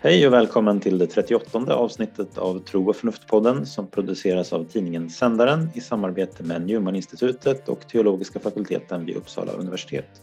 Hej 0.00 0.26
och 0.26 0.32
välkommen 0.32 0.80
till 0.80 0.98
det 0.98 1.06
38 1.06 1.74
avsnittet 1.74 2.38
av 2.38 2.58
Tro 2.58 2.88
och 2.88 2.96
förnuft-podden 2.96 3.64
som 3.64 3.86
produceras 3.86 4.52
av 4.52 4.64
tidningen 4.64 5.10
Sändaren 5.10 5.68
i 5.74 5.80
samarbete 5.80 6.42
med 6.42 6.66
Newman-institutet 6.66 7.68
och 7.68 7.88
teologiska 7.88 8.40
fakulteten 8.40 9.06
vid 9.06 9.16
Uppsala 9.16 9.52
universitet. 9.52 10.22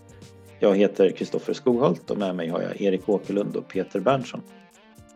Jag 0.59 0.75
heter 0.75 1.09
Kristoffer 1.09 1.53
Skogholt 1.53 2.11
och 2.11 2.17
med 2.17 2.35
mig 2.35 2.49
har 2.49 2.61
jag 2.61 2.81
Erik 2.81 3.09
Åkerlund 3.09 3.55
och 3.55 3.67
Peter 3.67 3.99
Berntsson. 3.99 4.41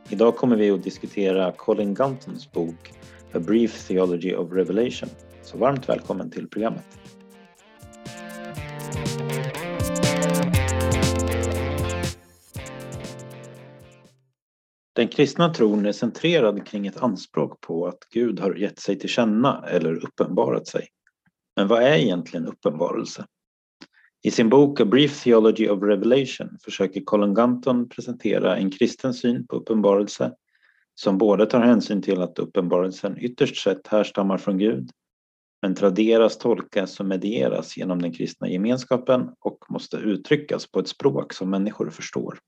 Idag 0.09 0.35
kommer 0.35 0.55
vi 0.55 0.71
att 0.71 0.83
diskutera 0.83 1.51
Colin 1.51 1.93
Guntons 1.93 2.51
bok 2.51 2.93
A 3.33 3.39
Brief 3.39 3.87
Theology 3.87 4.35
of 4.35 4.51
Revelation. 4.51 5.09
Så 5.41 5.57
varmt 5.57 5.89
välkommen 5.89 6.31
till 6.31 6.49
programmet. 6.49 6.99
Den 14.95 15.07
kristna 15.07 15.53
tron 15.53 15.85
är 15.85 15.91
centrerad 15.91 16.67
kring 16.67 16.87
ett 16.87 16.97
anspråk 16.97 17.61
på 17.61 17.87
att 17.87 17.99
Gud 18.13 18.39
har 18.39 18.55
gett 18.55 18.79
sig 18.79 18.99
till 18.99 19.09
känna 19.09 19.65
eller 19.67 20.05
uppenbarat 20.05 20.67
sig. 20.67 20.87
Men 21.55 21.67
vad 21.67 21.83
är 21.83 21.95
egentligen 21.95 22.45
uppenbarelse? 22.45 23.25
I 24.21 24.31
sin 24.31 24.49
bok 24.49 24.79
A 24.79 24.85
Brief 24.85 25.23
Theology 25.23 25.69
of 25.69 25.83
Revelation 25.83 26.57
försöker 26.63 27.01
Colin 27.01 27.33
Gunton 27.33 27.89
presentera 27.89 28.57
en 28.57 28.71
kristen 28.71 29.13
syn 29.13 29.47
på 29.47 29.55
uppenbarelse 29.55 30.33
som 30.99 31.17
både 31.17 31.45
tar 31.45 31.61
hänsyn 31.61 32.01
till 32.01 32.21
att 32.21 32.39
uppenbarelsen 32.39 33.17
ytterst 33.17 33.63
sett 33.63 33.87
härstammar 33.87 34.37
från 34.37 34.57
Gud 34.57 34.91
men 35.61 35.75
traderas, 35.75 36.37
tolkas 36.37 36.99
och 36.99 37.05
medieras 37.05 37.77
genom 37.77 38.01
den 38.01 38.13
kristna 38.13 38.49
gemenskapen 38.49 39.29
och 39.39 39.65
måste 39.69 39.97
uttryckas 39.97 40.71
på 40.71 40.79
ett 40.79 40.87
språk 40.87 41.33
som 41.33 41.49
människor 41.49 41.89
förstår. 41.89 42.39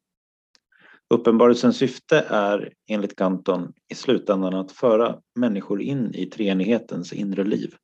Uppenbarelsens 1.13 1.77
syfte 1.77 2.25
är 2.29 2.73
enligt 2.87 3.15
Ganton 3.15 3.73
i 3.91 3.95
slutändan 3.95 4.53
att 4.53 4.71
föra 4.71 5.19
människor 5.35 5.81
in 5.81 6.15
i 6.15 6.25
treenighetens 6.25 7.13
inre 7.13 7.43
liv. 7.43 7.75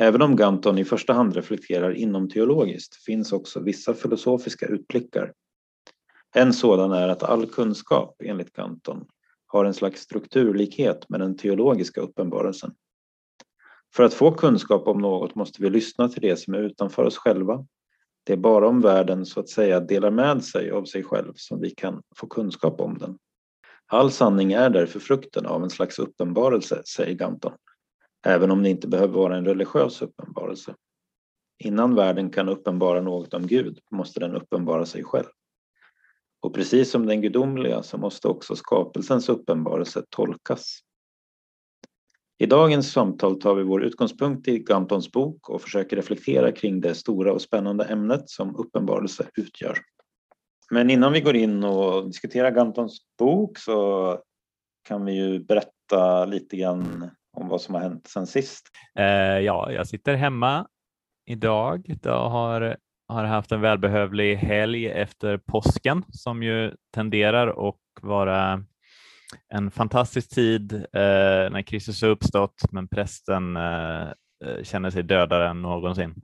Även 0.00 0.22
om 0.22 0.36
Ganton 0.36 0.78
i 0.78 0.84
första 0.84 1.12
hand 1.12 1.36
reflekterar 1.36 1.94
inom 1.94 2.28
teologiskt 2.28 3.04
finns 3.04 3.32
också 3.32 3.60
vissa 3.60 3.94
filosofiska 3.94 4.66
utblickar. 4.66 5.32
En 6.34 6.52
sådan 6.52 6.92
är 6.92 7.08
att 7.08 7.22
all 7.22 7.46
kunskap, 7.46 8.22
enligt 8.24 8.52
Ganton, 8.52 9.06
har 9.54 9.64
en 9.64 9.74
slags 9.74 10.00
strukturlikhet 10.00 11.08
med 11.08 11.20
den 11.20 11.36
teologiska 11.36 12.00
uppenbarelsen. 12.00 12.74
För 13.94 14.02
att 14.04 14.14
få 14.14 14.30
kunskap 14.30 14.86
om 14.86 14.98
något 14.98 15.34
måste 15.34 15.62
vi 15.62 15.70
lyssna 15.70 16.08
till 16.08 16.22
det 16.22 16.36
som 16.36 16.54
är 16.54 16.58
utanför 16.58 17.04
oss 17.04 17.18
själva 17.18 17.66
det 18.24 18.32
är 18.32 18.36
bara 18.36 18.68
om 18.68 18.80
världen 18.80 19.26
så 19.26 19.40
att 19.40 19.48
säga 19.48 19.80
delar 19.80 20.10
med 20.10 20.44
sig 20.44 20.70
av 20.70 20.84
sig 20.84 21.02
själv 21.02 21.32
som 21.36 21.60
vi 21.60 21.70
kan 21.70 22.02
få 22.16 22.26
kunskap 22.26 22.80
om 22.80 22.98
den. 22.98 23.18
All 23.86 24.10
sanning 24.10 24.52
är 24.52 24.70
därför 24.70 25.00
frukten 25.00 25.46
av 25.46 25.62
en 25.62 25.70
slags 25.70 25.98
uppenbarelse, 25.98 26.82
säger 26.96 27.14
Ganton, 27.14 27.52
även 28.26 28.50
om 28.50 28.62
det 28.62 28.70
inte 28.70 28.88
behöver 28.88 29.14
vara 29.14 29.36
en 29.36 29.44
religiös 29.44 30.02
uppenbarelse. 30.02 30.74
Innan 31.58 31.94
världen 31.94 32.30
kan 32.30 32.48
uppenbara 32.48 33.00
något 33.00 33.34
om 33.34 33.46
Gud 33.46 33.78
måste 33.90 34.20
den 34.20 34.34
uppenbara 34.34 34.86
sig 34.86 35.04
själv. 35.04 35.28
Och 36.44 36.54
precis 36.54 36.90
som 36.90 37.06
den 37.06 37.22
gudomliga 37.22 37.82
så 37.82 37.98
måste 37.98 38.28
också 38.28 38.56
skapelsens 38.56 39.28
uppenbarelse 39.28 40.02
tolkas. 40.10 40.78
I 42.38 42.46
dagens 42.46 42.92
samtal 42.92 43.40
tar 43.40 43.54
vi 43.54 43.62
vår 43.62 43.84
utgångspunkt 43.84 44.48
i 44.48 44.58
Gantons 44.58 45.12
bok 45.12 45.48
och 45.48 45.62
försöker 45.62 45.96
reflektera 45.96 46.52
kring 46.52 46.80
det 46.80 46.94
stora 46.94 47.32
och 47.32 47.42
spännande 47.42 47.84
ämnet 47.84 48.28
som 48.28 48.56
uppenbarelse 48.56 49.28
utgör. 49.36 49.78
Men 50.70 50.90
innan 50.90 51.12
vi 51.12 51.20
går 51.20 51.36
in 51.36 51.64
och 51.64 52.06
diskuterar 52.06 52.50
Gantons 52.50 52.98
bok 53.18 53.58
så 53.58 54.18
kan 54.88 55.04
vi 55.04 55.12
ju 55.12 55.44
berätta 55.44 56.24
lite 56.24 56.56
grann 56.56 57.10
om 57.36 57.48
vad 57.48 57.60
som 57.60 57.74
har 57.74 57.82
hänt 57.82 58.06
sen 58.06 58.26
sist. 58.26 58.66
Eh, 58.98 59.04
ja, 59.38 59.72
jag 59.72 59.86
sitter 59.86 60.14
hemma 60.14 60.66
idag. 61.26 61.98
Jag 62.02 62.28
har, 62.28 62.76
har 63.14 63.24
haft 63.24 63.52
en 63.52 63.60
välbehövlig 63.60 64.36
helg 64.36 64.86
efter 64.86 65.36
påsken 65.36 66.04
som 66.08 66.42
ju 66.42 66.72
tenderar 66.94 67.68
att 67.68 67.76
vara 68.02 68.64
en 69.48 69.70
fantastisk 69.70 70.34
tid 70.34 70.72
eh, 70.72 71.50
när 71.50 71.62
Kristus 71.62 72.02
har 72.02 72.08
uppstått, 72.08 72.62
men 72.72 72.88
prästen 72.88 73.56
eh, 73.56 74.02
eh 74.02 74.62
känner 74.62 74.90
sig 74.90 75.02
dödare 75.02 75.48
än 75.48 75.62
någonsin. 75.62 76.14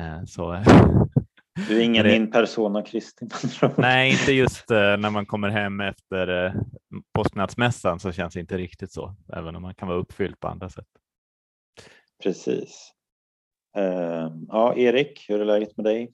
Eh, 0.00 0.24
så, 0.26 0.62
du 1.68 1.78
är 1.78 1.82
ingen 1.82 2.04
det, 2.04 2.16
in 2.16 2.30
persona 2.30 2.82
Kristi? 2.82 3.26
Nej, 3.76 4.10
inte 4.10 4.32
just 4.32 4.70
eh, 4.70 4.96
när 4.96 5.10
man 5.10 5.26
kommer 5.26 5.48
hem 5.48 5.80
efter 5.80 6.46
eh, 6.46 6.52
påsknattsmässan 7.14 8.00
så 8.00 8.12
känns 8.12 8.34
det 8.34 8.40
inte 8.40 8.58
riktigt 8.58 8.92
så, 8.92 9.16
även 9.32 9.56
om 9.56 9.62
man 9.62 9.74
kan 9.74 9.88
vara 9.88 9.98
uppfylld 9.98 10.40
på 10.40 10.48
andra 10.48 10.68
sätt. 10.68 10.88
Precis. 12.22 12.92
Uh, 13.78 14.32
ja, 14.48 14.74
Erik, 14.76 15.24
hur 15.28 15.40
är 15.40 15.44
läget 15.44 15.76
med 15.76 15.84
dig? 15.84 16.12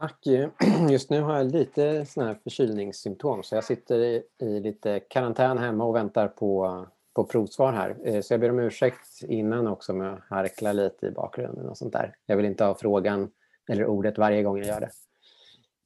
Tack. 0.00 0.26
Just 0.90 1.10
nu 1.10 1.20
har 1.20 1.36
jag 1.36 1.52
lite 1.52 2.06
såna 2.06 2.26
här 2.26 2.38
förkylningssymptom 2.42 3.42
så 3.42 3.54
jag 3.54 3.64
sitter 3.64 3.98
i, 3.98 4.22
i 4.38 4.60
lite 4.60 5.00
karantän 5.00 5.58
hemma 5.58 5.84
och 5.84 5.96
väntar 5.96 6.28
på, 6.28 6.86
på 7.14 7.24
provsvar 7.24 7.72
här. 7.72 7.96
Eh, 8.04 8.20
så 8.20 8.32
jag 8.32 8.40
ber 8.40 8.50
om 8.50 8.58
ursäkt 8.58 9.22
innan 9.22 9.66
också 9.66 9.92
om 9.92 10.00
jag 10.00 10.18
harklar 10.28 10.72
lite 10.72 11.06
i 11.06 11.10
bakgrunden 11.10 11.68
och 11.68 11.78
sånt 11.78 11.92
där. 11.92 12.14
Jag 12.26 12.36
vill 12.36 12.46
inte 12.46 12.64
ha 12.64 12.74
frågan 12.74 13.30
eller 13.68 13.86
ordet 13.86 14.18
varje 14.18 14.42
gång 14.42 14.58
jag 14.58 14.66
gör 14.66 14.80
det. 14.80 14.90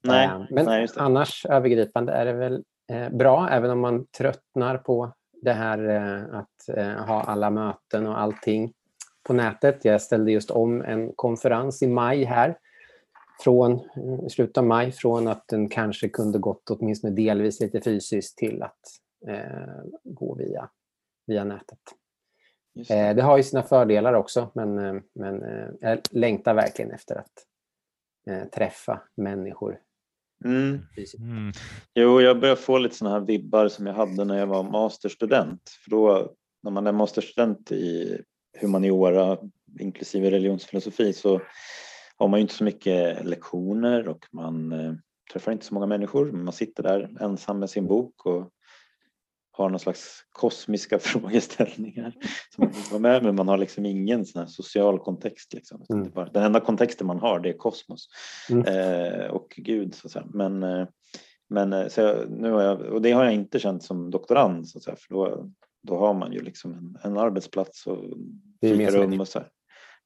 Nej, 0.03 0.27
eh, 0.27 0.45
Men 0.49 0.65
nej, 0.65 0.87
annars 0.95 1.45
övergripande 1.45 2.13
är 2.13 2.25
det 2.25 2.33
väl 2.33 2.63
eh, 2.91 3.09
bra 3.09 3.49
även 3.51 3.71
om 3.71 3.79
man 3.79 4.05
tröttnar 4.05 4.77
på 4.77 5.13
det 5.41 5.53
här 5.53 5.79
att 6.31 6.77
ha 7.07 7.21
alla 7.21 7.49
möten 7.49 8.07
och 8.07 8.19
allting 8.21 8.73
på 9.23 9.33
nätet. 9.33 9.85
Jag 9.85 10.01
ställde 10.01 10.31
just 10.31 10.51
om 10.51 10.81
en 10.81 11.13
konferens 11.15 11.83
i 11.83 11.87
maj 11.87 12.23
här 12.23 12.57
från 13.39 13.71
eh, 13.73 14.27
slutet 14.29 14.57
av 14.57 14.63
maj 14.63 14.91
från 14.91 15.27
att 15.27 15.47
den 15.47 15.69
kanske 15.69 16.09
kunde 16.09 16.39
gått 16.39 16.69
åtminstone 16.69 17.13
delvis 17.13 17.59
lite 17.59 17.81
fysiskt 17.81 18.37
till 18.37 18.63
att 18.63 18.79
eh, 19.27 19.83
gå 20.03 20.35
via, 20.35 20.69
via 21.27 21.43
nätet. 21.43 21.79
Det. 22.73 22.93
Eh, 22.93 23.15
det. 23.15 23.21
har 23.21 23.37
ju 23.37 23.43
sina 23.43 23.63
fördelar 23.63 24.13
också 24.13 24.51
men, 24.55 24.79
eh, 24.79 25.01
men 25.15 25.43
eh, 25.43 25.67
jag 25.81 25.99
längtar 26.11 26.53
verkligen 26.53 26.91
efter 26.91 27.15
att 27.15 27.45
eh, 28.27 28.49
träffa 28.49 29.01
människor. 29.15 29.79
Mm. 30.45 30.79
Mm. 31.19 31.51
Jo, 31.93 32.21
jag 32.21 32.39
börjar 32.39 32.55
få 32.55 32.77
lite 32.77 32.95
sådana 32.95 33.19
här 33.19 33.25
vibbar 33.25 33.67
som 33.67 33.85
jag 33.85 33.93
hade 33.93 34.25
när 34.25 34.39
jag 34.39 34.47
var 34.47 34.63
masterstudent. 34.63 35.69
För 35.83 35.91
då, 35.91 36.33
när 36.63 36.71
man 36.71 36.87
är 36.87 36.91
masterstudent 36.91 37.71
i 37.71 38.21
humaniora 38.61 39.37
inklusive 39.79 40.31
religionsfilosofi 40.31 41.13
så 41.13 41.41
har 42.17 42.27
man 42.27 42.39
ju 42.39 42.41
inte 42.41 42.53
så 42.53 42.63
mycket 42.63 43.25
lektioner 43.25 44.07
och 44.07 44.25
man 44.31 44.71
eh, 44.71 44.93
träffar 45.33 45.51
inte 45.51 45.65
så 45.65 45.73
många 45.73 45.85
människor. 45.85 46.31
Man 46.31 46.53
sitter 46.53 46.83
där 46.83 47.17
ensam 47.21 47.59
med 47.59 47.69
sin 47.69 47.87
bok 47.87 48.25
och 48.25 48.49
har 49.51 49.69
någon 49.69 49.79
slags 49.79 50.25
kosmiska 50.31 50.99
frågeställningar 50.99 52.13
som 52.55 52.63
man 52.63 52.73
vara 52.91 53.01
med 53.01 53.23
men 53.23 53.35
man 53.35 53.47
har 53.47 53.57
liksom 53.57 53.85
ingen 53.85 54.25
sån 54.25 54.47
social 54.47 54.99
kontext. 54.99 55.53
Liksom. 55.53 55.85
Mm. 55.89 56.11
Den 56.33 56.43
enda 56.43 56.59
kontexten 56.59 57.07
man 57.07 57.19
har 57.19 57.39
det 57.39 57.49
är 57.49 57.57
kosmos 57.57 58.07
mm. 58.49 58.65
eh, 58.65 59.25
och 59.27 59.53
Gud. 59.57 59.95
Så. 59.95 60.21
Men, 60.33 60.63
eh, 60.63 60.87
men 61.49 61.73
eh, 61.73 61.87
så 61.87 62.01
jag, 62.01 62.31
nu 62.31 62.51
har 62.51 62.61
jag, 62.61 62.81
och 62.81 63.01
det 63.01 63.11
har 63.11 63.23
jag 63.23 63.33
inte 63.33 63.59
känt 63.59 63.83
som 63.83 64.11
doktorand 64.11 64.69
så 64.69 64.79
för 64.79 65.13
då, 65.13 65.49
då 65.83 65.97
har 65.97 66.13
man 66.13 66.33
ju 66.33 66.41
liksom 66.41 66.73
en, 66.73 66.97
en 67.03 67.17
arbetsplats 67.17 67.87
och 67.87 67.97
rum 68.61 69.19
och 69.19 69.27
så 69.27 69.39
här. 69.39 69.49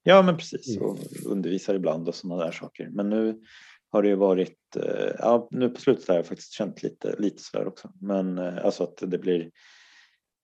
Ja, 0.07 0.21
men 0.21 0.38
precis. 0.38 0.77
Och 0.77 0.98
undervisar 1.25 1.75
ibland 1.75 2.07
och 2.07 2.15
sådana 2.15 2.44
där 2.44 2.51
saker. 2.51 2.89
Men 2.92 3.09
nu 3.09 3.42
har 3.89 4.01
det 4.01 4.07
ju 4.07 4.15
varit, 4.15 4.75
eh, 4.75 5.12
ja, 5.19 5.48
nu 5.51 5.69
på 5.69 5.81
slutet 5.81 6.07
har 6.07 6.15
jag 6.15 6.25
faktiskt 6.25 6.54
känt 6.54 6.83
lite, 6.83 7.15
lite 7.19 7.44
sådär 7.44 7.68
också. 7.68 7.92
Men 8.01 8.38
eh, 8.38 8.65
alltså 8.65 8.83
att 8.83 8.98
det 8.98 9.18
blir 9.18 9.51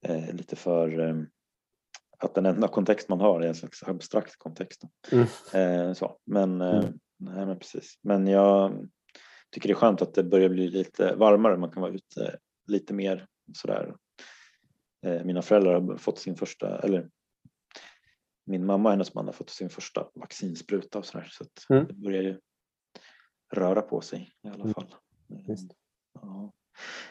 eh, 0.05 0.33
lite 0.33 0.55
för 0.55 1.17
att 2.17 2.35
den 2.35 2.45
enda 2.45 2.67
kontext 2.67 3.09
man 3.09 3.19
har 3.19 3.41
är 3.41 3.47
en 3.47 3.55
slags 3.55 3.83
abstrakt 3.83 4.35
kontext. 4.37 4.81
Mm. 5.11 5.95
så. 5.95 6.17
Men, 6.25 6.61
mm. 6.61 6.93
nej, 7.19 7.45
men 7.45 7.59
precis. 7.59 7.99
Men 8.01 8.27
jag 8.27 8.87
tycker 9.51 9.69
det 9.69 9.73
är 9.73 9.75
skönt 9.75 10.01
att 10.01 10.13
det 10.13 10.23
börjar 10.23 10.49
bli 10.49 10.67
lite 10.67 11.15
varmare. 11.15 11.57
Man 11.57 11.71
kan 11.71 11.81
vara 11.81 11.93
ute 11.93 12.37
lite 12.67 12.93
mer 12.93 13.27
sådär. 13.53 13.95
Mina 15.23 15.41
föräldrar 15.41 15.81
har 15.81 15.97
fått 15.97 16.19
sin 16.19 16.35
första, 16.35 16.79
eller 16.79 17.09
min 18.45 18.65
mamma 18.65 18.89
och 18.89 18.93
hennes 18.93 19.13
man 19.13 19.25
har 19.25 19.33
fått 19.33 19.49
sin 19.49 19.69
första 19.69 20.07
vaccinspruta 20.15 20.99
och 20.99 21.05
sådär 21.05 21.27
så 21.31 21.43
att 21.43 21.69
mm. 21.69 21.87
det 21.87 21.93
börjar 21.93 22.23
ju 22.23 22.39
röra 23.53 23.81
på 23.81 24.01
sig 24.01 24.31
i 24.43 24.47
alla 24.47 24.63
mm. 24.63 24.73
fall. 24.73 24.95
Mm. 25.29 25.57
Ja. 26.21 26.53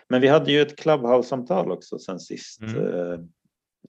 Men 0.08 0.20
vi 0.20 0.28
hade 0.28 0.52
ju 0.52 0.60
ett 0.60 0.78
Clubhouse-samtal 0.78 1.70
också 1.70 1.98
sen 1.98 2.20
sist. 2.20 2.60
Mm. 2.60 2.76
Eh, 2.76 3.18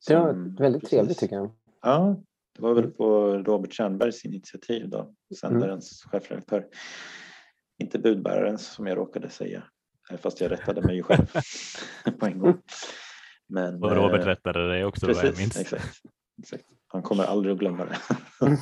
det 0.08 0.16
var 0.16 0.58
väldigt 0.60 0.82
precis. 0.82 0.90
trevligt 0.90 1.20
tycker 1.20 1.36
jag. 1.36 1.56
Ja, 1.82 2.24
det 2.56 2.62
var 2.62 2.74
väl 2.74 2.92
på 2.92 3.38
Robert 3.38 3.74
Tjernbergs 3.74 4.26
initiativ 4.26 4.90
då, 4.90 5.14
sändarens 5.40 6.06
mm. 6.06 6.12
chefredaktör. 6.12 6.68
Inte 7.84 8.00
budbärarens 8.00 8.68
som 8.68 8.88
jag 8.88 8.98
råkade 8.98 9.30
säga, 9.30 9.64
fast 10.18 10.42
jag 10.42 10.52
rättade 10.52 10.82
mig 10.82 10.96
ju 10.96 11.04
själv 11.04 11.26
på 12.20 12.26
en 12.26 12.40
gång. 12.40 12.62
Men, 13.48 13.84
och 13.84 13.92
Robert 13.92 14.22
eh, 14.22 14.26
rättade 14.26 14.70
dig 14.70 14.86
också 14.86 15.06
precis, 15.06 15.24
vad 15.24 15.32
jag 15.32 15.38
minns. 15.38 15.60
Exakt, 15.60 16.02
exakt. 16.42 16.64
Han 16.88 17.02
kommer 17.02 17.24
aldrig 17.24 17.54
att 17.54 17.60
glömma 17.60 17.86
det. 17.86 17.98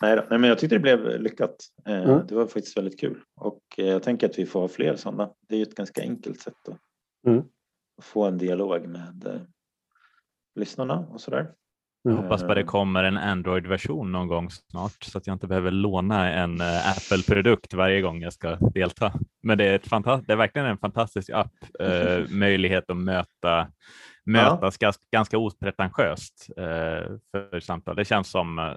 nej, 0.00 0.16
då, 0.16 0.24
nej, 0.30 0.38
men 0.38 0.44
jag 0.44 0.58
tyckte 0.58 0.76
det 0.76 0.80
blev 0.80 1.20
lyckat. 1.20 1.56
Eh, 1.86 2.02
mm. 2.02 2.26
Det 2.26 2.34
var 2.34 2.46
faktiskt 2.46 2.76
väldigt 2.76 3.00
kul 3.00 3.20
och 3.36 3.62
eh, 3.78 3.86
jag 3.86 4.02
tänker 4.02 4.28
att 4.28 4.38
vi 4.38 4.46
får 4.46 4.60
ha 4.60 4.68
fler 4.68 4.96
sådana. 4.96 5.30
Det 5.48 5.54
är 5.54 5.58
ju 5.58 5.62
ett 5.62 5.74
ganska 5.74 6.02
enkelt 6.02 6.40
sätt 6.40 6.68
att 6.68 6.78
mm. 7.26 7.44
få 8.02 8.24
en 8.24 8.38
dialog 8.38 8.86
med 8.86 9.46
lyssnarna 10.54 10.98
och 10.98 11.20
sådär. 11.20 11.50
Jag 12.02 12.12
hoppas 12.12 12.42
bara 12.42 12.54
det 12.54 12.64
kommer 12.64 13.04
en 13.04 13.16
Android-version 13.16 14.12
någon 14.12 14.28
gång 14.28 14.50
snart 14.50 15.04
så 15.04 15.18
att 15.18 15.26
jag 15.26 15.34
inte 15.34 15.46
behöver 15.46 15.70
låna 15.70 16.32
en 16.32 16.60
Apple-produkt 16.60 17.74
varje 17.74 18.00
gång 18.00 18.22
jag 18.22 18.32
ska 18.32 18.56
delta. 18.56 19.12
Men 19.42 19.58
det 19.58 19.64
är, 19.64 19.74
ett 19.74 19.90
det 20.26 20.32
är 20.32 20.36
verkligen 20.36 20.68
en 20.68 20.78
fantastisk 20.78 21.30
app, 21.30 21.52
eh, 21.80 22.28
möjlighet 22.30 22.90
att 22.90 22.96
möta 22.96 23.68
mötas 24.28 24.76
ja. 24.80 24.92
ganska, 25.12 25.38
opretentiöst 25.38 26.48
eh, 26.56 27.16
för 27.30 27.60
samtal. 27.60 27.96
Det 27.96 28.04
känns 28.04 28.30
som 28.30 28.58
eh, 28.58 28.74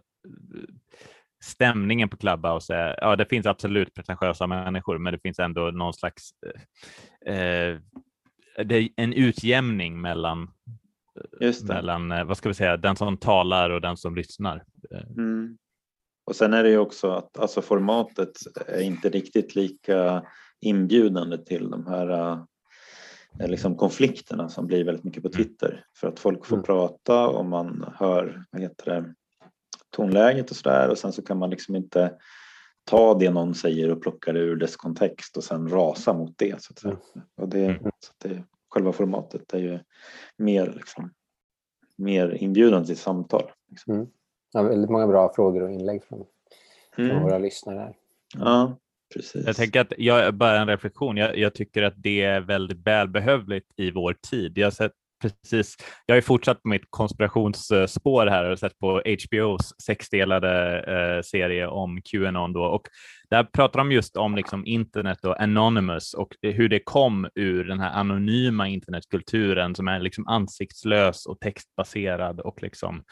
stämningen 1.43 2.09
på 2.09 2.17
Clubhouse 2.17 2.75
är, 2.75 2.99
ja 3.01 3.15
det 3.15 3.25
finns 3.25 3.45
absolut 3.45 3.93
pretentiösa 3.93 4.47
människor 4.47 4.97
men 4.97 5.13
det 5.13 5.19
finns 5.19 5.39
ändå 5.39 5.61
någon 5.61 5.93
slags 5.93 6.29
eh, 7.25 7.35
eh 7.35 7.79
det 8.65 8.75
är 8.75 8.89
en 8.95 9.13
utjämning 9.13 10.01
mellan, 10.01 10.51
mellan 11.67 12.27
vad 12.27 12.37
ska 12.37 12.49
vi 12.49 12.55
säga, 12.55 12.77
den 12.77 12.95
som 12.95 13.17
talar 13.17 13.69
och 13.69 13.81
den 13.81 13.97
som 13.97 14.15
lyssnar. 14.15 14.63
Mm. 15.17 15.57
Och 16.25 16.35
sen 16.35 16.53
är 16.53 16.63
det 16.63 16.69
ju 16.69 16.77
också 16.77 17.11
att 17.11 17.39
alltså 17.39 17.61
formatet 17.61 18.31
är 18.67 18.81
inte 18.81 19.09
riktigt 19.09 19.55
lika 19.55 20.23
inbjudande 20.61 21.37
till 21.37 21.69
de 21.69 21.87
här 21.87 22.09
Eh, 22.09 22.43
liksom 23.39 23.77
konflikterna 23.77 24.49
som 24.49 24.67
blir 24.67 24.85
väldigt 24.85 25.03
mycket 25.03 25.23
på 25.23 25.29
mm. 25.29 25.37
Twitter. 25.37 25.85
För 25.97 26.07
att 26.07 26.19
folk 26.19 26.45
får 26.45 26.55
mm. 26.55 26.63
prata 26.63 27.27
och 27.27 27.45
man 27.45 27.93
hör 27.95 28.45
vad 28.51 28.61
heter 28.61 28.85
det, 28.85 29.13
tonläget 29.89 30.51
och 30.51 30.55
sådär 30.55 30.89
och 30.89 30.97
sen 30.97 31.13
så 31.13 31.21
kan 31.21 31.37
man 31.37 31.49
liksom 31.49 31.75
inte 31.75 32.13
ta 32.83 33.13
det 33.13 33.29
någon 33.29 33.55
säger 33.55 33.91
och 33.91 34.01
plocka 34.01 34.33
det 34.33 34.39
ur 34.39 34.55
dess 34.55 34.75
kontext 34.75 35.37
och 35.37 35.43
sen 35.43 35.69
rasa 35.69 36.13
mot 36.13 36.37
det. 36.37 36.61
Så 36.61 36.73
att 36.73 36.79
säga. 36.79 36.97
Mm. 37.15 37.27
Och 37.41 37.49
det, 37.49 37.65
mm. 37.65 37.91
så 37.99 38.13
det, 38.17 38.43
själva 38.69 38.91
formatet 38.91 39.53
är 39.53 39.59
ju 39.59 39.79
mer, 40.37 40.73
liksom, 40.75 41.13
mer 41.97 42.37
inbjudande 42.43 42.87
till 42.87 42.97
samtal. 42.97 43.51
Liksom. 43.69 43.93
Mm. 43.93 44.07
Ja, 44.51 44.61
väldigt 44.63 44.89
många 44.89 45.07
bra 45.07 45.33
frågor 45.35 45.63
och 45.63 45.71
inlägg 45.71 46.03
från, 46.03 46.25
från 46.95 47.09
mm. 47.09 47.23
våra 47.23 47.37
lyssnare. 47.37 47.93
Ja, 48.37 48.77
Precis. 49.13 49.45
Jag 49.45 49.55
tänker 49.55 49.81
att 49.81 49.93
jag, 49.97 50.33
bara 50.33 50.59
en 50.59 50.67
reflektion. 50.67 51.17
Jag, 51.17 51.37
jag, 51.37 51.53
tycker 51.53 51.83
att 51.83 51.93
det 51.97 52.21
är 52.21 52.41
väldigt 52.41 52.87
välbehövligt 52.87 53.67
i 53.77 53.91
vår 53.91 54.15
tid. 54.29 54.57
Jag 54.57 54.65
har 54.65 54.71
sett 54.71 54.91
precis. 55.21 55.77
Jag 56.05 56.15
har 56.15 56.21
fortsatt 56.21 56.61
på 56.61 56.67
mitt 56.69 56.85
konspirationsspår 56.89 58.27
här 58.27 58.49
och 58.49 58.59
sett 58.59 58.79
på 58.79 59.01
HBOs 59.05 59.73
sexdelade 59.83 60.79
eh, 60.79 61.21
serie 61.21 61.67
om 61.67 62.01
Qanon 62.01 62.53
då 62.53 62.63
och 62.63 62.87
där 63.29 63.43
pratar 63.43 63.79
de 63.79 63.91
just 63.91 64.17
om 64.17 64.35
liksom 64.35 64.65
internet 64.65 65.25
och 65.25 65.41
anonymous 65.41 66.13
och 66.13 66.35
hur 66.41 66.69
det 66.69 66.79
kom 66.79 67.27
ur 67.35 67.63
den 67.63 67.79
här 67.79 67.91
anonyma 67.91 68.67
internetkulturen 68.67 69.75
som 69.75 69.87
är 69.87 69.99
liksom 69.99 70.27
ansiktslös 70.27 71.25
och 71.25 71.39
textbaserad 71.39 72.39
och 72.39 72.61
liksom 72.61 73.03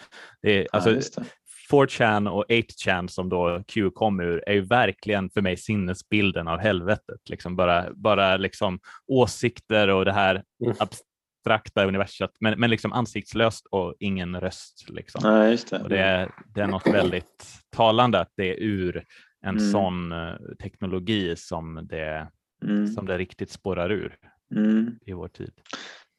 det, 0.42 0.68
alltså, 0.72 0.92
det. 0.92 1.24
4chan 1.72 2.30
och 2.30 2.46
8chan 2.50 3.08
som 3.08 3.30
då 3.30 3.64
Q 3.68 3.90
kom 3.90 4.20
ur 4.20 4.44
är 4.48 4.54
ju 4.54 4.62
verkligen 4.62 5.30
för 5.30 5.42
mig 5.42 5.58
sinnesbilden 5.58 6.48
av 6.48 6.60
helvetet. 6.60 7.30
Liksom 7.30 7.56
bara 7.56 7.94
bara 7.94 8.38
liksom 8.38 8.80
åsikter 9.08 9.88
och 9.88 10.06
det 10.06 10.14
här 10.14 10.44
mm. 10.66 10.76
abstrakta 10.80 11.86
universet, 11.86 12.32
men, 12.40 12.60
men 12.60 12.70
liksom 12.70 12.94
ansiktslöst 12.94 13.66
och 13.72 13.96
ingen 14.00 14.42
röst. 14.42 14.90
Liksom. 14.90 15.22
Ja, 15.24 15.58
det. 15.70 15.84
Och 15.84 15.90
det, 15.90 16.00
är, 16.00 16.32
det 16.56 16.62
är 16.62 16.68
något 16.68 16.88
väldigt 16.88 17.46
talande 17.70 18.20
att 18.20 18.32
det 18.36 18.50
är 18.50 18.56
ur 18.60 19.06
en 19.42 19.58
mm. 19.58 19.72
sån 19.72 20.12
eh, 20.12 20.36
teknologi 20.62 21.36
som 21.36 21.88
det, 21.90 22.28
mm. 22.64 22.88
som 22.88 23.06
det 23.06 23.18
riktigt 23.18 23.52
spårar 23.52 23.92
ur 23.92 24.18
mm. 24.56 25.00
i 25.06 25.14
vår 25.14 25.28
tid. 25.28 25.52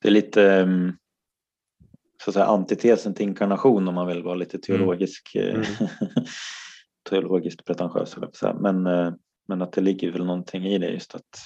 Det 0.03 0.09
är 0.09 0.13
lite 0.13 0.61
um 0.61 0.97
så 2.25 2.31
att 2.31 2.35
säga, 2.35 2.47
antitesen 2.47 3.15
till 3.15 3.29
inkarnation 3.29 3.89
om 3.89 3.95
man 3.95 4.07
vill 4.07 4.23
vara 4.23 4.35
lite 4.35 4.59
teologisk, 4.59 5.35
mm. 5.35 5.55
mm. 5.55 5.65
teologiskt 7.11 7.65
pretentiös. 7.65 8.17
Men, 8.61 8.87
eh, 8.87 9.13
men 9.49 9.63
att 9.63 9.73
det 9.73 9.81
ligger 9.81 10.13
väl 10.13 10.25
någonting 10.25 10.67
i 10.67 10.79
det 10.79 10.91
just 10.91 11.15
att 11.15 11.39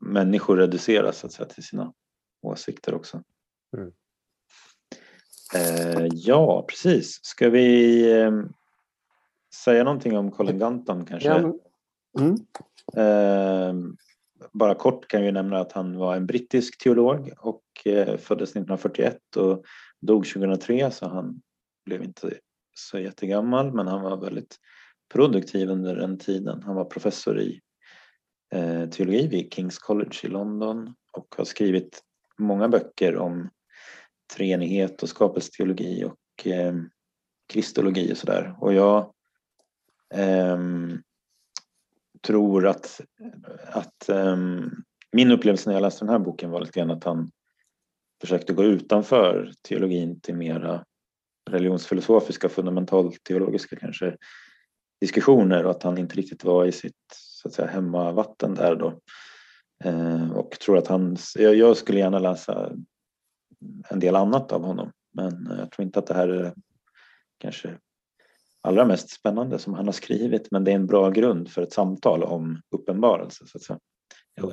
människor 0.00 0.56
reduceras 0.56 1.18
så 1.18 1.26
att 1.26 1.32
säga, 1.32 1.48
till 1.48 1.62
sina 1.62 1.92
åsikter 2.42 2.94
också. 2.94 3.22
Mm. 3.76 3.92
Eh, 5.54 6.06
ja, 6.12 6.64
precis. 6.68 7.20
Ska 7.22 7.50
vi 7.50 8.00
eh, 8.20 8.32
säga 9.64 9.84
någonting 9.84 10.18
om 10.18 10.30
Colin 10.30 10.58
Gunton 10.58 11.06
kanske? 11.06 11.28
Ja. 11.28 11.54
Mm. 12.20 12.36
Eh, 12.96 13.74
bara 14.52 14.74
kort 14.74 15.08
kan 15.08 15.24
jag 15.24 15.34
nämna 15.34 15.58
att 15.58 15.72
han 15.72 15.96
var 15.96 16.16
en 16.16 16.26
brittisk 16.26 16.82
teolog 16.82 17.32
och 17.38 17.64
eh, 17.84 18.16
föddes 18.16 18.50
1941 18.50 19.36
och 19.36 19.64
dog 20.00 20.26
2003 20.26 20.90
så 20.90 21.08
han 21.08 21.42
blev 21.84 22.02
inte 22.02 22.34
så 22.74 22.98
jättegammal 22.98 23.72
men 23.72 23.86
han 23.86 24.02
var 24.02 24.16
väldigt 24.16 24.56
produktiv 25.12 25.70
under 25.70 25.96
den 25.96 26.18
tiden. 26.18 26.62
Han 26.62 26.74
var 26.74 26.84
professor 26.84 27.40
i 27.40 27.60
eh, 28.52 28.88
teologi 28.88 29.26
vid 29.26 29.52
Kings 29.52 29.78
College 29.78 30.16
i 30.22 30.28
London 30.28 30.94
och 31.12 31.34
har 31.36 31.44
skrivit 31.44 32.02
många 32.38 32.68
böcker 32.68 33.16
om 33.16 33.50
treenighet 34.36 35.02
och 35.02 35.08
skapelsteologi 35.08 36.04
och 36.04 36.46
eh, 36.46 36.74
kristologi 37.48 38.12
och 38.12 38.16
sådär. 38.16 38.56
Och 38.60 38.74
jag 38.74 39.14
eh, 40.14 40.58
tror 42.26 42.66
att, 42.66 43.00
att 43.66 44.08
um, 44.08 44.84
min 45.12 45.30
upplevelse 45.30 45.70
när 45.70 45.74
jag 45.74 45.82
läste 45.82 46.04
den 46.04 46.12
här 46.12 46.18
boken 46.18 46.50
var 46.50 46.60
lite 46.60 46.80
grann 46.80 46.90
att 46.90 47.04
han 47.04 47.30
försökte 48.20 48.52
gå 48.52 48.64
utanför 48.64 49.52
teologin 49.68 50.20
till 50.20 50.36
mera 50.36 50.84
religionsfilosofiska, 51.50 52.48
fundamentalteologiska 52.48 53.76
kanske 53.76 54.16
diskussioner 55.00 55.64
och 55.64 55.70
att 55.70 55.82
han 55.82 55.98
inte 55.98 56.16
riktigt 56.16 56.44
var 56.44 56.64
i 56.64 56.72
sitt 56.72 56.96
så 57.14 57.48
att 57.48 57.54
säga, 57.54 57.68
hemmavatten 57.68 58.54
där 58.54 58.76
då. 58.76 59.00
Eh, 59.84 60.30
och 60.30 60.50
tror 60.50 60.78
att 60.78 60.86
han, 60.86 61.16
jag, 61.34 61.54
jag, 61.54 61.76
skulle 61.76 61.98
gärna 61.98 62.18
läsa 62.18 62.72
en 63.90 64.00
del 64.00 64.16
annat 64.16 64.52
av 64.52 64.64
honom 64.64 64.92
men 65.12 65.56
jag 65.58 65.70
tror 65.70 65.84
inte 65.84 65.98
att 65.98 66.06
det 66.06 66.14
här 66.14 66.28
är 66.28 66.54
kanske 67.38 67.78
allra 68.64 68.84
mest 68.84 69.10
spännande 69.10 69.58
som 69.58 69.74
han 69.74 69.86
har 69.86 69.92
skrivit 69.92 70.50
men 70.50 70.64
det 70.64 70.70
är 70.70 70.74
en 70.74 70.86
bra 70.86 71.10
grund 71.10 71.50
för 71.50 71.62
ett 71.62 71.72
samtal 71.72 72.22
om 72.22 72.60
uppenbarelse. 72.70 73.44
Så 73.46 73.58
att 73.58 73.62
säga. 73.62 73.78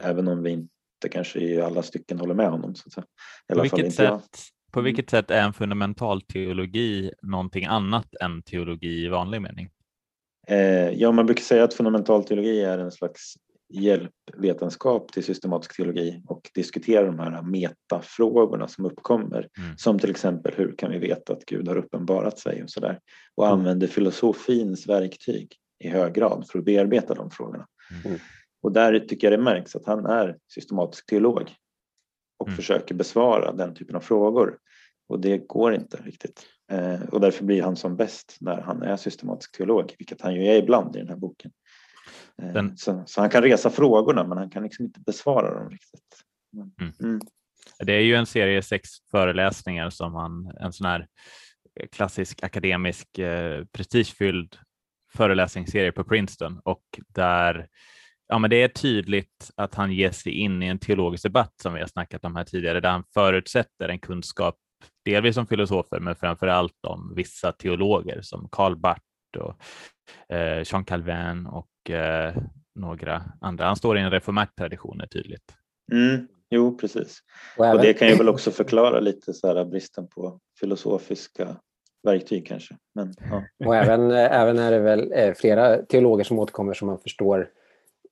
Även 0.02 0.28
om 0.28 0.44
vi 0.44 0.52
inte 0.52 1.10
kanske 1.12 1.40
i 1.40 1.62
alla 1.62 1.84
stycken 1.84 2.20
håller 2.20 2.34
med 2.34 2.50
honom. 2.50 2.76
Så 2.76 2.88
att 2.88 2.94
säga. 2.94 3.06
på, 3.54 3.62
vilket 3.62 3.94
sätt, 3.94 4.38
på 4.72 4.80
mm. 4.80 4.86
vilket 4.86 5.10
sätt 5.10 5.32
är 5.32 5.42
en 5.42 5.54
fundamental 5.54 6.22
teologi 6.22 7.12
någonting 7.22 7.66
annat 7.66 8.16
än 8.22 8.44
teologi 8.44 9.06
i 9.06 9.08
vanlig 9.08 9.42
mening? 9.42 9.70
Eh, 10.48 10.90
ja, 10.90 11.12
man 11.12 11.26
brukar 11.26 11.44
säga 11.44 11.64
att 11.64 11.74
fundamental 11.74 12.24
teologi 12.24 12.64
är 12.64 12.78
en 12.78 12.92
slags 12.92 13.34
hjälpvetenskap 13.74 15.12
till 15.12 15.24
systematisk 15.24 15.76
teologi 15.76 16.22
och 16.28 16.50
diskutera 16.56 17.06
de 17.06 17.20
här 17.20 17.42
metafrågorna 17.42 18.68
som 18.68 18.86
uppkommer. 18.86 19.50
Mm. 19.58 19.78
Som 19.78 20.00
till 20.00 20.10
exempel 20.10 20.54
hur 20.56 20.76
kan 20.78 20.92
vi 20.92 21.00
veta 21.00 21.34
att 21.34 21.46
Gud 21.46 21.68
har 21.68 21.76
uppenbarat 21.76 22.40
sig 22.40 22.64
och 22.64 22.70
sådär. 22.70 23.00
Och 23.36 23.46
mm. 23.46 23.60
använder 23.60 23.88
filosofins 23.88 24.88
verktyg 24.88 25.56
i 25.84 25.90
hög 25.90 26.14
grad 26.14 26.48
för 26.52 26.60
att 26.60 26.66
bearbeta 26.66 27.14
de 27.14 27.32
frågorna. 27.32 27.68
Mm. 28.06 28.20
Och 28.62 28.72
där 28.72 29.00
tycker 29.00 29.32
jag 29.32 29.40
det 29.40 29.44
märks 29.44 29.76
att 29.76 29.86
han 29.86 30.06
är 30.06 30.38
systematisk 30.54 31.06
teolog 31.06 31.56
och 32.40 32.48
mm. 32.48 32.56
försöker 32.56 32.96
besvara 32.96 33.52
den 33.52 33.76
typen 33.76 33.96
av 33.96 34.00
frågor. 34.00 34.58
Och 35.10 35.20
det 35.20 35.38
går 35.38 35.74
inte 35.74 35.98
riktigt. 35.98 36.46
Eh, 36.72 37.02
och 37.12 37.20
därför 37.20 37.44
blir 37.44 37.64
han 37.64 37.76
som 37.76 37.96
bäst 37.96 38.38
när 38.40 38.62
han 38.62 38.82
är 38.82 38.98
systematisk 38.98 39.58
teolog, 39.58 39.96
vilket 39.98 40.22
han 40.22 40.36
ju 40.36 40.48
är 40.48 40.58
ibland 40.58 40.96
i 40.96 41.00
den 41.00 41.10
här 41.10 41.16
boken. 41.16 41.52
Eh, 42.42 42.54
den... 42.54 42.78
Så, 42.78 43.04
så, 43.06 43.22
han 43.22 43.30
kan 43.30 43.44
resa 43.44 43.70
frågorna 43.70 44.24
men 44.24 44.38
han 44.38 44.50
kan 44.50 44.64
liksom 44.64 44.86
inte 44.86 45.00
besvara 45.00 45.60
dem 45.60 45.70
riktigt. 45.70 46.24
Mm. 46.56 46.94
Mm. 47.00 47.22
Det 47.80 47.94
är 47.94 48.02
ju 48.02 48.16
en 48.16 48.26
serie 48.26 48.62
sex 48.62 48.90
föreläsningar 49.12 49.90
som 49.90 50.16
han, 50.16 50.52
en 50.60 50.74
sån 50.74 50.88
här 50.88 51.08
klassisk 51.92 52.44
akademisk 52.44 53.18
eh, 53.18 53.66
prestigefylld 53.66 54.58
föreläsningsserie 55.14 55.92
på 55.92 56.04
Princeton 56.04 56.60
och 56.64 56.84
där 57.08 57.68
ja, 58.28 58.40
men 58.40 58.50
det 58.50 58.64
är 58.64 58.68
tydligt 58.68 59.52
att 59.56 59.76
han 59.76 59.92
ger 59.92 60.12
sig 60.12 60.32
in 60.32 60.64
i 60.64 60.68
en 60.68 60.80
teologisk 60.80 61.24
debatt 61.24 61.54
som 61.62 61.74
vi 61.74 61.80
har 61.80 61.88
snackat 61.88 62.26
om 62.26 62.36
här 62.36 62.44
tidigare, 62.44 62.80
där 62.80 62.90
han 62.90 63.04
förutsätter 63.14 63.90
en 63.90 64.00
kunskap 64.00 64.56
delvis 65.06 65.38
om 65.38 65.48
filosofer, 65.48 66.00
men 66.00 66.16
framför 66.16 66.48
allt 66.48 66.86
om 66.88 67.14
vissa 67.16 67.52
teologer 67.52 68.22
som 68.22 68.50
Karl 68.52 68.76
Barth 68.76 69.02
och 69.38 69.56
eh, 70.36 70.64
Jean 70.66 70.86
Calvin 70.86 71.46
och 71.46 71.68
eh, 71.90 72.36
några 72.76 73.24
andra. 73.42 73.66
Han 73.66 73.76
står 73.76 73.98
i 73.98 74.02
en 74.02 74.12
reformert 74.12 74.56
tradition 74.58 75.02
är 75.02 75.08
tydligt. 75.08 75.54
Mm, 75.92 76.28
jo, 76.50 76.78
precis. 76.78 77.20
Och, 77.58 77.66
även... 77.66 77.78
och, 77.78 77.84
det 77.84 77.94
kan 77.94 78.08
ju 78.08 78.16
väl 78.16 78.30
också 78.30 78.52
förklara 78.52 79.00
lite 79.00 79.34
så 79.34 79.48
här, 79.48 79.66
bristen 79.66 80.08
på 80.08 80.40
filosofiska 80.60 81.56
verktyg 82.04 82.48
kanske. 82.48 82.78
Men, 82.96 83.14
ja. 83.30 83.44
Och 83.66 83.76
även, 83.76 84.12
även 84.12 84.60
är 84.60 84.72
det 84.72 84.80
väl 84.80 85.12
eh, 85.12 85.34
flera 85.34 85.78
teologer 85.78 86.24
som 86.24 86.40
återkommer 86.40 86.74
som 86.74 86.88
man 86.88 87.00
förstår 87.00 87.50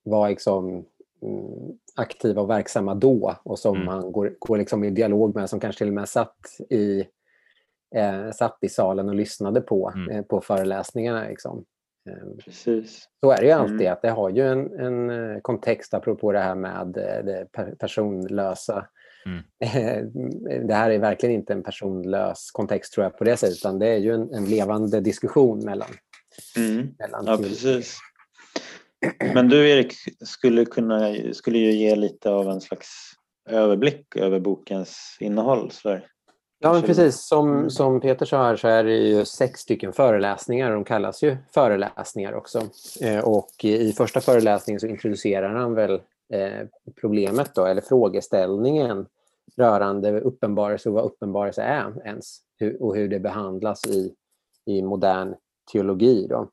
var 0.02 0.28
liksom 0.28 0.86
mm, 1.22 1.78
aktiva 1.96 2.42
och 2.42 2.50
verksamma 2.50 2.94
då 2.94 3.36
och 3.42 3.58
som 3.58 3.76
mm. 3.76 3.86
man 3.86 4.12
går, 4.12 4.34
går 4.38 4.58
liksom 4.58 4.84
i 4.84 4.90
dialog 4.90 5.34
med, 5.34 5.50
som 5.50 5.60
kanske 5.60 5.78
till 5.78 5.88
och 5.88 5.94
med 5.94 6.08
satt 6.08 6.36
i, 6.70 7.04
eh, 7.94 8.30
satt 8.30 8.58
i 8.60 8.68
salen 8.68 9.08
och 9.08 9.14
lyssnade 9.14 9.60
på, 9.60 9.92
mm. 9.94 10.10
eh, 10.10 10.22
på 10.22 10.40
föreläsningarna. 10.40 11.28
Liksom. 11.28 11.64
Ehm, 12.08 12.38
Precis. 12.44 13.08
Så 13.20 13.30
är 13.30 13.36
det 13.36 13.46
ju 13.46 13.52
alltid, 13.52 13.80
mm. 13.80 13.92
att 13.92 14.02
det 14.02 14.10
har 14.10 14.30
ju 14.30 14.48
en, 14.48 14.80
en 14.80 15.10
eh, 15.10 15.40
kontext 15.40 15.94
apropå 15.94 16.32
det 16.32 16.38
här 16.38 16.54
med 16.54 16.96
eh, 16.96 17.24
det 17.24 17.46
personlösa. 17.78 18.86
Mm. 19.26 19.42
Det 20.68 20.74
här 20.74 20.90
är 20.90 20.98
verkligen 20.98 21.34
inte 21.34 21.52
en 21.52 21.62
personlös 21.62 22.50
kontext 22.50 22.92
tror 22.92 23.04
jag 23.04 23.18
på 23.18 23.24
det 23.24 23.36
sättet, 23.36 23.56
utan 23.56 23.78
det 23.78 23.88
är 23.88 23.98
ju 23.98 24.14
en, 24.14 24.34
en 24.34 24.44
levande 24.44 25.00
diskussion 25.00 25.64
mellan, 25.64 25.88
mm. 26.56 26.88
mellan 26.98 27.24
ja, 27.26 27.36
precis. 27.36 27.98
Men 29.34 29.48
du 29.48 29.70
Erik 29.70 29.94
skulle, 30.24 30.64
kunna, 30.64 31.14
skulle 31.32 31.58
ju 31.58 31.72
ge 31.72 31.96
lite 31.96 32.30
av 32.30 32.48
en 32.48 32.60
slags 32.60 32.88
överblick 33.48 34.16
över 34.16 34.40
bokens 34.40 35.16
innehåll. 35.20 35.70
Så 35.70 36.00
Ja, 36.62 36.72
men 36.72 36.82
precis. 36.82 37.20
Som, 37.20 37.48
mm. 37.52 37.70
som 37.70 38.00
Peter 38.00 38.26
sa 38.26 38.42
här 38.42 38.56
så 38.56 38.68
är 38.68 38.84
det 38.84 38.96
ju 38.96 39.24
sex 39.24 39.60
stycken 39.60 39.92
föreläsningar. 39.92 40.70
De 40.70 40.84
kallas 40.84 41.22
ju 41.22 41.36
föreläsningar 41.54 42.32
också. 42.32 42.62
Eh, 43.00 43.24
och 43.24 43.64
i 43.64 43.92
första 43.92 44.20
föreläsningen 44.20 44.80
så 44.80 44.86
introducerar 44.86 45.54
han 45.54 45.74
väl 45.74 46.00
eh, 46.32 46.66
problemet 47.00 47.54
då, 47.54 47.66
eller 47.66 47.82
frågeställningen 47.82 49.06
rörande 49.56 50.20
uppenbarelse 50.20 50.88
och 50.88 50.94
vad 50.94 51.04
uppenbarelse 51.04 51.62
är 51.62 52.06
ens 52.06 52.38
och 52.80 52.96
hur 52.96 53.08
det 53.08 53.20
behandlas 53.20 53.86
i, 53.86 54.14
i 54.66 54.82
modern 54.82 55.34
teologi. 55.72 56.26
Då. 56.26 56.48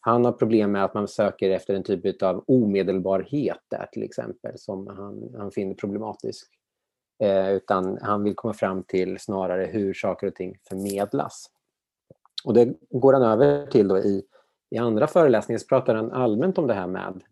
Han 0.00 0.24
har 0.24 0.32
problem 0.32 0.72
med 0.72 0.84
att 0.84 0.94
man 0.94 1.08
söker 1.08 1.50
efter 1.50 1.74
en 1.74 1.82
typ 1.82 2.22
av 2.22 2.44
omedelbarhet 2.46 3.60
där 3.70 3.86
till 3.92 4.02
exempel 4.02 4.58
som 4.58 4.86
han, 4.86 5.34
han 5.38 5.50
finner 5.50 5.74
problematisk. 5.74 6.50
Eh, 7.22 7.50
utan 7.50 7.98
han 8.02 8.24
vill 8.24 8.34
komma 8.34 8.54
fram 8.54 8.82
till 8.82 9.18
snarare 9.18 9.64
hur 9.64 9.94
saker 9.94 10.26
och 10.26 10.34
ting 10.34 10.58
förmedlas. 10.68 11.50
Och 12.44 12.54
det 12.54 12.74
går 12.90 13.12
han 13.12 13.22
över 13.22 13.66
till 13.66 13.88
då 13.88 13.98
i, 13.98 14.24
i 14.70 14.78
andra 14.78 15.06
föreläsningar 15.06 15.58
så 15.58 15.66
pratar 15.66 15.94
han 15.94 16.12
allmänt 16.12 16.58
om 16.58 16.66
det 16.66 16.74
här 16.74 16.86
med, 16.86 17.22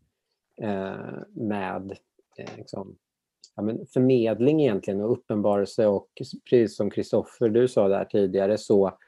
eh, 0.63 1.23
med 1.31 1.97
eh, 2.37 2.57
liksom, 2.57 2.97
ja, 3.57 3.63
men 3.63 3.87
förmedling 3.87 4.61
egentligen 4.61 5.01
och 5.01 5.13
uppenbarelse 5.13 5.87
och 5.87 6.09
precis 6.51 6.77
som 6.77 6.91
Kristoffer 6.91 7.49
du 7.49 7.69
sa 7.69 7.89
där 7.89 8.05
tidigare 8.05 8.59
så 8.59 8.99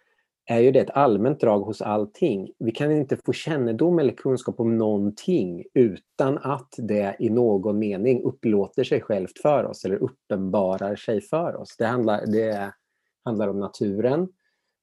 är 0.46 0.60
ju 0.60 0.70
det 0.70 0.80
ett 0.80 0.90
allmänt 0.90 1.40
drag 1.40 1.60
hos 1.60 1.82
allting. 1.82 2.50
Vi 2.58 2.70
kan 2.70 2.92
inte 2.92 3.16
få 3.16 3.32
kännedom 3.32 3.98
eller 3.98 4.12
kunskap 4.12 4.60
om 4.60 4.78
någonting 4.78 5.64
utan 5.74 6.38
att 6.38 6.74
det 6.78 7.16
i 7.18 7.30
någon 7.30 7.78
mening 7.78 8.22
upplåter 8.22 8.84
sig 8.84 9.00
självt 9.00 9.38
för 9.38 9.64
oss 9.64 9.84
eller 9.84 9.96
uppenbarar 9.96 10.96
sig 10.96 11.20
för 11.20 11.56
oss. 11.56 11.76
Det 11.78 11.86
handlar, 11.86 12.26
det 12.26 12.72
handlar 13.24 13.48
om 13.48 13.60
naturen 13.60 14.28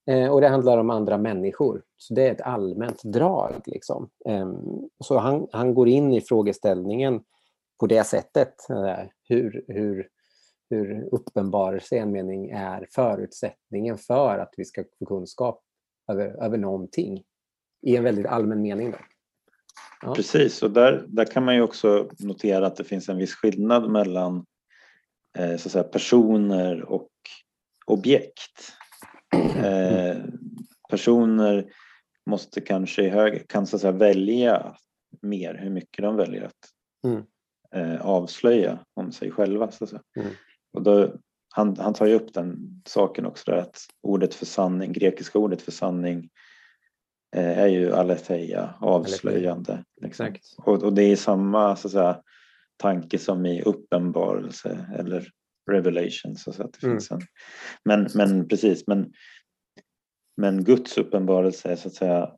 eh, 0.09 0.31
och 0.31 0.41
det 0.41 0.47
handlar 0.47 0.77
om 0.77 0.89
andra 0.89 1.17
människor. 1.17 1.81
Så 1.97 2.13
det 2.13 2.27
är 2.27 2.31
ett 2.31 2.41
allmänt 2.41 3.03
drag. 3.03 3.53
Liksom. 3.65 4.09
Ehm, 4.25 4.57
så 4.99 5.17
han, 5.17 5.47
han 5.51 5.73
går 5.73 5.87
in 5.87 6.13
i 6.13 6.21
frågeställningen 6.21 7.21
på 7.79 7.87
det 7.87 8.03
sättet. 8.03 8.69
Eh, 8.69 9.05
hur, 9.23 9.65
hur, 9.67 10.07
hur 10.69 11.09
uppenbarelse 11.11 11.95
i 11.95 11.99
en 11.99 12.11
mening 12.11 12.49
är 12.49 12.87
förutsättningen 12.91 13.97
för 13.97 14.37
att 14.37 14.53
vi 14.57 14.65
ska 14.65 14.83
få 14.99 15.05
kunskap 15.05 15.61
över, 16.11 16.43
över 16.43 16.57
någonting 16.57 17.23
i 17.81 17.95
en 17.95 18.03
väldigt 18.03 18.25
allmän 18.25 18.61
mening. 18.61 18.91
Då. 18.91 18.97
Ja. 20.01 20.15
Precis, 20.15 20.63
och 20.63 20.71
där, 20.71 21.05
där 21.07 21.25
kan 21.25 21.45
man 21.45 21.55
ju 21.55 21.61
också 21.61 22.09
notera 22.19 22.67
att 22.67 22.75
det 22.75 22.83
finns 22.83 23.09
en 23.09 23.17
viss 23.17 23.33
skillnad 23.33 23.91
mellan 23.91 24.45
eh, 25.37 25.57
så 25.57 25.67
att 25.67 25.71
säga, 25.71 25.83
personer 25.83 26.83
och 26.83 27.09
objekt. 27.85 28.73
Eh, 29.63 30.17
personer 30.89 31.71
måste 32.25 32.61
kanske 32.61 33.03
i 33.03 33.09
hög, 33.09 33.47
kan 33.47 33.67
så 33.67 33.75
att 33.75 33.81
säga, 33.81 33.91
välja 33.91 34.75
mer 35.21 35.55
hur 35.55 35.69
mycket 35.69 36.03
de 36.03 36.15
väljer 36.15 36.43
att 36.43 36.69
mm. 37.05 37.23
eh, 37.75 38.05
avslöja 38.05 38.79
om 38.93 39.11
sig 39.11 39.31
själva. 39.31 39.71
Så 39.71 39.83
att 39.83 39.89
säga. 39.89 40.01
Mm. 40.19 40.31
Och 40.73 40.83
då, 40.83 41.13
han, 41.49 41.77
han 41.77 41.93
tar 41.93 42.05
ju 42.05 42.13
upp 42.13 42.33
den 42.33 42.81
saken 42.85 43.25
också, 43.25 43.51
där, 43.51 43.57
att 43.57 43.77
ordet 44.01 44.33
för 44.33 44.45
sanning, 44.45 44.93
grekiska 44.93 45.39
ordet 45.39 45.61
för 45.61 45.71
sanning 45.71 46.29
eh, 47.35 47.59
är 47.59 47.67
ju 47.67 47.93
aletheia, 47.93 48.73
avslöjande. 48.81 49.83
Liksom. 50.01 50.35
Och, 50.57 50.83
och, 50.83 50.93
det 50.93 51.03
är 51.03 51.15
samma 51.15 51.75
så 51.75 51.87
att 51.87 51.91
säga, 51.91 52.21
tanke 52.77 53.19
som 53.19 53.45
i 53.45 53.61
uppenbarelse 53.61 54.85
eller 54.95 55.31
revelation. 55.71 56.35
Så 56.35 56.49
att 56.49 56.57
det 56.57 56.83
mm. 56.83 56.97
finns 56.97 57.11
en, 57.11 57.21
men, 57.83 58.07
men 58.15 58.47
precis, 58.47 58.87
men, 58.87 59.13
men 60.37 60.63
Guds 60.63 60.97
uppenbarelse 60.97 61.71
är 61.71 61.75
så 61.75 61.87
att 61.87 61.93
säga 61.93 62.31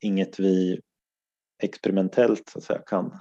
inget 0.00 0.40
vi 0.40 0.80
experimentellt 1.62 2.48
så 2.48 2.58
att 2.58 2.64
säga, 2.64 2.82
kan 2.86 3.20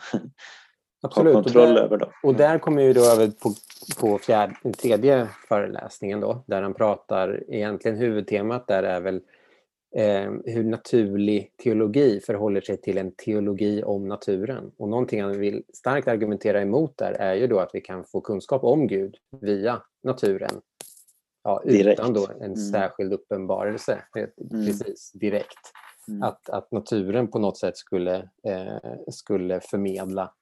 Absolut. 1.06 1.34
ha 1.34 1.44
kontroll 1.44 1.68
och 1.68 1.74
där, 1.74 1.82
över. 1.82 1.98
Då. 1.98 2.12
Och 2.24 2.36
där 2.36 2.60
kommer 2.60 2.84
vi 2.84 2.94
då 2.94 3.02
över 3.02 3.28
på, 3.28 3.54
på 4.00 4.18
fjärde, 4.18 4.56
tredje 4.78 5.28
föreläsningen 5.48 6.20
då, 6.20 6.44
där 6.48 6.62
han 6.62 6.74
pratar, 6.74 7.44
egentligen 7.48 7.98
huvudtemat 7.98 8.68
där 8.68 8.84
är 8.84 9.02
väl 9.02 9.22
eh, 9.96 10.32
hur 10.46 10.64
naturlig 10.64 11.52
teologi 11.64 12.20
förhåller 12.20 12.62
sig 12.62 12.78
till 12.78 12.98
en 12.98 13.12
teologi 13.12 13.84
om 13.84 14.08
naturen. 14.08 14.72
Och 14.78 14.90
någonting 14.90 15.22
han 15.22 15.40
vill 15.40 15.64
starkt 15.74 16.08
argumentera 16.08 16.62
emot 16.62 16.98
där 16.98 17.12
är 17.12 17.34
ju 17.34 17.48
då 17.48 17.60
att 17.60 17.70
vi 17.74 17.82
kan 17.82 18.04
få 18.04 18.22
kunskap 18.22 18.64
om 18.64 18.88
Gud 18.88 19.16
via 19.42 19.82
naturen. 20.04 20.62
Ja, 21.44 21.62
utan 21.66 22.14
då 22.14 22.28
en 22.28 22.42
mm. 22.42 22.56
särskild 22.56 23.14
uppenbarelse, 23.14 24.02
mm. 24.16 24.66
precis 24.66 25.12
direkt. 25.12 25.72
Mm. 26.08 26.24
Att, 26.24 26.50
att 26.50 26.72
naturen 26.72 27.28
på 27.28 27.40
något 27.40 27.58
sätt 27.58 27.78
skulle, 27.78 28.16
eh, 28.48 28.94
skulle 29.08 29.60
förmedla 29.60 30.34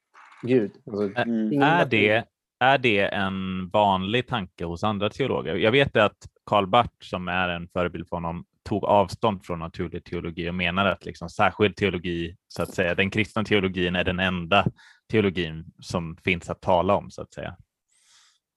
Gud. 0.44 0.72
Alltså, 0.88 1.22
mm. 1.22 1.62
är, 1.62 1.86
det, 1.86 2.24
är 2.60 2.78
det 2.78 3.00
en 3.00 3.70
vanlig 3.70 4.28
tanke 4.28 4.66
hos 4.66 4.84
andra 4.84 5.10
teologer? 5.10 5.56
Jag 5.56 5.72
vet 5.72 5.96
att 5.96 6.18
Karl 6.46 6.68
Barth, 6.68 6.94
som 7.00 7.28
är 7.28 7.50
en 7.50 7.68
förebild 7.68 8.08
för 8.10 8.16
honom, 8.16 8.46
tog 8.64 8.84
avstånd 8.84 9.46
från 9.46 9.60
naturlig 9.60 10.04
teologi 10.04 10.50
och 10.50 10.56
menar 10.56 10.86
att 10.86 11.06
liksom 11.06 11.30
särskild 11.30 11.76
teologi, 11.76 12.36
så 12.48 12.64
att 12.64 12.74
säga, 12.74 12.96
den 12.96 13.10
kristna 13.10 13.44
teologin 13.44 13.96
är 13.96 14.04
den 14.04 14.20
enda 14.20 14.66
teologin 15.12 15.66
som 15.80 16.18
finns 16.24 16.50
att 16.50 16.62
tala 16.62 16.96
om, 16.96 17.12
så 17.12 17.22
att 17.22 17.34
säga. 17.34 17.58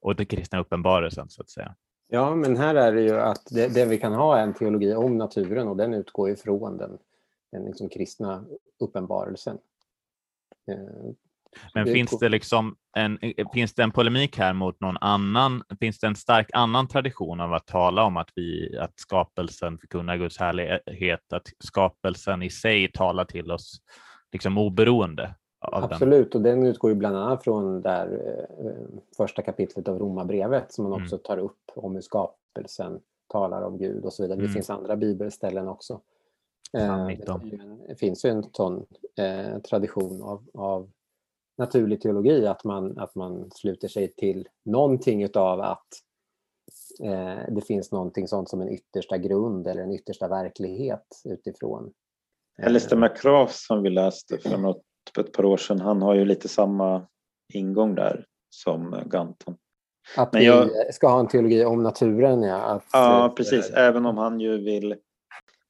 Och 0.01 0.17
den 0.17 0.27
kristna 0.27 0.61
uppenbarelsen, 0.61 1.29
så 1.29 1.43
att 1.43 1.51
säga. 1.51 1.75
Ja, 2.09 2.35
men 2.35 2.57
här 2.57 2.75
är 2.75 2.93
det 2.93 3.03
ju 3.03 3.21
att 3.21 3.43
det, 3.51 3.75
det 3.75 3.85
vi 3.85 3.99
kan 3.99 4.13
ha 4.13 4.39
är 4.39 4.43
en 4.43 4.55
teologi 4.55 4.95
om 4.95 5.19
naturen 5.19 5.69
och 5.69 5.77
den 5.77 5.95
utgår 5.95 6.31
ifrån 6.31 6.77
den, 6.77 6.99
den 7.53 7.65
liksom 7.65 7.89
kristna 7.89 8.45
uppenbarelsen. 8.81 9.59
Eh, 11.65 11.71
men 11.75 11.87
finns 11.87 12.19
det, 12.19 12.29
liksom 12.29 12.77
en, 12.97 13.19
finns 13.55 13.75
det 13.75 13.83
en 13.83 13.91
polemik 13.91 14.39
här 14.39 14.53
mot 14.53 14.81
någon 14.81 14.97
annan? 14.97 15.63
Finns 15.81 15.99
det 15.99 16.07
en 16.07 16.17
stark 16.17 16.51
annan 16.53 16.89
tradition 16.89 17.41
av 17.41 17.53
att 17.53 17.67
tala 17.67 18.05
om 18.05 18.17
att, 18.17 18.31
vi, 18.35 18.79
att 18.79 18.93
skapelsen 19.01 19.79
förkunnar 19.79 20.17
Guds 20.17 20.39
härlighet, 20.39 21.33
att 21.33 21.49
skapelsen 21.59 22.43
i 22.43 22.51
sig 22.51 22.93
talar 22.93 23.25
till 23.25 23.51
oss 23.51 23.81
liksom 24.33 24.59
oberoende? 24.59 25.35
Absolut, 25.59 26.33
den. 26.33 26.41
och 26.41 26.45
den 26.45 26.67
utgår 26.67 26.91
ju 26.91 26.95
bland 26.97 27.17
annat 27.17 27.45
från 27.45 27.83
där, 27.83 28.37
eh, 28.65 28.99
första 29.17 29.43
kapitlet 29.43 29.89
av 29.89 29.99
Romarbrevet 29.99 30.73
som 30.73 30.85
man 30.85 30.93
mm. 30.93 31.05
också 31.05 31.19
tar 31.19 31.39
upp 31.39 31.71
om 31.75 31.95
hur 31.95 32.03
skapelsen 32.03 33.01
talar 33.29 33.63
om 33.63 33.79
Gud 33.79 34.05
och 34.05 34.13
så 34.13 34.23
vidare. 34.23 34.39
Mm. 34.39 34.47
Det 34.47 34.53
finns 34.53 34.71
andra 34.71 34.97
bibelställen 34.97 35.69
också. 35.69 36.01
Eh, 36.73 37.07
det 37.89 37.95
finns 37.99 38.25
ju 38.25 38.31
en 38.31 38.45
sån 38.53 38.87
eh, 39.17 39.59
tradition 39.59 40.23
av, 40.23 40.45
av 40.55 40.91
naturlig 41.59 42.01
teologi 42.01 42.47
att 42.47 42.65
man, 42.65 42.99
att 42.99 43.15
man 43.15 43.51
sluter 43.51 43.89
sig 43.89 44.15
till 44.15 44.49
någonting 44.65 45.23
utav 45.23 45.61
att 45.61 45.87
eh, 47.03 47.55
det 47.55 47.61
finns 47.67 47.93
någonting 47.93 48.29
sånt 48.29 48.51
som 48.51 48.61
en 48.61 48.69
yttersta 48.69 49.19
grund 49.19 49.67
eller 49.67 49.83
en 49.83 49.93
yttersta 49.93 50.29
verklighet 50.29 51.07
utifrån. 51.25 51.93
Jag 52.57 52.73
läste 52.73 52.97
McCraft 52.97 53.57
som 53.57 53.83
vi 53.83 53.91
läste 53.91 54.39
för 54.39 54.59
något, 54.59 54.83
ett 55.19 55.33
par 55.33 55.45
år 55.45 55.57
sedan. 55.57 55.81
Han 55.81 56.03
har 56.03 56.15
ju 56.15 56.25
lite 56.25 56.49
samma 56.49 57.07
ingång 57.55 57.95
där 57.95 58.27
som 58.51 59.03
Ganton. 59.07 59.57
Att 60.17 60.33
Men 60.33 60.45
jag... 60.45 60.65
vi 60.65 60.93
ska 60.93 61.09
ha 61.09 61.21
en 61.21 61.29
teologi 61.29 61.65
om 61.65 61.83
naturen, 61.83 62.43
ja. 62.43 62.57
Att, 62.57 62.85
ja, 62.93 63.35
precis. 63.37 63.71
Även 63.71 64.07
om 64.07 64.19
han 64.19 64.41
ju 64.41 64.59
vill... 64.59 64.97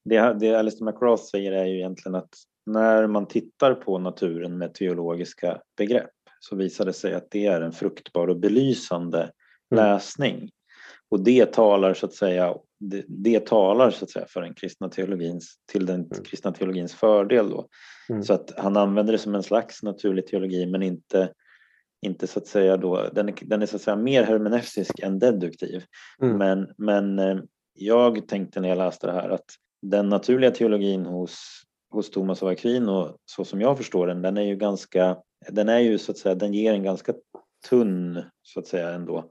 Det, 0.04 0.36
det 0.40 0.54
Alistair 0.54 0.84
McGrath 0.84 1.22
säger 1.22 1.52
är 1.52 1.64
ju 1.64 1.76
egentligen 1.76 2.14
att 2.14 2.30
när 2.66 3.06
man 3.06 3.26
tittar 3.26 3.74
på 3.74 3.98
naturen 3.98 4.58
med 4.58 4.74
teologiska 4.74 5.60
begrepp 5.76 6.10
så 6.40 6.56
visar 6.56 6.84
det 6.84 6.92
sig 6.92 7.14
att 7.14 7.30
det 7.30 7.46
är 7.46 7.60
en 7.60 7.72
fruktbar 7.72 8.28
och 8.28 8.36
belysande 8.36 9.18
mm. 9.18 9.32
läsning. 9.70 10.50
Och 11.08 11.24
det 11.24 11.52
talar 11.52 11.94
så 11.94 12.06
att 12.06 12.14
säga, 12.14 12.54
det, 12.78 13.04
det, 13.08 13.46
talar 13.46 13.90
så 13.90 14.04
att 14.04 14.10
säga 14.10 14.26
för 14.28 14.40
den 14.40 14.54
kristna 14.54 14.88
teologins, 14.88 15.54
till 15.72 15.86
den 15.86 15.96
mm. 15.96 16.24
kristna 16.24 16.52
teologins 16.52 16.94
fördel. 16.94 17.50
Då. 17.50 17.68
Mm. 18.08 18.22
Så 18.22 18.34
att 18.34 18.52
han 18.56 18.76
använder 18.76 19.12
det 19.12 19.18
som 19.18 19.34
en 19.34 19.42
slags 19.42 19.82
naturlig 19.82 20.26
teologi 20.26 20.66
men 20.66 20.82
inte, 20.82 21.32
inte 22.02 22.26
så 22.26 22.38
att 22.38 22.46
säga 22.46 22.76
då, 22.76 23.08
den 23.12 23.28
är, 23.28 23.34
den 23.40 23.62
är 23.62 23.66
så 23.66 23.76
att 23.76 23.82
säga 23.82 23.96
mer 23.96 24.22
hermeneutisk 24.22 24.98
än 24.98 25.18
deduktiv. 25.18 25.84
Mm. 26.22 26.38
Men, 26.38 26.68
men 26.78 27.18
eh, 27.18 27.38
jag 27.74 28.28
tänkte 28.28 28.60
när 28.60 28.68
jag 28.68 28.78
läste 28.78 29.06
det 29.06 29.12
här 29.12 29.30
att 29.30 29.44
den 29.82 30.08
naturliga 30.08 30.50
teologin 30.50 31.06
hos, 31.06 31.62
hos 31.90 32.10
Thomas 32.10 32.42
av 32.42 32.48
Aquino, 32.48 33.16
så 33.24 33.44
som 33.44 33.60
jag 33.60 33.76
förstår 33.76 34.06
den, 34.06 34.22
den 34.22 34.36
är 34.36 34.42
ju 34.42 34.56
ganska, 34.56 35.16
den 35.48 35.68
är 35.68 35.78
ju 35.78 35.98
så 35.98 36.12
att 36.12 36.18
säga, 36.18 36.34
den 36.34 36.54
ger 36.54 36.74
en 36.74 36.82
ganska 36.82 37.14
tunn 37.68 38.22
så 38.42 38.60
att 38.60 38.66
säga 38.66 38.90
ändå 38.90 39.30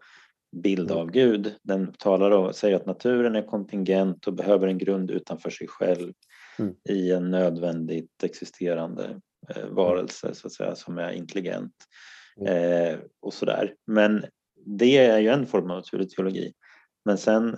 bild 0.56 0.92
mm. 0.92 1.02
av 1.02 1.12
Gud. 1.12 1.56
Den 1.64 1.94
talar 1.94 2.32
och 2.32 2.56
säger 2.56 2.76
att 2.76 2.86
naturen 2.86 3.36
är 3.36 3.42
kontingent 3.42 4.28
och 4.28 4.34
behöver 4.34 4.68
en 4.68 4.78
grund 4.78 5.12
utanför 5.12 5.50
sig 5.50 5.68
själv 5.68 6.14
mm. 6.60 6.76
i 6.90 7.12
en 7.12 7.32
nödvändigt 7.32 8.24
existerande 8.24 9.22
eh, 9.56 9.66
varelse 9.66 10.36
så 10.36 10.48
att 10.48 10.54
säga, 10.54 10.76
som 10.76 10.98
är 10.98 11.12
intelligent 11.12 11.74
mm. 12.40 12.94
eh, 12.94 13.00
och 13.22 13.34
sådär. 13.34 13.76
Men 13.88 14.26
det 14.66 14.98
är 14.98 15.20
ju 15.20 15.30
en 15.30 15.46
form 15.46 15.72
av 15.72 15.78
naturlig 15.78 16.10
teologi. 16.10 16.54
Men 17.06 17.18
sen 17.18 17.58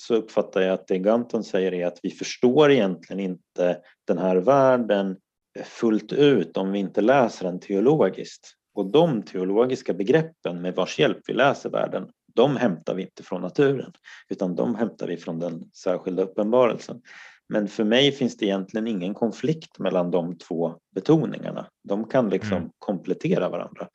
så 0.00 0.14
uppfattar 0.14 0.60
jag 0.60 0.74
att 0.74 0.86
det 0.86 0.98
Ganton 0.98 1.44
säger 1.44 1.74
är 1.74 1.86
att 1.86 1.98
vi 2.02 2.10
förstår 2.10 2.70
egentligen 2.70 3.20
inte 3.20 3.78
den 4.06 4.18
här 4.18 4.36
världen 4.36 5.16
fullt 5.64 6.12
ut 6.12 6.56
om 6.56 6.72
vi 6.72 6.78
inte 6.78 7.00
läser 7.00 7.44
den 7.44 7.60
teologiskt. 7.60 8.54
Och 8.74 8.92
de 8.92 9.22
teologiska 9.22 9.94
begreppen 9.94 10.62
med 10.62 10.74
vars 10.74 10.98
hjälp 10.98 11.18
vi 11.26 11.34
läser 11.34 11.70
världen 11.70 12.10
de 12.38 12.56
hämtar 12.56 12.94
vi 12.94 13.02
inte 13.02 13.22
från 13.22 13.42
naturen 13.42 13.92
utan 14.28 14.54
de 14.54 14.74
hämtar 14.74 15.06
vi 15.06 15.16
från 15.16 15.38
den 15.38 15.70
särskilda 15.72 16.22
uppenbarelsen. 16.22 17.02
Men 17.48 17.68
för 17.68 17.84
mig 17.84 18.12
finns 18.12 18.36
det 18.36 18.44
egentligen 18.44 18.86
ingen 18.86 19.14
konflikt 19.14 19.78
mellan 19.78 20.10
de 20.10 20.38
två 20.38 20.74
betoningarna. 20.94 21.66
De 21.84 22.04
kan 22.04 22.30
liksom 22.30 22.56
mm. 22.56 22.70
komplettera 22.78 23.48
varandra. 23.48 23.88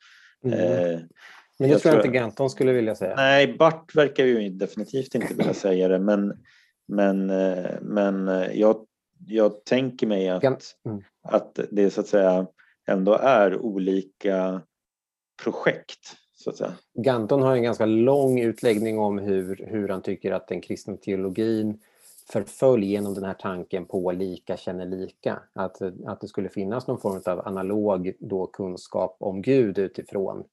Mm. 0.44 0.58
Eh, 0.58 1.00
men 1.58 1.70
det 1.70 1.78
tror 1.78 1.94
jag 1.94 2.04
inte 2.04 2.18
Ganton 2.18 2.50
skulle 2.50 2.72
vilja 2.72 2.94
säga. 2.94 3.16
Nej, 3.16 3.56
Bart 3.58 3.94
verkar 3.94 4.24
ju 4.24 4.48
definitivt 4.48 5.14
inte 5.14 5.34
vilja 5.34 5.54
säga 5.54 5.88
det 5.88 5.98
men, 5.98 6.32
men, 6.88 7.30
eh, 7.30 7.70
men 7.82 8.28
eh, 8.28 8.52
jag, 8.52 8.86
jag 9.26 9.64
tänker 9.64 10.06
mig 10.06 10.28
att, 10.28 10.44
mm. 10.44 11.02
att 11.22 11.58
det 11.70 11.90
så 11.90 12.00
att 12.00 12.06
säga 12.06 12.46
ändå 12.86 13.14
är 13.14 13.56
olika 13.58 14.62
projekt 15.42 16.16
så 16.36 16.50
att 16.50 16.56
säga. 16.56 16.72
Ganton 16.94 17.42
har 17.42 17.56
en 17.56 17.62
ganska 17.62 17.86
lång 17.86 18.40
utläggning 18.40 18.98
om 18.98 19.18
hur, 19.18 19.66
hur 19.68 19.88
han 19.88 20.02
tycker 20.02 20.32
att 20.32 20.48
den 20.48 20.60
kristna 20.60 20.96
teologin 20.96 21.78
förföll 22.32 22.82
genom 22.84 23.14
den 23.14 23.24
här 23.24 23.34
tanken 23.34 23.86
på 23.86 24.12
lika 24.12 24.56
känner 24.56 24.86
lika. 24.86 25.42
Att, 25.52 25.82
att 26.06 26.20
det 26.20 26.28
skulle 26.28 26.48
finnas 26.48 26.86
någon 26.86 27.00
form 27.00 27.22
av 27.26 27.46
analog 27.46 28.12
då 28.18 28.46
kunskap 28.46 29.16
om 29.20 29.42
Gud 29.42 29.78
utifrån, 29.78 30.44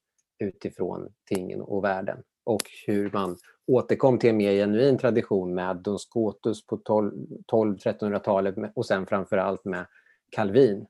utifrån 0.41 1.13
tingen 1.25 1.61
och 1.61 1.83
världen. 1.83 2.23
Och 2.43 2.61
hur 2.87 3.11
man 3.11 3.37
återkom 3.67 4.19
till 4.19 4.29
en 4.29 4.37
mer 4.37 4.51
genuin 4.51 4.97
tradition 4.97 5.53
med 5.53 5.77
Don 5.77 5.99
Scotus 5.99 6.65
på 6.65 6.77
1200-1300-talet 6.77 8.55
och 8.75 8.85
sen 8.85 9.05
framförallt 9.05 9.65
med 9.65 9.85
Calvin 10.31 10.85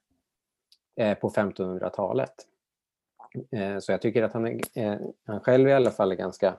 eh, 1.00 1.18
på 1.18 1.29
1500-talet. 1.29 2.33
Eh, 3.51 3.79
så 3.79 3.92
jag 3.92 4.01
tycker 4.01 4.24
att 4.24 4.33
han, 4.33 4.48
är, 4.48 4.61
eh, 4.75 4.96
han 5.25 5.40
själv 5.40 5.68
i 5.68 5.74
alla 5.74 5.92
fall 5.92 6.11
är 6.11 6.16
ganska 6.16 6.57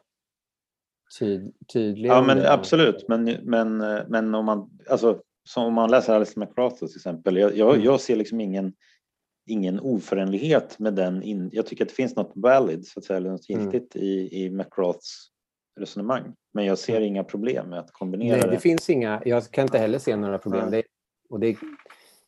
tyd, 1.18 1.52
tydlig. 1.72 2.09
Ja, 2.09 2.22
men 2.22 2.46
absolut. 2.46 3.09
Men, 3.09 3.24
men, 3.42 3.76
men 4.09 4.35
om 4.35 4.44
man, 4.44 4.70
alltså, 4.90 5.20
om 5.57 5.74
man 5.74 5.90
läser 5.90 6.14
Alice 6.14 6.40
McGrath 6.40 6.76
till 6.76 6.96
exempel, 6.96 7.37
jag, 7.37 7.57
jag, 7.57 7.74
mm. 7.74 7.85
jag, 7.85 8.00
ser 8.00 8.16
liksom 8.16 8.40
ingen, 8.40 8.72
ingen 9.46 9.81
oförenlighet 9.81 10.78
med 10.78 10.94
den. 10.94 11.22
In, 11.22 11.50
jag 11.52 11.66
tycker 11.66 11.85
att 11.85 11.88
det 11.88 11.94
finns 11.94 12.16
något 12.16 12.33
valid, 12.35 12.87
så 12.87 12.98
att 12.98 13.05
säga, 13.05 13.16
eller 13.16 13.31
något 13.31 13.48
mm. 13.48 13.62
giltigt 13.62 13.96
mm. 13.96 14.07
i, 14.07 14.44
i 14.44 14.50
McGraths 14.50 15.28
resonemang. 15.81 16.35
Men 16.55 16.64
jag 16.64 16.78
ser 16.78 16.96
mm. 16.96 17.09
inga 17.09 17.24
problem 17.24 17.68
med 17.68 17.78
att 17.78 17.92
kombinera 17.92 18.37
Nej, 18.37 18.44
det. 18.44 18.50
det. 18.50 18.59
finns 18.59 18.90
inga, 18.90 19.22
jag 19.24 19.50
kan 19.50 19.62
inte 19.62 19.78
heller 19.78 19.98
se 19.98 20.16
några 20.16 20.38
problem. 20.38 20.70
Det, 20.70 20.83
och 21.31 21.40
det, 21.40 21.57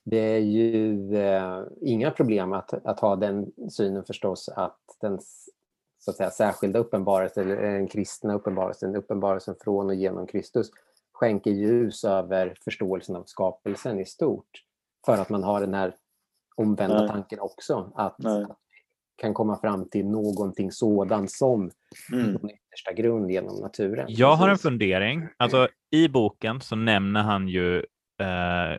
det 0.05 0.19
är 0.19 0.39
ju 0.39 1.17
eh, 1.17 1.63
inga 1.81 2.11
problem 2.11 2.53
att, 2.53 2.87
att 2.87 3.01
ha 3.01 3.17
den 3.17 3.53
synen 3.71 4.05
förstås 4.05 4.49
att 4.49 4.81
den 5.01 5.19
så 6.05 6.11
att 6.11 6.17
säga, 6.17 6.31
särskilda 6.31 6.79
uppenbarelsen, 6.79 7.51
eller 7.51 7.63
den 7.63 7.89
kristna 7.89 8.35
uppenbarelsen, 8.35 8.97
uppenbarelsen 8.97 9.55
från 9.61 9.87
och 9.87 9.95
genom 9.95 10.27
Kristus, 10.27 10.71
skänker 11.13 11.51
ljus 11.51 12.05
över 12.05 12.55
förståelsen 12.65 13.17
av 13.17 13.25
skapelsen 13.25 14.01
i 14.01 14.05
stort. 14.05 14.63
För 15.07 15.13
att 15.13 15.29
man 15.29 15.43
har 15.43 15.61
den 15.61 15.75
här 15.75 15.95
omvända 16.57 16.99
Nej. 16.99 17.09
tanken 17.09 17.41
också, 17.41 17.93
att, 17.95 18.25
att 18.25 18.59
kan 19.17 19.35
komma 19.35 19.61
fram 19.61 19.89
till 19.91 20.07
någonting 20.07 20.73
sådant 20.73 21.31
som 21.31 21.71
mm. 22.13 22.33
någon 22.33 22.51
yttersta 22.51 22.93
grund 22.97 23.31
genom 23.31 23.61
naturen. 23.61 24.07
Jag 24.09 24.37
har 24.37 24.49
en 24.49 24.59
fundering. 24.59 25.29
Alltså, 25.37 25.69
I 25.91 26.09
boken 26.09 26.61
så 26.61 26.77
nämner 26.77 27.23
han 27.23 27.49
ju 27.49 27.77
eh, 28.21 28.79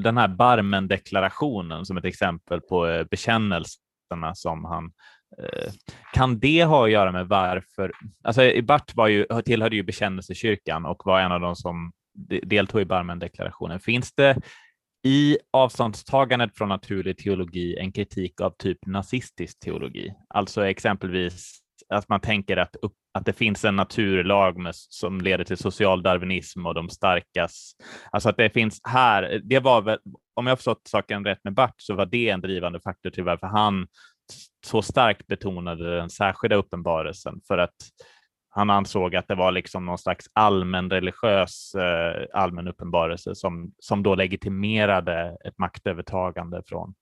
den 0.00 0.16
här 0.16 0.28
Barmen-deklarationen 0.28 1.84
som 1.84 1.96
ett 1.96 2.04
exempel 2.04 2.60
på 2.60 2.86
eh, 2.86 3.04
bekännelserna 3.10 4.34
som 4.34 4.64
han 4.64 4.92
eh, 5.38 5.72
kan 6.12 6.38
det 6.38 6.64
ha 6.64 6.84
att 6.84 6.90
göra 6.90 7.12
med 7.12 7.28
varför, 7.28 7.92
alltså 8.24 8.42
Bart 8.62 8.96
var 8.96 9.08
ju, 9.08 9.26
tillhörde 9.44 9.76
ju 9.76 9.82
bekännelsekyrkan 9.82 10.86
och 10.86 11.02
var 11.04 11.20
en 11.20 11.32
av 11.32 11.40
de 11.40 11.56
som 11.56 11.92
deltog 12.42 12.80
i 12.80 12.84
Barmen-deklarationen. 12.84 13.80
Finns 13.80 14.12
det 14.12 14.36
i 15.04 15.38
avståndstagandet 15.52 16.56
från 16.56 16.68
naturlig 16.68 17.18
teologi 17.18 17.76
en 17.78 17.92
kritik 17.92 18.40
av 18.40 18.50
typ 18.58 18.78
nazistisk 18.86 19.60
teologi? 19.60 20.14
Alltså 20.28 20.66
exempelvis 20.66 21.60
att 21.88 22.08
man 22.08 22.20
tänker 22.20 22.56
att, 22.56 22.76
upp, 22.76 22.92
att 23.14 23.26
det 23.26 23.32
finns 23.32 23.64
en 23.64 23.76
naturlag 23.76 24.58
med, 24.58 24.74
som 24.74 25.20
leder 25.20 25.44
till 25.44 25.56
social 25.56 26.02
darwinism 26.02 26.66
och 26.66 26.74
de 26.74 26.88
starkas. 26.90 27.72
Alltså 28.12 28.28
att 28.28 28.36
det 28.36 28.50
finns 28.50 28.80
här, 28.84 29.40
det 29.44 29.60
var 29.60 29.82
väl, 29.82 29.98
om 30.34 30.46
jag 30.46 30.58
förstått 30.58 30.82
saken 30.88 31.24
rätt 31.24 31.44
med 31.44 31.54
Bart, 31.54 31.74
så 31.76 31.94
var 31.94 32.06
det 32.06 32.28
en 32.28 32.40
drivande 32.40 32.80
faktor 32.80 33.10
till 33.10 33.24
varför 33.24 33.46
han 33.46 33.86
så 34.66 34.82
starkt 34.82 35.26
betonade 35.26 35.96
den 35.96 36.10
särskilda 36.10 36.56
uppenbarelsen 36.56 37.40
för 37.48 37.58
att 37.58 37.76
han 38.58 38.70
ansåg 38.70 39.16
att 39.16 39.28
det 39.28 39.34
var 39.34 39.52
liksom 39.52 39.86
någon 39.86 39.98
slags 39.98 40.30
allmän 40.32 40.90
religiös 40.90 41.74
eh, 41.74 42.26
allmän 42.32 42.68
uppenbarelse 42.68 43.34
som, 43.34 43.72
som 43.78 44.02
då 44.02 44.14
legitimerade 44.14 45.36
ett 45.44 45.58
maktövertagande 45.58 46.62
från 46.66 46.94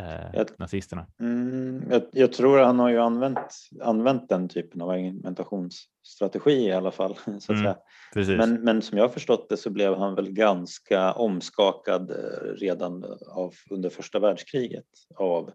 eh, 0.00 0.30
jag, 0.32 0.46
nazisterna. 0.58 1.06
Mm, 1.20 1.82
jag, 1.90 2.02
jag, 2.12 2.32
tror 2.32 2.58
han 2.58 2.78
har 2.78 2.88
ju 2.88 2.98
använt, 2.98 3.54
använt 3.82 4.28
den 4.28 4.48
typen 4.48 4.80
av 4.80 4.90
argumentationsstrategi 4.90 6.66
i 6.66 6.72
alla 6.72 6.90
fall. 6.90 7.14
Så 7.40 7.52
att 7.52 7.58
mm, 7.58 7.76
säga. 8.14 8.36
Men, 8.36 8.54
men 8.54 8.82
som 8.82 8.98
jag 8.98 9.12
förstått 9.12 9.48
det 9.48 9.56
så 9.56 9.70
blev 9.70 9.94
han 9.94 10.14
väl 10.14 10.30
ganska 10.30 11.12
omskakad 11.12 12.10
eh, 12.10 12.54
redan 12.60 13.04
av, 13.28 13.54
under 13.70 13.90
första 13.90 14.18
världskriget 14.18 14.86
av 15.16 15.50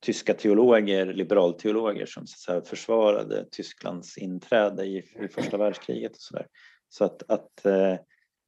tyska 0.00 0.34
teologer, 0.34 1.06
liberalteologer 1.06 2.06
som 2.06 2.26
så 2.26 2.38
säga, 2.38 2.62
försvarade 2.62 3.46
Tysklands 3.50 4.18
inträde 4.18 4.84
i, 4.84 4.96
i 5.24 5.28
första 5.28 5.56
världskriget. 5.56 6.12
Och 6.12 6.20
så 6.20 6.34
där. 6.34 6.46
så 6.88 7.04
att, 7.04 7.30
att 7.30 7.64
eh, 7.64 7.96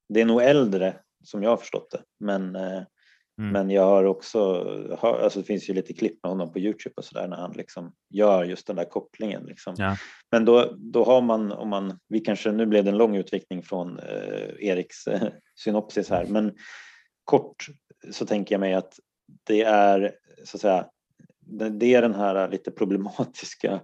det 0.09 0.21
är 0.21 0.25
nog 0.25 0.43
äldre 0.43 0.97
som 1.25 1.43
jag 1.43 1.51
har 1.51 1.57
förstått 1.57 1.91
det. 1.91 2.03
Men 2.21 2.57
eh, 2.57 2.83
Mm. 3.39 3.53
Men 3.53 3.71
jag 3.71 3.85
har 3.85 4.05
också, 4.05 4.39
alltså 5.01 5.39
det 5.39 5.47
finns 5.47 5.71
ju 5.71 5.75
lite 5.75 5.93
klipp 5.93 6.23
med 6.23 6.31
honom 6.31 6.53
på 6.53 6.59
Youtube 6.59 6.95
och 6.97 7.05
sådär 7.05 7.29
när 7.29 7.37
han 7.37 7.53
liksom 7.53 7.93
gör 8.11 8.45
just 8.45 8.67
den 8.67 8.77
där 8.77 8.85
kopplingen. 8.85 9.45
Liksom. 9.45 9.75
Ja. 9.79 9.97
Men 10.31 10.45
då, 10.45 10.73
då 10.79 11.05
har 11.05 11.21
man, 11.21 11.53
om 11.53 11.69
man, 11.69 11.99
vi 12.09 12.21
kanske, 12.21 12.53
nu 12.53 12.67
blev 12.67 12.85
det 12.85 12.91
en 12.91 12.97
lång 12.97 13.17
utvikning 13.17 13.63
från 13.63 13.99
eh, 13.99 14.69
Eriks 14.69 15.07
eh, 15.07 15.29
synopsis 15.55 16.11
här, 16.11 16.27
men 16.27 16.53
kort 17.25 17.67
så 18.11 18.27
tänker 18.27 18.55
jag 18.55 18.61
mig 18.61 18.75
att 18.75 18.95
det 19.47 19.63
är 19.63 20.13
så 20.45 20.57
att 20.57 20.61
säga, 20.61 20.87
det 21.59 21.95
är 21.95 22.03
den 22.03 22.15
här 22.15 22.49
lite 22.49 22.71
problematiska 22.71 23.81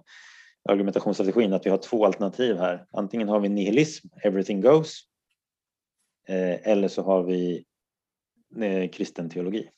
argumentationsstrategin 0.69 1.53
att 1.53 1.65
vi 1.65 1.69
har 1.69 1.77
två 1.77 2.05
alternativ 2.05 2.57
här. 2.57 2.85
Antingen 2.91 3.29
har 3.29 3.39
vi 3.39 3.49
nihilism, 3.49 4.07
everything 4.23 4.61
goes, 4.61 4.99
eh, 6.27 6.67
eller 6.71 6.87
så 6.87 7.03
har 7.03 7.23
vi 7.23 7.65
eh, 8.61 8.89
kristen 8.89 9.29
teologi. 9.29 9.69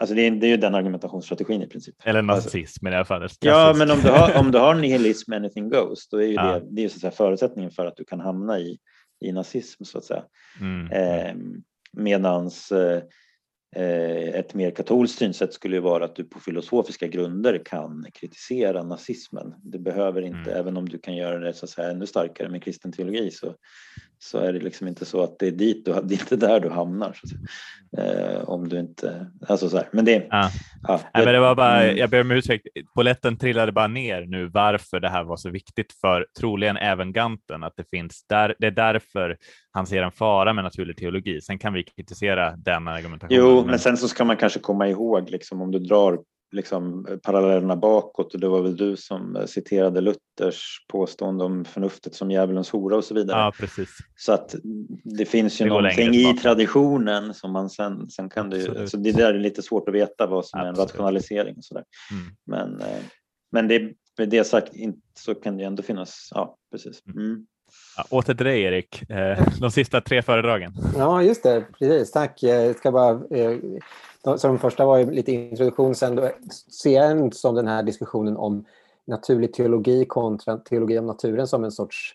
Alltså 0.00 0.14
det 0.14 0.22
är, 0.26 0.30
det 0.30 0.46
är 0.46 0.48
ju 0.48 0.56
den 0.56 0.74
argumentationsstrategin 0.74 1.62
i 1.62 1.66
princip. 1.66 1.94
Eller 2.04 2.18
Alltså- 2.18 2.48
nazism 2.48 2.86
i 2.86 2.90
det 2.90 2.96
här 2.96 3.04
fallet. 3.04 3.32
Ja, 3.40 3.74
men 3.78 3.90
om 3.90 3.98
du 4.00 4.08
har, 4.08 4.40
om 4.40 4.50
du 4.50 4.58
har 4.58 4.74
nihilism, 4.74 5.32
anything 5.32 5.68
goes, 5.68 6.08
då 6.08 6.16
är 6.22 6.26
ju 6.26 6.32
Ja. 6.34 6.42
det, 6.60 6.66
det 6.70 6.84
är 6.84 6.88
så 6.88 6.94
att 6.94 7.00
säga 7.00 7.10
förutsättningen 7.10 7.70
för 7.70 7.86
att 7.86 7.96
du 7.96 8.04
kan 8.04 8.20
hamna 8.20 8.58
i, 8.58 8.78
i 9.20 9.32
nazism 9.32 9.84
så 9.84 9.98
att 9.98 10.04
säga. 10.04 10.24
Mm. 10.60 10.92
Eh, 10.92 11.34
medans 11.92 12.72
eh, 12.72 13.02
ett 14.34 14.54
mer 14.54 14.70
katolskt 14.70 15.18
synsätt 15.18 15.52
skulle 15.52 15.76
ju 15.76 15.82
vara 15.82 16.04
att 16.04 16.16
du 16.16 16.24
på 16.24 16.40
filosofiska 16.40 17.06
grunder 17.06 17.62
kan 17.64 18.06
kritisera 18.14 18.82
nazismen. 18.82 19.54
Det 19.62 19.78
behöver 19.78 20.22
inte, 20.22 20.50
Mm. 20.50 20.60
även 20.60 20.76
om 20.76 20.88
du 20.88 20.98
kan 20.98 21.16
göra 21.16 21.38
det 21.38 21.52
så 21.54 21.64
att 21.64 21.70
säga 21.70 21.90
ännu 21.90 22.06
starkare 22.06 22.48
med 22.48 22.62
kristen 22.62 22.92
teologi 22.92 23.30
så, 23.30 23.54
så 24.18 24.38
är 24.38 24.52
det 24.52 24.58
liksom 24.60 24.88
inte 24.88 25.04
så 25.04 25.22
att 25.22 25.38
det 25.38 25.46
är 25.46 25.50
dit 25.50 25.84
du, 25.84 25.92
det 26.04 26.14
är 26.14 26.20
inte 26.20 26.36
där 26.36 26.60
du 26.60 26.68
hamnar. 26.70 27.12
Säga. 27.12 27.40
Eh, 27.98 28.40
om 28.48 28.68
du 28.68 28.78
inte, 28.80 29.26
alltså 29.48 29.68
så 29.68 29.76
här. 29.76 29.88
Men 29.92 30.04
det, 30.04 30.26
Ja. 30.30 30.50
ja, 30.88 31.00
Nej, 31.14 31.24
men 31.24 31.34
det 31.34 31.40
var 31.40 31.54
bara, 31.54 31.82
Mm. 31.84 31.96
jag 31.96 32.10
ber 32.10 32.20
om 32.20 32.30
ursäkt, 32.30 32.66
poletten 32.94 33.38
trillade 33.38 33.72
bara 33.72 33.86
ner 33.86 34.26
nu 34.26 34.46
varför 34.46 35.00
det 35.00 35.08
här 35.08 35.24
var 35.24 35.36
så 35.36 35.50
viktigt 35.50 35.92
för 36.00 36.26
troligen 36.40 36.76
även 36.76 37.12
Ganten, 37.12 37.64
att 37.64 37.72
det 37.76 37.84
finns 37.90 38.24
där, 38.28 38.54
det 38.58 38.66
är 38.66 38.70
därför 38.70 39.36
han 39.70 39.86
ser 39.86 40.02
en 40.02 40.12
fara 40.12 40.52
med 40.52 40.64
naturlig 40.64 40.96
teologi. 40.96 41.40
Sen 41.40 41.58
kan 41.58 41.72
vi 41.72 41.82
kritisera 41.82 42.56
den 42.56 42.88
argumentationen. 42.88 43.40
Jo, 43.40 43.64
men 43.66 43.78
sen 43.78 43.96
så 43.96 44.08
ska 44.08 44.24
man 44.24 44.36
kanske 44.36 44.58
komma 44.58 44.88
ihåg 44.88 45.30
liksom, 45.30 45.62
om 45.62 45.70
du 45.70 45.78
drar 45.78 46.18
liksom, 46.52 47.06
parallellerna 47.22 47.76
bakåt 47.76 48.34
och 48.34 48.40
det 48.40 48.48
var 48.48 48.62
väl 48.62 48.76
du 48.76 48.96
som 48.96 49.36
eh, 49.36 49.46
citerade 49.46 50.00
Luthers 50.00 50.86
påstående 50.88 51.44
om 51.44 51.64
förnuftet 51.64 52.14
som 52.14 52.30
djävulens 52.30 52.70
hora 52.70 52.96
och 52.96 53.04
så 53.04 53.14
vidare. 53.14 53.38
Ja, 53.38 53.52
precis. 53.60 53.88
Så 54.16 54.32
att 54.32 54.54
det 55.04 55.24
finns 55.24 55.60
ju 55.60 55.64
Det 55.64 55.68
någonting 55.68 56.14
i 56.14 56.38
traditionen 56.42 57.34
som 57.34 57.52
man 57.52 57.70
sen, 57.70 58.10
sen 58.10 58.28
kan 58.28 58.52
Absolut. 58.52 58.90
så 58.90 58.96
det 58.96 59.12
där 59.12 59.34
är 59.34 59.38
lite 59.38 59.62
svårt 59.62 59.88
att 59.88 59.94
veta 59.94 60.26
vad 60.26 60.46
som 60.46 60.60
är 60.60 60.64
en 60.64 60.70
Absolut. 60.70 60.90
rationalisering 60.90 61.56
och 61.56 61.64
sådär. 61.64 61.84
Mm. 62.10 62.36
Men, 62.46 62.80
eh, 62.80 63.02
men 63.52 63.68
det, 63.68 63.92
med 64.18 64.28
det 64.28 64.44
sagt 64.44 64.72
så 65.18 65.34
kan 65.34 65.56
det 65.56 65.62
ju 65.62 65.66
ändå 65.66 65.82
finnas, 65.82 66.28
ja 66.34 66.56
precis. 66.70 67.02
Mm. 67.06 67.46
Ja, 67.96 68.04
åter 68.10 68.34
till 68.34 68.46
dig 68.46 68.62
Erik, 68.62 69.10
eh, 69.10 69.38
de 69.60 69.70
sista 69.70 70.00
tre 70.00 70.22
föredragen. 70.22 70.72
Ja, 70.96 71.22
just 71.22 71.42
det. 71.42 71.64
Precis. 71.78 72.10
Tack. 72.12 72.42
Eh, 72.42 72.48
jag 72.64 72.76
ska 72.76 72.92
bara, 72.92 73.10
eh, 73.10 73.56
de- 74.24 74.38
så 74.38 74.46
de 74.48 74.58
första 74.58 74.86
var 74.86 74.98
ju 74.98 75.10
lite 75.10 75.32
introduktion. 75.32 75.94
Sen 75.94 76.16
då 76.16 76.30
ser 76.82 76.94
jag 76.94 77.34
som 77.34 77.54
den 77.54 77.68
här 77.68 77.82
diskussionen 77.82 78.36
om 78.36 78.64
naturlig 79.04 79.52
teologi 79.54 80.04
kontra 80.04 80.56
teologi 80.58 80.98
om 80.98 81.06
naturen 81.06 81.46
som 81.46 81.64
en 81.64 81.70
sorts 81.72 82.14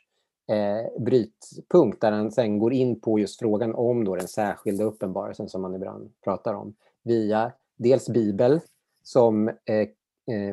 eh, 0.50 1.02
brytpunkt 1.04 2.02
där 2.02 2.12
han 2.12 2.32
sen 2.32 2.60
går 2.60 2.74
in 2.74 3.00
på 3.00 3.20
just 3.20 3.40
frågan 3.40 3.76
om 3.76 4.04
då 4.04 4.16
den 4.16 4.28
särskilda 4.28 4.84
uppenbarelsen 4.84 5.50
som 5.50 5.62
man 5.62 5.76
ibland 5.76 6.10
pratar 6.24 6.54
om 6.54 6.74
via 7.04 7.52
dels 7.78 8.10
Bibel 8.10 8.60
som 9.04 9.48
eh, 9.48 9.56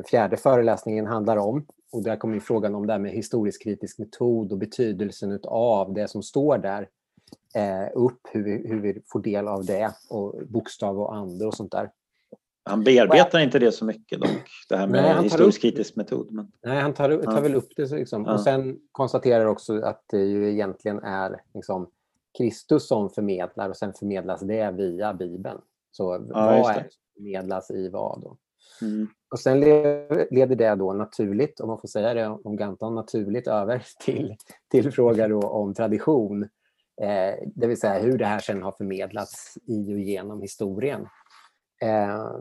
fjärde 0.09 0.37
föreläsningen 0.37 1.07
handlar 1.07 1.37
om. 1.37 1.65
Och 1.91 2.03
där 2.03 2.15
kommer 2.15 2.39
frågan 2.39 2.75
om 2.75 2.87
det 2.87 2.93
här 2.93 2.99
med 2.99 3.11
historisk 3.11 3.63
kritisk 3.63 3.99
metod 3.99 4.51
och 4.51 4.57
betydelsen 4.57 5.39
av 5.43 5.93
det 5.93 6.07
som 6.07 6.23
står 6.23 6.57
där 6.57 6.89
eh, 7.55 7.89
upp, 7.93 8.19
hur 8.31 8.43
vi, 8.43 8.67
hur 8.67 8.79
vi 8.81 9.01
får 9.05 9.19
del 9.21 9.47
av 9.47 9.65
det 9.65 9.91
och 10.09 10.35
bokstav 10.47 10.99
och 10.99 11.15
ande 11.15 11.45
och 11.45 11.53
sånt 11.53 11.71
där. 11.71 11.91
Han 12.63 12.83
bearbetar 12.83 13.39
inte 13.39 13.59
det 13.59 13.71
så 13.71 13.85
mycket 13.85 14.19
dock, 14.21 14.29
det 14.69 14.77
här 14.77 14.87
med 14.87 15.03
Nej, 15.03 15.23
historisk 15.23 15.57
upp- 15.57 15.61
kritisk 15.61 15.95
metod. 15.95 16.31
Men, 16.31 16.51
Nej, 16.65 16.81
han 16.81 16.93
tar, 16.93 17.09
tar 17.09 17.33
Ja. 17.33 17.41
väl 17.41 17.55
upp 17.55 17.69
det 17.75 17.91
liksom. 17.91 18.23
Ja. 18.25 18.33
och 18.33 18.41
sen 18.41 18.79
konstaterar 18.91 19.45
också 19.45 19.81
att 19.81 20.03
det 20.07 20.21
ju 20.25 20.51
egentligen 20.51 20.99
är 20.99 21.41
liksom 21.53 21.89
Kristus 22.37 22.87
som 22.87 23.09
förmedlar 23.09 23.69
och 23.69 23.77
sen 23.77 23.93
förmedlas 23.93 24.41
det 24.41 24.71
via 24.71 25.13
Bibeln. 25.13 25.59
Så 25.91 26.15
just 26.15 26.31
vad 26.31 26.53
är 26.53 26.57
det 26.57 26.89
som 26.91 27.13
förmedlas 27.17 27.71
i 27.71 27.89
vad? 27.89 28.21
Då? 28.21 28.37
Mm. 28.81 29.07
Och 29.31 29.39
sen 29.39 29.59
leder 29.59 30.55
det 30.55 30.75
då 30.75 30.93
naturligt, 30.93 31.59
om 31.59 31.67
man 31.67 31.79
får 31.79 31.87
säga 31.87 32.13
det 32.13 32.27
om 32.27 32.55
Ganton, 32.55 32.95
naturligt 32.95 33.47
över 33.47 33.83
till, 34.05 34.35
till 34.71 34.91
fråga 34.91 35.35
om 35.37 35.73
tradition. 35.73 36.43
Eh, 37.01 37.35
det 37.55 37.67
vill 37.67 37.79
säga 37.79 37.99
hur 37.99 38.17
det 38.17 38.25
här 38.25 38.39
sen 38.39 38.63
har 38.63 38.71
förmedlats 38.71 39.57
i 39.67 39.93
och 39.93 39.99
genom 39.99 40.41
historien. 40.41 41.07
Eh, 41.81 42.31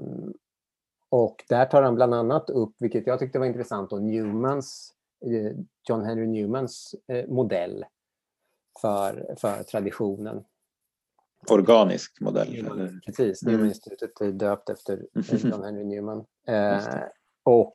och 1.11 1.45
där 1.49 1.65
tar 1.65 1.83
han 1.83 1.95
bland 1.95 2.15
annat 2.15 2.51
upp, 2.51 2.75
vilket 2.79 3.07
jag 3.07 3.19
tyckte 3.19 3.39
var 3.39 3.47
intressant, 3.47 3.91
då, 3.91 3.97
Newmans, 3.97 4.95
eh, 5.27 5.57
John 5.89 6.05
Henry 6.05 6.27
Newmans 6.27 6.95
eh, 7.13 7.29
modell 7.29 7.85
för, 8.81 9.35
för 9.39 9.63
traditionen. 9.63 10.45
Organisk 11.51 12.21
modell. 12.21 12.55
Eller? 12.55 13.01
Precis, 13.07 13.43
Mm. 13.43 13.53
Newman-institutet 13.55 14.21
är 14.21 14.33
döpt 14.33 14.71
efter 14.71 15.07
eh, 15.15 15.45
John 15.51 15.65
Henry 15.65 15.85
Newman. 15.85 16.25
Eh, 16.49 16.85
och 17.45 17.75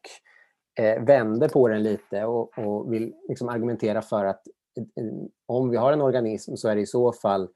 eh, 0.80 1.04
vänder 1.04 1.50
på 1.50 1.68
den 1.68 1.84
lite 1.84 2.26
och, 2.26 2.58
och 2.60 2.94
vill 2.94 3.14
liksom 3.30 3.50
argumentera 3.50 4.02
för 4.02 4.26
att 4.26 4.48
eh, 4.78 5.06
om 5.46 5.70
vi 5.70 5.78
har 5.78 5.94
en 5.94 6.02
organism 6.02 6.56
så 6.56 6.70
är 6.70 6.76
det 6.76 6.82
i 6.82 6.86
så 6.86 7.14
fall 7.14 7.50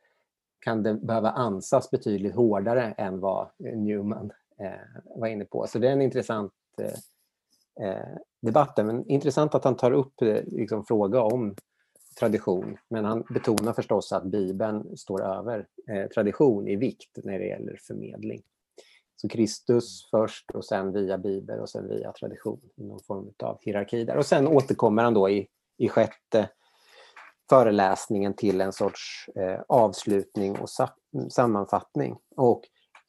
kan 0.60 0.84
det 0.84 0.94
behöva 0.94 1.30
ansas 1.32 1.92
betydligt 1.92 2.36
hårdare 2.36 2.84
än 2.98 3.20
vad 3.20 3.42
eh, 3.66 3.78
Newman 3.78 4.32
eh, 4.60 5.02
var 5.16 5.28
inne 5.28 5.46
på. 5.46 5.68
Så 5.68 5.80
det 5.80 5.88
är 5.88 5.92
en 5.92 6.02
intressant 6.02 6.54
eh, 6.82 7.88
eh, 7.88 8.18
debatt. 8.42 8.78
Men 8.78 9.10
intressant 9.10 9.56
att 9.56 9.64
han 9.64 9.76
tar 9.76 9.92
upp 9.92 10.22
eh, 10.22 10.42
liksom, 10.46 10.86
fråga 10.86 11.22
om 11.22 11.56
tradition. 12.20 12.78
Men 12.90 13.06
han 13.06 13.24
betonar 13.30 13.74
förstås 13.74 14.12
att 14.12 14.24
Bibeln 14.24 14.98
står 14.98 15.24
över 15.24 15.68
eh, 15.90 16.08
tradition 16.08 16.68
i 16.68 16.76
vikt 16.76 17.18
när 17.24 17.40
det 17.40 17.46
gäller 17.46 17.80
förmedling. 17.88 18.42
Så 19.16 19.30
Kristus 19.30 20.08
först 20.12 20.52
och 20.52 20.66
sen 20.66 20.94
via 20.94 21.18
Bibel 21.18 21.60
och 21.60 21.70
sen 21.70 21.88
via 21.88 22.12
tradition 22.12 22.60
i 22.76 22.84
någon 22.84 23.00
form 23.00 23.34
av 23.44 23.58
hierarki 23.62 24.04
där. 24.04 24.18
Och 24.18 24.26
sen 24.26 24.48
återkommer 24.48 25.04
han 25.04 25.14
då 25.14 25.30
i, 25.30 25.48
i 25.78 25.90
sjätte 25.90 26.50
föreläsningen 27.50 28.34
till 28.34 28.62
en 28.62 28.74
sorts 28.74 29.30
eh, 29.36 29.62
avslutning 29.68 30.60
och 30.60 30.70
sa 30.70 30.90
sammanfattning. 31.30 32.18
Och 32.36 32.62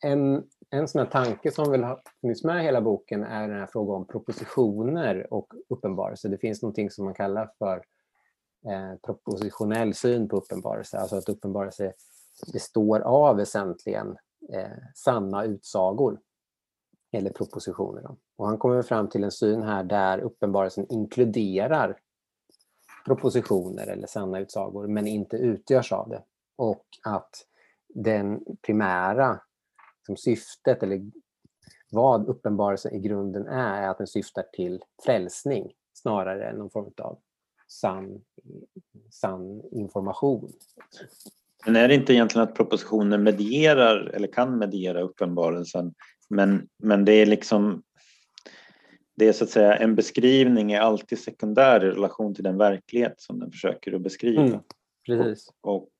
en, 0.05 0.45
en 0.71 0.89
sån 0.89 0.99
här 0.99 1.11
tanke 1.11 1.51
som 1.51 1.71
väl 1.71 1.85
har 1.85 2.01
funnits 2.21 2.45
med 2.45 2.61
i 2.61 2.65
hela 2.65 2.81
boken 2.81 3.25
är 3.25 3.49
den 3.49 3.59
här 3.59 3.69
frågan 3.73 3.97
om 3.97 4.07
propositioner 4.07 5.33
och 5.33 5.53
uppenbarelse. 5.69 6.29
Det 6.29 6.39
finns 6.39 6.63
någonting 6.63 6.91
som 6.91 7.05
man 7.05 7.15
kallar 7.15 7.51
för 7.59 7.83
eh, 8.69 8.95
propositionell 9.03 9.95
syn 9.95 10.29
på 10.29 10.37
uppenbarelse, 10.37 10.99
alltså 10.99 11.17
att 11.17 11.29
uppenbarelse 11.29 11.93
består 12.53 13.01
av 13.01 13.37
väsentligen 13.37 14.17
eh, 14.53 14.79
sanna 14.95 15.45
utsagor 15.45 16.21
eller 17.13 17.31
propositioner. 17.31 18.03
Då. 18.03 18.17
Och 18.37 18.47
han 18.47 18.59
kommer 18.59 18.83
fram 18.83 19.09
till 19.09 19.25
en 19.25 19.31
syn 19.31 19.63
här 19.63 19.85
där 19.85 20.19
uppenbarelsen 20.19 20.87
inkluderar 20.89 21.99
propositioner 23.07 23.87
eller 23.87 24.07
sanna 24.07 24.39
utsagor 24.39 24.87
men 24.87 25.07
inte 25.07 25.37
utgörs 25.37 25.93
av 25.93 26.09
det. 26.09 26.23
Och 26.57 26.85
att 27.05 27.47
den 27.89 28.45
primära 28.63 29.41
som 30.07 30.17
syftet 30.17 30.83
eller 30.83 31.11
vad 31.91 32.29
uppenbarelsen 32.29 32.95
i 32.95 32.99
grunden 32.99 33.47
är, 33.47 33.83
är 33.83 33.89
att 33.89 33.99
den 33.99 34.07
syftar 34.07 34.45
till 34.53 34.85
frälsning 35.05 35.73
snarare 35.93 36.51
än 36.51 36.57
någon 36.57 36.71
form 36.71 36.93
av 37.03 37.19
sann, 37.69 38.21
sann 39.11 39.63
information. 39.73 40.53
Men 41.67 41.77
är 41.77 41.89
det 41.89 41.95
inte 41.95 42.13
egentligen 42.13 42.49
att 42.49 42.55
propositionen 42.55 43.23
medierar 43.23 44.11
eller 44.15 44.29
kan 44.29 44.59
mediera 44.59 45.01
uppenbarelsen 45.01 45.95
men, 46.29 46.69
men 46.77 47.05
det 47.05 47.13
är 47.13 47.27
liksom 47.27 47.83
det 49.17 49.29
är 49.29 49.33
så 49.33 49.45
att 49.45 49.51
säga 49.51 49.77
en 49.77 49.95
beskrivning 49.95 50.73
är 50.73 50.81
alltid 50.81 51.19
sekundär 51.19 51.85
i 51.85 51.91
relation 51.91 52.35
till 52.35 52.45
den 52.45 52.59
verklighet 52.59 53.15
som 53.21 53.39
den 53.39 53.51
försöker 53.51 53.93
att 53.93 54.03
beskriva. 54.03 54.43
Mm. 54.43 54.61
Precis. 55.07 55.53
Och, 55.61 55.91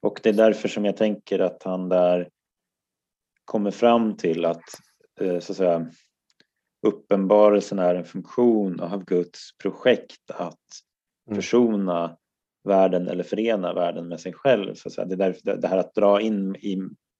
och 0.00 0.20
det 0.22 0.28
är 0.28 0.32
därför 0.32 0.68
som 0.68 0.84
jag 0.84 0.96
tänker 0.96 1.38
att 1.38 1.62
han 1.62 1.88
där 1.88 2.28
kommer 3.44 3.70
fram 3.70 4.16
till 4.16 4.44
att, 4.44 4.62
eh, 5.20 5.38
så 5.38 5.52
att 5.52 5.56
säga, 5.56 5.90
uppenbarelsen 6.86 7.78
är 7.78 7.94
en 7.94 8.04
funktion 8.04 8.80
av 8.80 9.04
Guds 9.04 9.58
projekt 9.58 10.30
att 10.30 10.58
Mm. 11.32 11.42
försona 11.42 12.16
världen 12.68 13.08
eller 13.08 13.24
förena 13.24 13.72
världen 13.74 14.08
med 14.08 14.20
sig 14.20 14.32
själv. 14.32 14.74
Så 14.74 14.88
att 14.88 14.92
säga. 14.92 15.04
Det 15.04 15.14
är 15.14 15.16
därför 15.16 15.56
det 15.56 15.68
här 15.68 15.78
att 15.78 15.94
dra 15.94 16.20
in 16.20 16.56
i, 16.56 16.78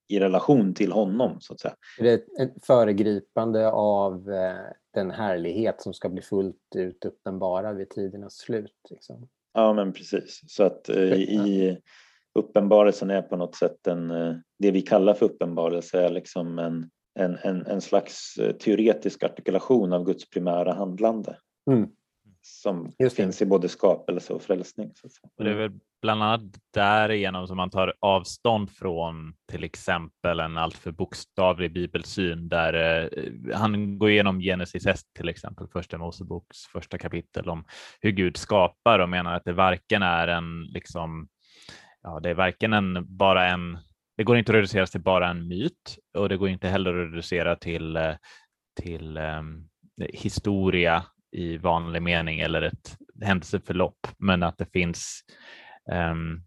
i 0.09 0.21
relation 0.21 0.75
till 0.75 0.93
honom. 0.93 1.37
så 1.41 1.53
att 1.55 1.61
säga. 1.61 1.75
Det 1.99 2.11
är 2.11 2.15
ett- 2.15 2.41
ett 2.41 2.67
föregripande 2.67 3.71
av 3.71 4.31
eh, 4.33 4.55
den 4.95 5.11
härlighet 5.11 5.83
som 5.83 5.95
ska 5.95 6.09
bli 6.09 6.23
fullt 6.23 6.57
ut 6.77 7.05
uppenbara 7.05 7.73
vid 7.73 7.91
tidernas 7.91 8.37
slut. 8.37 8.77
Liksom. 8.91 9.29
Ja 9.55 9.73
men 9.73 9.93
precis. 9.93 10.41
Så 10.49 10.63
att 10.65 10.89
eh, 10.89 11.13
i 11.13 11.79
uppenbarelsen 12.39 13.11
är 13.11 13.23
på 13.23 13.37
något 13.37 13.55
sätt 13.57 13.87
en, 13.87 14.11
eh, 14.11 14.35
det 14.59 14.71
vi 14.71 14.83
kallar 14.83 15.15
för 15.15 15.27
uppenbarelse 15.27 16.01
är 16.03 16.11
liksom 16.11 16.59
en, 16.59 16.91
en, 17.19 17.37
en, 17.43 17.67
en 17.67 17.81
slags 17.81 18.35
teoretisk 18.61 19.23
artikulation 19.25 19.93
av 19.93 20.05
Guds 20.05 20.31
primära 20.31 20.73
handlande. 20.75 21.37
Mm. 21.71 21.89
Som 22.45 22.93
Just 22.99 23.17
det. 23.17 23.23
finns 23.23 23.43
i 23.43 23.47
både 23.47 23.69
skapelse 23.69 24.33
och 24.33 24.43
frälsning. 24.43 24.93
Så 24.95 25.07
att 25.07 25.13
säga. 25.13 25.31
Och 25.39 25.45
det 25.45 25.51
är 25.51 25.55
väl 25.55 25.81
bland 26.03 26.23
annat 26.23 26.41
därigenom 26.75 27.47
som 27.47 27.57
man 27.57 27.71
tar 27.71 27.95
avstånd 28.01 28.71
från 28.71 29.35
till 29.51 29.65
exempel 29.65 30.41
en 30.41 30.59
alltför 30.59 30.91
bokstavlig 30.93 31.73
bibelsyn 31.73 32.49
där 32.49 33.03
eh, 33.15 33.59
han 33.59 33.99
går 33.99 34.11
igenom 34.11 34.41
Genesis 34.41 34.87
1 34.87 35.01
till 35.17 35.29
exempel, 35.29 35.69
första 35.69 35.99
Moseboks 35.99 36.67
första 36.67 36.99
kapitel 36.99 37.49
om 37.49 37.65
hur 38.01 38.11
Gud 38.11 38.37
skapar 38.37 38.99
och 38.99 39.09
menar 39.09 39.35
att 39.35 39.45
det 39.45 39.53
varken 39.53 40.03
är 40.03 40.29
en 40.29 40.65
liksom 40.65 41.29
ja, 42.03 42.21
det 42.21 42.31
är 42.31 42.35
varken 42.35 42.73
en 42.73 43.17
bara 43.17 43.49
en 43.49 43.79
det 44.17 44.25
går 44.25 44.37
inte 44.37 44.53
att 44.53 44.57
reducera 44.57 44.87
till 44.87 45.01
bara 45.01 45.29
en 45.29 45.49
myt 45.49 45.99
och 46.19 46.29
det 46.29 46.37
går 46.37 46.49
inte 46.49 46.69
heller 46.69 46.91
att 46.91 47.11
reducera 47.11 47.57
till, 47.57 47.97
eh, 47.97 48.15
till 48.81 49.19
um, 49.19 49.69
historia 50.13 51.05
i 51.33 51.57
vanlig 51.57 52.03
mening 52.03 52.41
eller 52.41 52.63
ett 52.63 52.97
händelseförlopp, 53.23 54.07
men 54.19 54.43
att 54.43 54.59
det 54.59 54.73
finns 54.73 55.21
um, 55.93 56.43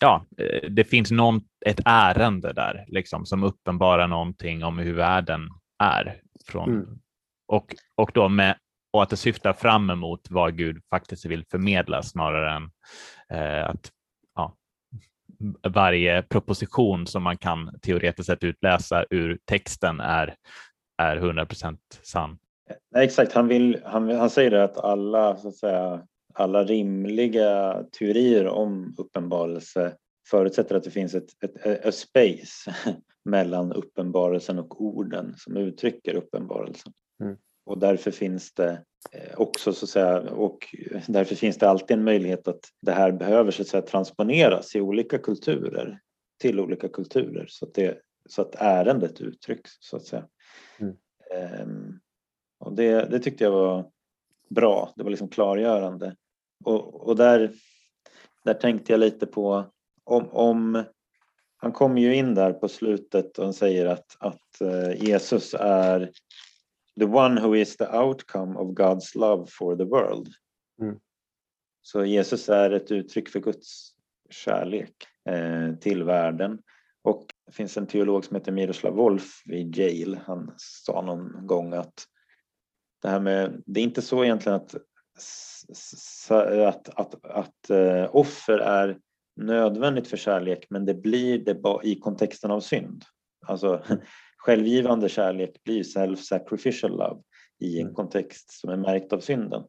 ja, 0.00 0.26
eh, 0.38 0.70
det 0.70 0.84
finns 0.84 1.10
någon, 1.10 1.40
ett 1.66 1.80
ärende 1.84 2.52
där 2.52 2.84
liksom, 2.88 3.26
som 3.26 3.44
uppenbarar 3.44 4.08
någonting 4.08 4.64
om 4.64 4.78
hur 4.78 4.94
världen 4.94 5.48
är. 5.78 6.20
Från, 6.46 6.68
mm. 6.68 6.98
och, 7.48 7.74
och, 7.94 8.10
då 8.14 8.28
med, 8.28 8.58
och 8.92 9.02
att 9.02 9.10
det 9.10 9.16
syftar 9.16 9.52
fram 9.52 9.90
emot 9.90 10.20
vad 10.30 10.56
Gud 10.56 10.82
faktiskt 10.90 11.26
vill 11.26 11.44
förmedla 11.50 12.02
snarare 12.02 12.56
än 12.56 12.70
eh, 13.38 13.70
att 13.70 13.90
ja, 14.34 14.56
varje 15.68 16.22
proposition 16.22 17.06
som 17.06 17.22
man 17.22 17.36
kan 17.36 17.78
teoretiskt 17.82 18.26
sett 18.26 18.44
utläsa 18.44 19.04
ur 19.10 19.38
texten 19.44 20.00
är, 20.00 20.34
är 20.98 21.16
100% 21.16 21.78
sann. 22.02 22.38
Nej, 22.90 23.04
exakt, 23.04 23.32
han, 23.32 23.48
vill, 23.48 23.80
han, 23.84 24.10
han 24.10 24.30
säger 24.30 24.52
att 24.52 24.78
alla, 24.78 25.36
så 25.36 25.48
att 25.48 25.56
säga, 25.56 26.06
alla 26.34 26.64
rimliga 26.64 27.82
teorier 27.98 28.46
om 28.46 28.94
uppenbarelse 28.98 29.96
förutsätter 30.30 30.76
att 30.76 30.84
det 30.84 30.90
finns 30.90 31.14
ett, 31.14 31.44
ett, 31.44 31.66
ett 31.66 31.94
space 31.94 32.74
mellan 33.24 33.72
uppenbarelsen 33.72 34.58
och 34.58 34.82
orden 34.82 35.34
som 35.36 35.56
uttrycker 35.56 36.14
uppenbarelsen. 36.14 36.92
Mm. 37.22 37.36
Och 37.66 37.78
därför 37.78 38.10
finns 38.10 38.52
det 38.52 38.82
eh, 39.12 39.40
också 39.40 39.72
så 39.72 39.84
att 39.84 39.90
säga, 39.90 40.20
och 40.20 40.58
därför 41.08 41.34
finns 41.34 41.58
det 41.58 41.68
alltid 41.68 41.96
en 41.96 42.04
möjlighet 42.04 42.48
att 42.48 42.60
det 42.82 42.92
här 42.92 43.12
behöver 43.12 43.50
så 43.50 43.62
att 43.62 43.68
säga 43.68 43.82
transponeras 43.82 44.74
i 44.74 44.80
olika 44.80 45.18
kulturer 45.18 46.00
till 46.40 46.60
olika 46.60 46.88
kulturer 46.88 47.46
så 47.48 47.66
att, 47.66 47.74
det, 47.74 47.98
så 48.28 48.42
att 48.42 48.54
ärendet 48.54 49.20
uttrycks 49.20 49.70
så 49.80 49.96
att 49.96 50.04
säga. 50.04 50.28
Mm. 50.78 50.96
Um, 51.62 52.00
och 52.58 52.72
det, 52.72 53.10
det 53.10 53.18
tyckte 53.18 53.44
jag 53.44 53.50
var 53.50 53.90
bra, 54.48 54.92
det 54.96 55.02
var 55.02 55.10
liksom 55.10 55.28
klargörande. 55.28 56.16
Och, 56.64 57.08
och 57.08 57.16
där, 57.16 57.52
där 58.44 58.54
tänkte 58.54 58.92
jag 58.92 59.00
lite 59.00 59.26
på 59.26 59.64
om, 60.04 60.28
om 60.30 60.84
han 61.56 61.72
kommer 61.72 62.00
ju 62.00 62.14
in 62.14 62.34
där 62.34 62.52
på 62.52 62.68
slutet 62.68 63.38
och 63.38 63.54
säger 63.54 63.86
att, 63.86 64.16
att 64.18 64.60
eh, 64.60 65.04
Jesus 65.04 65.54
är 65.60 66.10
the 66.98 67.04
one 67.04 67.40
who 67.40 67.56
is 67.56 67.76
the 67.76 67.86
outcome 67.86 68.58
of 68.58 68.68
God's 68.68 69.18
love 69.18 69.46
for 69.48 69.76
the 69.76 69.84
world. 69.84 70.28
Mm. 70.80 70.98
Så 71.82 72.04
Jesus 72.04 72.48
är 72.48 72.70
ett 72.70 72.90
uttryck 72.90 73.28
för 73.28 73.40
Guds 73.40 73.90
kärlek 74.30 74.94
eh, 75.28 75.74
till 75.74 76.04
världen. 76.04 76.58
Och 77.02 77.26
det 77.46 77.52
finns 77.52 77.76
en 77.76 77.86
teolog 77.86 78.24
som 78.24 78.36
heter 78.36 78.52
Miroslav 78.52 78.94
Wolf 78.94 79.42
vid 79.46 79.78
Yale. 79.78 80.20
Han 80.26 80.54
sa 80.56 81.02
någon 81.02 81.46
gång 81.46 81.72
att 81.72 82.06
det 83.04 83.10
här 83.10 83.20
med, 83.20 83.62
det 83.66 83.80
är 83.80 83.84
inte 83.84 84.02
så 84.02 84.24
egentligen 84.24 84.56
att, 84.56 84.74
att, 86.30 86.88
att, 86.88 87.24
att 87.24 87.70
uh, 87.70 88.16
offer 88.16 88.58
är 88.58 88.98
nödvändigt 89.36 90.08
för 90.08 90.16
kärlek 90.16 90.66
men 90.70 90.86
det 90.86 90.94
blir 90.94 91.38
det 91.38 91.62
i 91.82 91.94
kontexten 92.00 92.50
av 92.50 92.60
synd. 92.60 93.04
Alltså 93.46 93.82
självgivande 94.36 95.08
kärlek 95.08 95.64
blir 95.64 95.82
self-sacrificial 95.82 96.90
love 96.90 97.20
i 97.60 97.80
en 97.80 97.86
mm. 97.86 97.94
kontext 97.94 98.60
som 98.60 98.70
är 98.70 98.76
märkt 98.76 99.12
av 99.12 99.20
synden. 99.20 99.62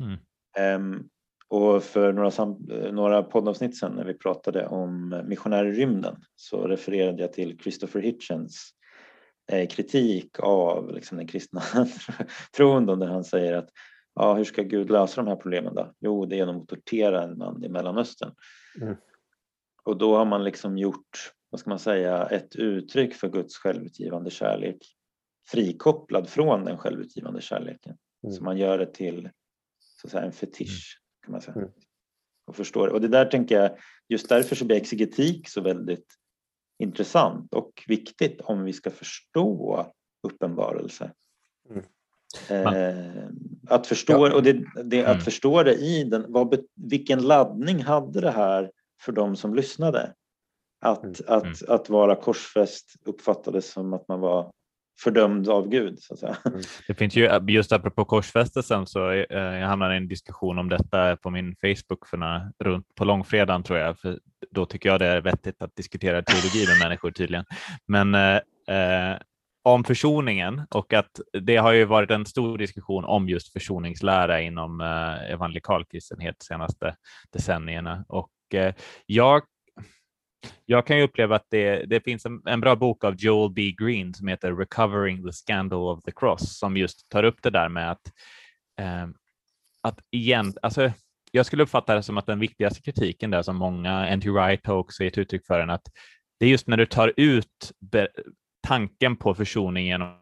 Mm. 0.00 0.84
Um, 0.84 1.08
och 1.48 1.82
för 1.82 2.12
några, 2.12 2.44
några 2.92 3.22
poddavsnitt 3.22 3.78
sedan 3.78 3.92
när 3.92 4.04
vi 4.04 4.14
pratade 4.14 4.66
om 4.66 5.22
missionärer 5.26 5.72
i 5.72 5.72
rymden 5.72 6.16
så 6.36 6.66
refererade 6.66 7.22
jag 7.22 7.32
till 7.32 7.58
Christopher 7.58 8.00
Hitchens 8.00 8.74
Eh, 8.79 8.79
kritik 9.70 10.40
av 10.40 10.94
liksom, 10.94 11.18
den 11.18 11.26
kristna 11.26 11.62
tron 12.56 12.86
där 12.86 13.06
han 13.06 13.24
säger 13.24 13.52
att 13.52 13.68
ja, 14.14 14.34
hur 14.34 14.44
ska 14.44 14.62
Gud 14.62 14.90
lösa 14.90 15.22
de 15.22 15.28
här 15.28 15.36
problemen 15.36 15.74
då? 15.74 15.92
Jo, 16.00 16.26
det 16.26 16.34
är 16.34 16.38
genom 16.38 16.62
att 16.62 16.68
tortera 16.68 17.22
en 17.22 17.38
man 17.38 17.64
i 17.64 17.68
Mellanöstern. 17.68 18.34
Mm. 18.80 18.96
Och 19.84 19.96
då 19.98 20.16
har 20.16 20.24
man 20.24 20.44
liksom 20.44 20.78
gjort, 20.78 21.32
vad 21.50 21.60
ska 21.60 21.70
man 21.70 21.78
säga, 21.78 22.26
ett 22.26 22.56
uttryck 22.56 23.14
för 23.14 23.28
Guds 23.28 23.56
självutgivande 23.56 24.30
kärlek 24.30 24.78
frikopplad 25.50 26.28
från 26.28 26.64
den 26.64 26.78
självutgivande 26.78 27.40
kärleken. 27.40 27.96
Mm. 28.22 28.34
Så 28.34 28.44
man 28.44 28.58
gör 28.58 28.78
det 28.78 28.94
till 28.94 29.30
så 29.78 30.06
att 30.06 30.10
säga, 30.10 30.24
en 30.24 30.32
fetisch 30.32 31.02
kan 31.22 31.32
man 31.32 31.40
säga. 31.40 31.56
Mm. 31.56 31.68
Och, 32.46 32.56
förstår. 32.56 32.88
och 32.88 33.00
det 33.00 33.08
där 33.08 33.24
tänker 33.24 33.60
jag, 33.60 33.78
just 34.08 34.28
därför 34.28 34.56
så 34.56 34.64
blir 34.64 34.76
exegetik 34.76 35.48
så 35.48 35.60
väldigt 35.60 36.06
intressant 36.80 37.54
och 37.54 37.84
viktigt 37.86 38.40
om 38.40 38.64
vi 38.64 38.72
ska 38.72 38.90
förstå 38.90 39.86
uppenbarelse. 40.22 41.12
Mm. 41.70 41.84
Eh, 42.48 43.24
att, 43.68 43.86
förstå, 43.86 44.34
och 44.34 44.42
det, 44.42 44.52
det, 44.84 45.00
att 45.04 45.10
mm. 45.10 45.20
förstå 45.20 45.62
det 45.62 45.74
i 45.74 46.04
den, 46.04 46.24
vad, 46.28 46.64
vilken 46.74 47.22
laddning 47.22 47.82
hade 47.82 48.20
det 48.20 48.30
här 48.30 48.70
för 49.00 49.12
de 49.12 49.36
som 49.36 49.54
lyssnade? 49.54 50.14
Att, 50.80 51.02
mm. 51.02 51.14
att, 51.26 51.42
mm. 51.42 51.54
att 51.68 51.88
vara 51.88 52.16
korsfäst 52.16 52.94
uppfattades 53.04 53.70
som 53.70 53.92
att 53.92 54.08
man 54.08 54.20
var 54.20 54.52
fördömd 55.02 55.48
av 55.48 55.68
Gud. 55.68 56.00
Så 56.00 56.14
att 56.14 56.20
säga. 56.20 56.36
Mm. 56.46 56.60
Det 56.86 56.94
finns 56.94 57.16
ju, 57.16 57.40
just 57.48 57.72
apropå 57.72 58.04
korsfästelsen, 58.04 58.86
så 58.86 59.10
eh, 59.10 59.40
jag 59.40 59.68
hamnade 59.68 59.94
i 59.94 59.96
en 59.96 60.08
diskussion 60.08 60.58
om 60.58 60.68
detta 60.68 61.16
på 61.16 61.30
min 61.30 61.56
Facebook 61.60 62.06
för 62.06 62.16
när, 62.16 62.52
runt 62.64 62.94
på 62.94 63.04
långfredagen 63.04 63.62
tror 63.62 63.78
jag, 63.78 63.98
för 63.98 64.18
då 64.50 64.66
tycker 64.66 64.88
jag 64.88 65.00
det 65.00 65.06
är 65.06 65.20
vettigt 65.20 65.62
att 65.62 65.76
diskutera 65.76 66.22
teologi 66.22 66.66
med 66.66 66.88
människor 66.88 67.10
tydligen. 67.10 67.44
Men 67.86 68.14
eh, 68.14 68.36
eh, 68.68 69.18
om 69.62 69.84
försoningen 69.84 70.62
och 70.70 70.92
att 70.92 71.20
det 71.40 71.56
har 71.56 71.72
ju 71.72 71.84
varit 71.84 72.10
en 72.10 72.26
stor 72.26 72.58
diskussion 72.58 73.04
om 73.04 73.28
just 73.28 73.52
försoningslära 73.52 74.40
inom 74.40 74.80
eh, 74.80 75.32
evangelikal 75.32 75.84
kristenhet 75.84 76.36
de 76.38 76.44
senaste 76.44 76.96
decennierna 77.32 78.04
och 78.08 78.30
eh, 78.54 78.74
jag 79.06 79.42
jag 80.66 80.86
kan 80.86 80.96
ju 80.96 81.02
uppleva 81.02 81.36
att 81.36 81.46
det, 81.50 81.84
det 81.86 82.00
finns 82.00 82.26
en, 82.26 82.42
en, 82.46 82.60
bra 82.60 82.76
bok 82.76 83.04
av 83.04 83.14
Joel 83.16 83.52
B. 83.52 83.74
Green 83.78 84.14
som 84.14 84.28
heter 84.28 84.52
Recovering 84.52 85.26
the 85.26 85.32
Scandal 85.32 85.88
of 85.88 86.02
the 86.02 86.12
Cross 86.12 86.58
som 86.58 86.76
just 86.76 87.08
tar 87.08 87.22
upp 87.22 87.42
det 87.42 87.50
där 87.50 87.68
med 87.68 87.90
att, 87.90 88.12
eh, 88.80 89.08
att 89.82 89.98
igen, 90.10 90.54
alltså 90.62 90.92
jag 91.32 91.46
skulle 91.46 91.62
uppfatta 91.62 91.94
det 91.94 92.02
som 92.02 92.18
att 92.18 92.26
den 92.26 92.38
viktigaste 92.38 92.82
kritiken 92.82 93.30
där 93.30 93.42
som 93.42 93.56
många, 93.56 94.06
N.T. 94.08 94.30
Wright 94.30 94.66
har 94.66 94.74
också 94.74 95.04
gett 95.04 95.18
uttryck 95.18 95.46
för 95.46 95.58
den, 95.58 95.70
att 95.70 95.88
det 96.38 96.46
är 96.46 96.50
just 96.50 96.66
när 96.66 96.76
du 96.76 96.86
tar 96.86 97.12
ut 97.16 97.72
tanken 98.66 99.16
på 99.16 99.34
försoning 99.34 99.86
genom 99.86 100.16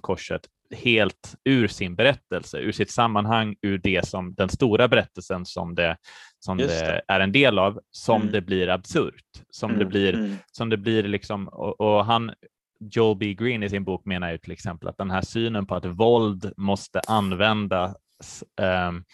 korset 0.00 0.42
helt 0.74 1.34
ur 1.44 1.68
sin 1.68 1.96
berättelse, 1.96 2.58
ur 2.58 2.72
sitt 2.72 2.90
sammanhang, 2.90 3.56
ur 3.62 3.78
det 3.78 4.08
som 4.08 4.34
den 4.34 4.48
stora 4.48 4.88
berättelsen 4.88 5.46
som 5.46 5.74
det, 5.74 5.96
som 6.44 6.58
det. 6.58 6.66
det 6.66 7.02
är 7.08 7.20
en 7.20 7.32
del 7.32 7.58
av, 7.58 7.80
som 7.90 8.20
mm. 8.20 8.32
det 8.32 8.40
blir 8.40 8.68
absurt, 8.68 9.24
som 9.50 9.70
mm. 9.70 9.78
det 9.78 9.84
blir, 9.84 10.14
mm. 10.14 10.36
som 10.52 10.70
det 10.70 10.76
blir 10.76 11.02
liksom, 11.02 11.48
och, 11.48 11.80
och, 11.80 12.04
han, 12.04 12.32
Joel 12.80 13.16
B. 13.16 13.34
Green 13.34 13.62
i 13.62 13.68
sin 13.68 13.84
bok 13.84 14.04
menar 14.04 14.32
ju 14.32 14.38
till 14.38 14.52
exempel 14.52 14.88
att 14.88 14.98
den 14.98 15.10
här 15.10 15.22
synen 15.22 15.66
på 15.66 15.74
att 15.74 15.84
våld 15.84 16.52
måste 16.56 17.00
användas 17.00 18.44
um, 18.88 19.04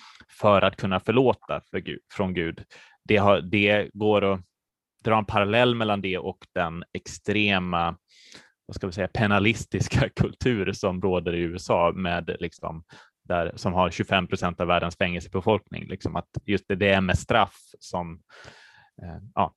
för 0.40 0.62
att 0.62 0.76
kunna 0.76 1.00
förlåta 1.00 1.60
för 1.70 1.78
Gud, 1.78 2.00
från 2.12 2.34
Gud, 2.34 2.64
det, 3.04 3.16
har, 3.16 3.40
det 3.40 3.90
går 3.92 4.24
att 4.24 4.40
dra 5.04 5.18
en 5.18 5.24
parallell 5.24 5.74
mellan 5.74 6.00
det 6.00 6.18
och 6.18 6.38
den 6.54 6.84
extrema 6.92 7.96
vad 8.66 8.74
ska 8.74 8.86
vi 8.86 8.92
säga, 8.92 9.08
penalistiska 9.08 10.08
kultur 10.16 10.72
som 10.72 11.02
råder 11.02 11.32
i 11.32 11.40
USA 11.40 11.92
med 11.94 12.36
liksom 12.40 12.84
där, 13.30 13.52
som 13.56 13.72
har 13.72 13.90
25 13.90 14.26
procent 14.26 14.60
av 14.60 14.66
världens 14.66 14.96
fängelsebefolkning. 14.96 15.88
Liksom 15.88 16.16
att 16.16 16.28
just 16.44 16.68
det, 16.68 16.76
det 16.76 16.88
är 16.88 17.00
med 17.00 17.18
straff 17.18 17.58
som 17.78 18.22
eh, 19.02 19.18
ja, 19.34 19.54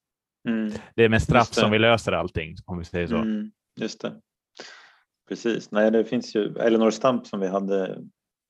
mm. 0.49 0.73
det 0.95 1.03
är 1.03 1.09
med 1.09 1.21
straff 1.21 1.53
som 1.53 1.71
vi 1.71 1.79
löser 1.79 2.11
allting 2.11 2.55
om 2.65 2.77
vi 2.77 2.85
säger 2.85 3.07
så. 3.07 3.15
Mm, 3.15 3.51
just 3.79 4.01
det. 4.01 4.21
Precis. 5.29 5.71
Nej, 5.71 5.91
det 5.91 6.05
finns 6.05 6.35
ju 6.35 6.57
Elinor 6.57 6.91
Stamp 6.91 7.27
som 7.27 7.39
vi 7.39 7.47
hade 7.47 8.01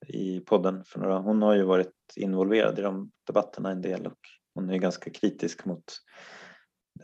i 0.07 0.39
podden 0.39 0.83
för 0.83 0.99
några. 0.99 1.19
Hon 1.19 1.41
har 1.41 1.55
ju 1.55 1.63
varit 1.63 1.93
involverad 2.15 2.79
i 2.79 2.81
de 2.81 3.11
debatterna 3.27 3.71
en 3.71 3.81
del 3.81 4.07
och 4.07 4.19
hon 4.55 4.69
är 4.69 4.77
ganska 4.77 5.09
kritisk 5.09 5.65
mot 5.65 5.83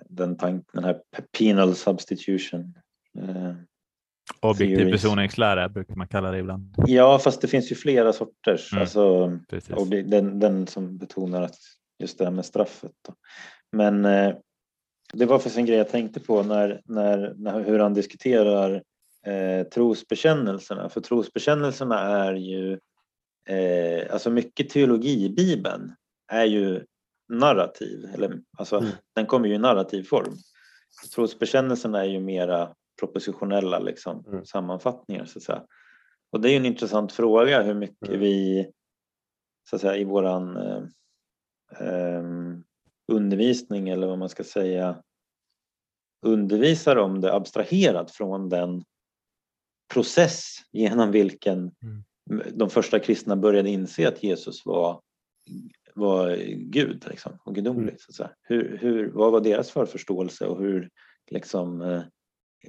den, 0.09 0.37
tank, 0.37 0.65
den 0.73 0.83
här 0.83 1.01
penal 1.37 1.75
substitution 1.75 2.73
Eh, 3.17 3.55
Objektiv 4.39 4.91
besoningslära 4.91 5.69
brukar 5.69 5.95
man 5.95 6.07
kalla 6.07 6.31
det 6.31 6.37
ibland. 6.37 6.75
Ja, 6.87 7.19
fast 7.19 7.41
det 7.41 7.47
finns 7.47 7.71
ju 7.71 7.75
flera 7.75 8.13
sorters. 8.13 8.71
Mm. 8.71 8.81
Alltså, 8.81 9.27
den, 10.05 10.39
den 10.39 10.67
som 10.67 10.97
betonar 10.97 11.41
att 11.41 11.57
just 11.99 12.17
det 12.17 12.23
här 12.23 12.31
med 12.31 12.45
straffet. 12.45 12.91
Då. 13.07 13.13
Men 13.71 14.05
eh, 14.05 14.35
det 15.13 15.25
var 15.25 15.39
för 15.39 15.59
en 15.59 15.65
grej 15.65 15.77
jag 15.77 15.89
tänkte 15.89 16.19
på 16.19 16.43
när, 16.43 16.81
när, 16.85 17.33
när 17.37 17.63
hur 17.63 17.79
han 17.79 17.93
diskuterar 17.93 18.83
eh, 19.25 19.67
trosbekännelserna. 19.67 20.89
För 20.89 21.01
trosbekännelserna 21.01 21.99
är 21.99 22.33
ju, 22.33 22.79
eh, 23.47 24.13
alltså 24.13 24.29
mycket 24.29 24.69
teologi 24.69 25.25
i 25.25 25.29
Bibeln 25.29 25.95
är 26.31 26.45
ju 26.45 26.85
narrativ, 27.29 28.09
eller 28.13 28.39
alltså 28.57 28.77
mm. 28.77 28.89
den 29.15 29.25
kommer 29.25 29.47
ju 29.47 29.55
i 29.55 29.59
narrativ 29.59 30.03
form. 30.03 30.33
Trosbekännelserna 31.15 31.99
är 31.99 32.09
ju 32.09 32.19
mera 32.19 32.69
propositionella 32.99 33.79
liksom, 33.79 34.25
mm. 34.27 34.45
sammanfattningar 34.45 35.25
så 35.25 35.39
att 35.39 35.43
säga. 35.43 35.63
Och 36.31 36.41
det 36.41 36.51
är 36.51 36.57
en 36.57 36.65
intressant 36.65 37.11
fråga 37.11 37.61
hur 37.61 37.73
mycket 37.73 38.07
mm. 38.07 38.19
vi 38.19 38.71
så 39.69 39.75
att 39.75 39.81
säga, 39.81 39.97
i 39.97 40.03
våran 40.03 40.57
eh, 40.57 40.83
eh, 41.79 42.23
undervisning 43.07 43.89
eller 43.89 44.07
vad 44.07 44.19
man 44.19 44.29
ska 44.29 44.43
säga 44.43 45.03
undervisar 46.21 46.95
om 46.95 47.21
det 47.21 47.33
abstraherat 47.33 48.11
från 48.11 48.49
den 48.49 48.83
process 49.93 50.55
genom 50.71 51.11
vilken 51.11 51.57
mm. 51.81 52.43
de 52.53 52.69
första 52.69 52.99
kristna 52.99 53.35
började 53.35 53.69
inse 53.69 54.07
att 54.07 54.23
Jesus 54.23 54.65
var, 54.65 55.01
var 55.95 56.35
Gud 56.55 57.05
liksom, 57.09 57.37
och 57.43 57.55
gudomlig. 57.55 57.89
Mm. 57.89 57.97
Så 57.97 58.29
hur, 58.41 58.77
hur, 58.77 59.11
vad 59.11 59.31
var 59.31 59.41
deras 59.41 59.71
förförståelse 59.71 60.47
och 60.47 60.59
hur 60.59 60.89
liksom, 61.31 61.81
eh, 61.81 62.01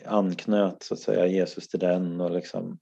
anknöt 0.05 0.83
så 0.83 0.95
att 0.95 1.01
säga, 1.01 1.27
Jesus 1.27 1.69
till 1.69 1.81
den? 1.81 2.21
Och 2.21 2.31
liksom, 2.31 2.79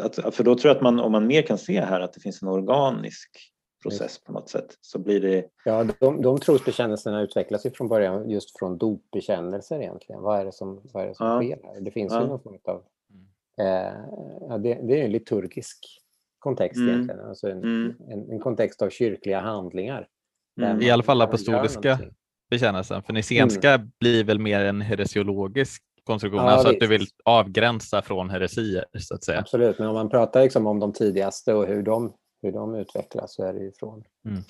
att, 0.00 0.34
för 0.34 0.44
då 0.44 0.54
tror 0.54 0.68
jag 0.70 0.76
att 0.76 0.82
man, 0.82 1.00
om 1.00 1.12
man 1.12 1.26
mer 1.26 1.42
kan 1.42 1.58
se 1.58 1.80
här 1.80 2.00
att 2.00 2.12
det 2.12 2.20
finns 2.20 2.42
en 2.42 2.48
organisk 2.48 3.54
process 3.84 4.24
på 4.24 4.32
något 4.32 4.50
sätt 4.50 4.78
så 4.80 4.98
blir 4.98 5.20
det... 5.20 5.44
Ja, 5.64 5.84
de, 6.00 6.22
de 6.22 6.40
trosbekännelserna 6.40 7.22
utvecklas 7.22 7.66
ju 7.66 7.70
från 7.70 7.88
början 7.88 8.30
just 8.30 8.58
från 8.58 8.78
dopbekännelser 8.78 9.80
egentligen. 9.80 10.22
Vad 10.22 10.40
är 10.40 10.44
det 10.44 10.52
som, 10.52 10.80
vad 10.92 11.04
är 11.04 11.08
det 11.08 11.14
som 11.14 11.26
ja. 11.26 11.42
sker 11.42 11.58
här? 11.64 11.80
Det 11.80 11.90
finns 11.90 12.12
ja. 12.12 12.20
ju 12.20 12.26
någon 12.26 12.42
form 12.42 12.58
av... 12.64 12.84
Eh, 13.60 13.94
ja, 14.48 14.58
det, 14.58 14.74
det, 14.74 15.00
är 15.00 15.04
en 15.04 15.12
liturgisk 15.12 15.78
kontext 16.38 16.76
mm. 16.76 16.88
egentligen, 16.88 17.20
alltså 17.20 17.48
en, 17.48 17.58
mm. 17.58 17.94
en, 18.08 18.30
en, 18.30 18.40
kontext 18.40 18.82
av 18.82 18.90
kyrkliga 18.90 19.40
handlingar. 19.40 20.08
Mm. 20.60 20.82
I 20.82 20.90
alla 20.90 21.02
fall 21.02 21.22
apostoliska 21.22 21.98
bekännelsen, 22.50 23.02
för 23.02 23.12
nicenska 23.12 23.74
mm. 23.74 23.90
blir 24.00 24.24
väl 24.24 24.38
mer 24.38 24.64
en 24.64 24.80
heresiologisk 24.80 25.82
konstruktion, 26.04 26.40
ja, 26.40 26.56
visst. 26.56 26.66
att 26.66 26.80
du 26.80 26.86
vill 26.86 27.06
avgränsa 27.24 28.02
från 28.02 28.30
heresier 28.30 28.84
så 28.98 29.14
att 29.14 29.24
säga. 29.24 29.38
Absolut, 29.38 29.78
men 29.78 29.88
om 29.88 29.94
man 29.94 30.08
pratar 30.08 30.42
liksom 30.42 30.66
om 30.66 30.80
de 30.80 30.92
tidigaste 30.92 31.54
och 31.54 31.66
hur 31.66 31.82
de 31.82 32.12
hur 32.44 32.52
de 32.52 32.74
utvecklas 32.74 33.34
så 33.34 33.44
är 33.44 33.52
det 33.52 33.64
ifrån. 33.64 34.04
Mm. 34.28 34.42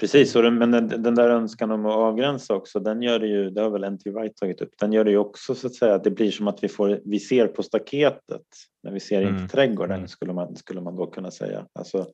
Precis, 0.00 0.36
och 0.36 0.42
den, 0.42 0.58
men 0.58 0.70
den, 0.70 1.02
den, 1.02 1.14
där 1.14 1.30
önskan 1.30 1.70
om 1.70 1.86
att 1.86 1.96
avgränsa 1.96 2.54
också, 2.54 2.80
den 2.80 3.02
gör 3.02 3.18
det 3.18 3.26
ju, 3.26 3.50
det 3.50 3.60
har 3.60 3.70
väl 3.70 3.84
N.T. 3.84 4.10
Wright 4.10 4.36
tagit 4.36 4.60
upp, 4.60 4.70
den 4.80 4.92
gör 4.92 5.04
det 5.04 5.10
ju 5.10 5.18
också 5.18 5.54
så 5.54 5.66
att 5.66 5.74
säga 5.74 5.94
att 5.94 6.04
det 6.04 6.10
blir 6.10 6.30
som 6.30 6.48
att 6.48 6.64
vi, 6.64 6.68
får, 6.68 7.00
vi 7.04 7.20
ser 7.20 7.46
på 7.46 7.62
staketet 7.62 8.42
när 8.82 8.92
vi 8.92 9.00
ser 9.00 9.22
mm. 9.22 9.36
inte 9.36 9.54
trädgården 9.54 9.96
mm. 9.96 10.08
skulle, 10.08 10.32
man, 10.32 10.56
skulle 10.56 10.80
man 10.80 10.96
då 10.96 11.06
kunna 11.06 11.30
säga. 11.30 11.66
Alltså, 11.72 12.06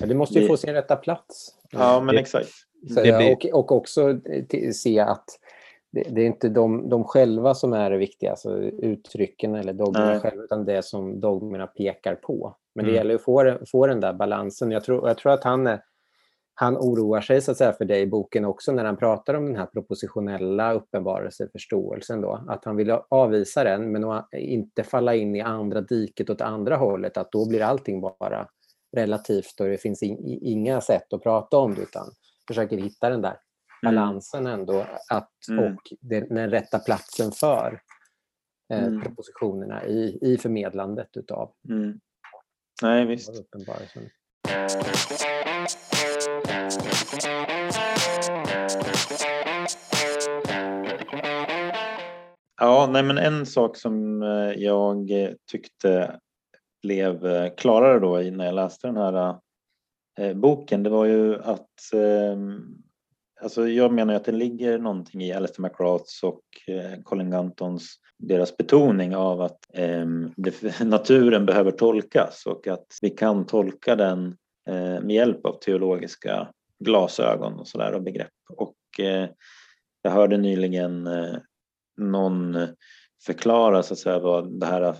ja, 0.00 0.06
det 0.06 0.14
måste 0.14 0.34
ju 0.34 0.40
vi, 0.40 0.46
få 0.46 0.56
sin 0.56 0.72
rätta 0.72 0.96
plats. 0.96 1.48
Ja, 1.70 2.00
men 2.00 2.16
exakt. 2.16 2.50
Så, 2.94 3.32
och, 3.32 3.46
och 3.52 3.72
också 3.72 4.20
se 4.72 5.00
att 5.00 5.24
det, 5.96 6.10
det, 6.10 6.22
är 6.22 6.26
inte 6.26 6.48
de, 6.48 6.88
de 6.88 7.04
själva 7.04 7.54
som 7.54 7.72
är 7.72 7.90
det 7.90 7.96
viktiga, 7.96 8.30
alltså 8.30 8.58
uttrycken 8.62 9.54
eller 9.54 9.72
dogmerna 9.72 10.20
själva, 10.20 10.42
utan 10.42 10.64
det 10.64 10.84
som 10.84 11.20
dogmerna 11.20 11.66
pekar 11.66 12.14
på. 12.14 12.56
Men 12.74 12.84
det 12.84 12.90
mm. 12.90 12.98
gäller 12.98 13.14
att 13.14 13.22
få, 13.22 13.58
få 13.70 13.86
den 13.86 14.00
där 14.00 14.12
balansen. 14.12 14.70
Jag 14.70 14.84
tror, 14.84 15.08
jag 15.08 15.18
tror 15.18 15.32
att 15.32 15.44
han, 15.44 15.78
han 16.54 16.76
oroar 16.76 17.20
sig 17.20 17.40
så 17.40 17.50
att 17.50 17.56
säga, 17.56 17.72
för 17.72 17.84
det 17.84 17.98
i 17.98 18.06
boken 18.06 18.44
också 18.44 18.72
när 18.72 18.84
han 18.84 18.96
pratar 18.96 19.34
om 19.34 19.46
den 19.46 19.56
här 19.56 19.66
propositionella 19.66 20.72
uppenbarelseförståelsen. 20.72 22.20
Då, 22.20 22.44
att 22.48 22.64
han 22.64 22.76
vill 22.76 22.98
avvisa 23.08 23.64
den 23.64 23.92
men 23.92 24.22
inte 24.32 24.82
falla 24.82 25.14
in 25.14 25.36
i 25.36 25.40
andra 25.40 25.80
diket 25.80 26.30
åt 26.30 26.40
andra 26.40 26.76
hållet. 26.76 27.16
Att 27.16 27.32
då 27.32 27.48
blir 27.48 27.62
allting 27.62 28.00
bara 28.00 28.48
relativt 28.96 29.60
och 29.60 29.66
det 29.66 29.78
finns 29.78 30.02
in, 30.02 30.18
inga 30.42 30.80
sätt 30.80 31.12
att 31.12 31.22
prata 31.22 31.56
om 31.56 31.74
det 31.74 31.82
utan 31.82 32.06
försöker 32.48 32.76
hitta 32.76 33.10
den 33.10 33.22
där 33.22 33.28
mm. 33.28 33.38
Balansen 33.82 34.46
ändå 34.46 34.86
att, 35.10 35.48
mm. 35.48 35.64
och 35.64 35.80
den, 36.00 36.34
den 36.34 36.50
rätta 36.50 36.78
platsen 36.78 37.32
för 37.32 37.80
eh, 38.72 38.84
mm. 38.84 39.02
propositionerna 39.02 39.86
i, 39.86 40.18
i 40.22 40.38
förmedlandet 40.38 41.16
utav 41.16 41.52
mm. 41.68 42.00
Nej, 42.82 43.06
visst. 43.06 43.30
Ja, 52.60 52.88
nej, 52.92 53.02
men 53.02 53.18
en 53.18 53.46
sak 53.46 53.76
som 53.76 54.22
eh, 54.22 54.52
jag 54.56 55.10
tyckte 55.50 56.20
blev 56.82 57.26
eh, 57.26 57.54
klarare 57.56 57.98
då 57.98 58.36
när 58.36 58.44
jag 58.44 58.54
läste 58.54 58.86
den 58.86 58.96
här 58.96 59.36
eh, 60.18 60.34
boken, 60.34 60.82
det 60.82 60.90
var 60.90 61.04
ju 61.04 61.42
att 61.42 61.70
Alltså 63.40 63.68
jag 63.68 63.92
menar 63.92 64.14
att 64.14 64.24
det 64.24 64.32
ligger 64.32 64.78
någonting 64.78 65.22
i 65.22 65.32
Alistair 65.32 65.62
McGraths 65.62 66.22
och 66.22 66.42
eh, 66.66 67.02
Colin 67.02 67.30
Guntons 67.30 67.96
deras 68.18 68.56
betoning 68.56 69.16
av 69.16 69.40
att 69.40 69.58
eh, 69.72 70.06
naturen 70.86 71.46
behöver 71.46 71.70
tolkas 71.70 72.46
och 72.46 72.66
att 72.66 72.86
vi 73.02 73.10
kan 73.10 73.46
tolka 73.46 73.96
den 73.96 74.36
eh, 74.68 75.00
med 75.00 75.10
hjälp 75.10 75.46
av 75.46 75.58
teologiska 75.58 76.48
glasögon 76.84 77.54
och 77.54 77.68
sådär 77.68 77.92
och 77.92 78.02
begrepp. 78.02 78.32
Och 78.56 79.04
eh, 79.04 79.28
jag 80.02 80.10
hörde 80.10 80.36
nyligen 80.36 81.06
eh, 81.06 81.36
någon 81.96 82.56
förklara 83.26 83.82
så 83.82 83.94
att 83.94 83.98
säga 83.98 84.18
vad 84.18 84.60
det 84.60 84.66
här 84.66 84.94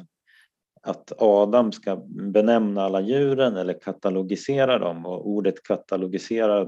att 0.82 1.12
Adam 1.18 1.72
ska 1.72 1.96
benämna 2.06 2.82
alla 2.82 3.00
djuren 3.00 3.56
eller 3.56 3.80
katalogisera 3.80 4.78
dem 4.78 5.06
och 5.06 5.28
ordet 5.28 5.62
katalogisera 5.62 6.66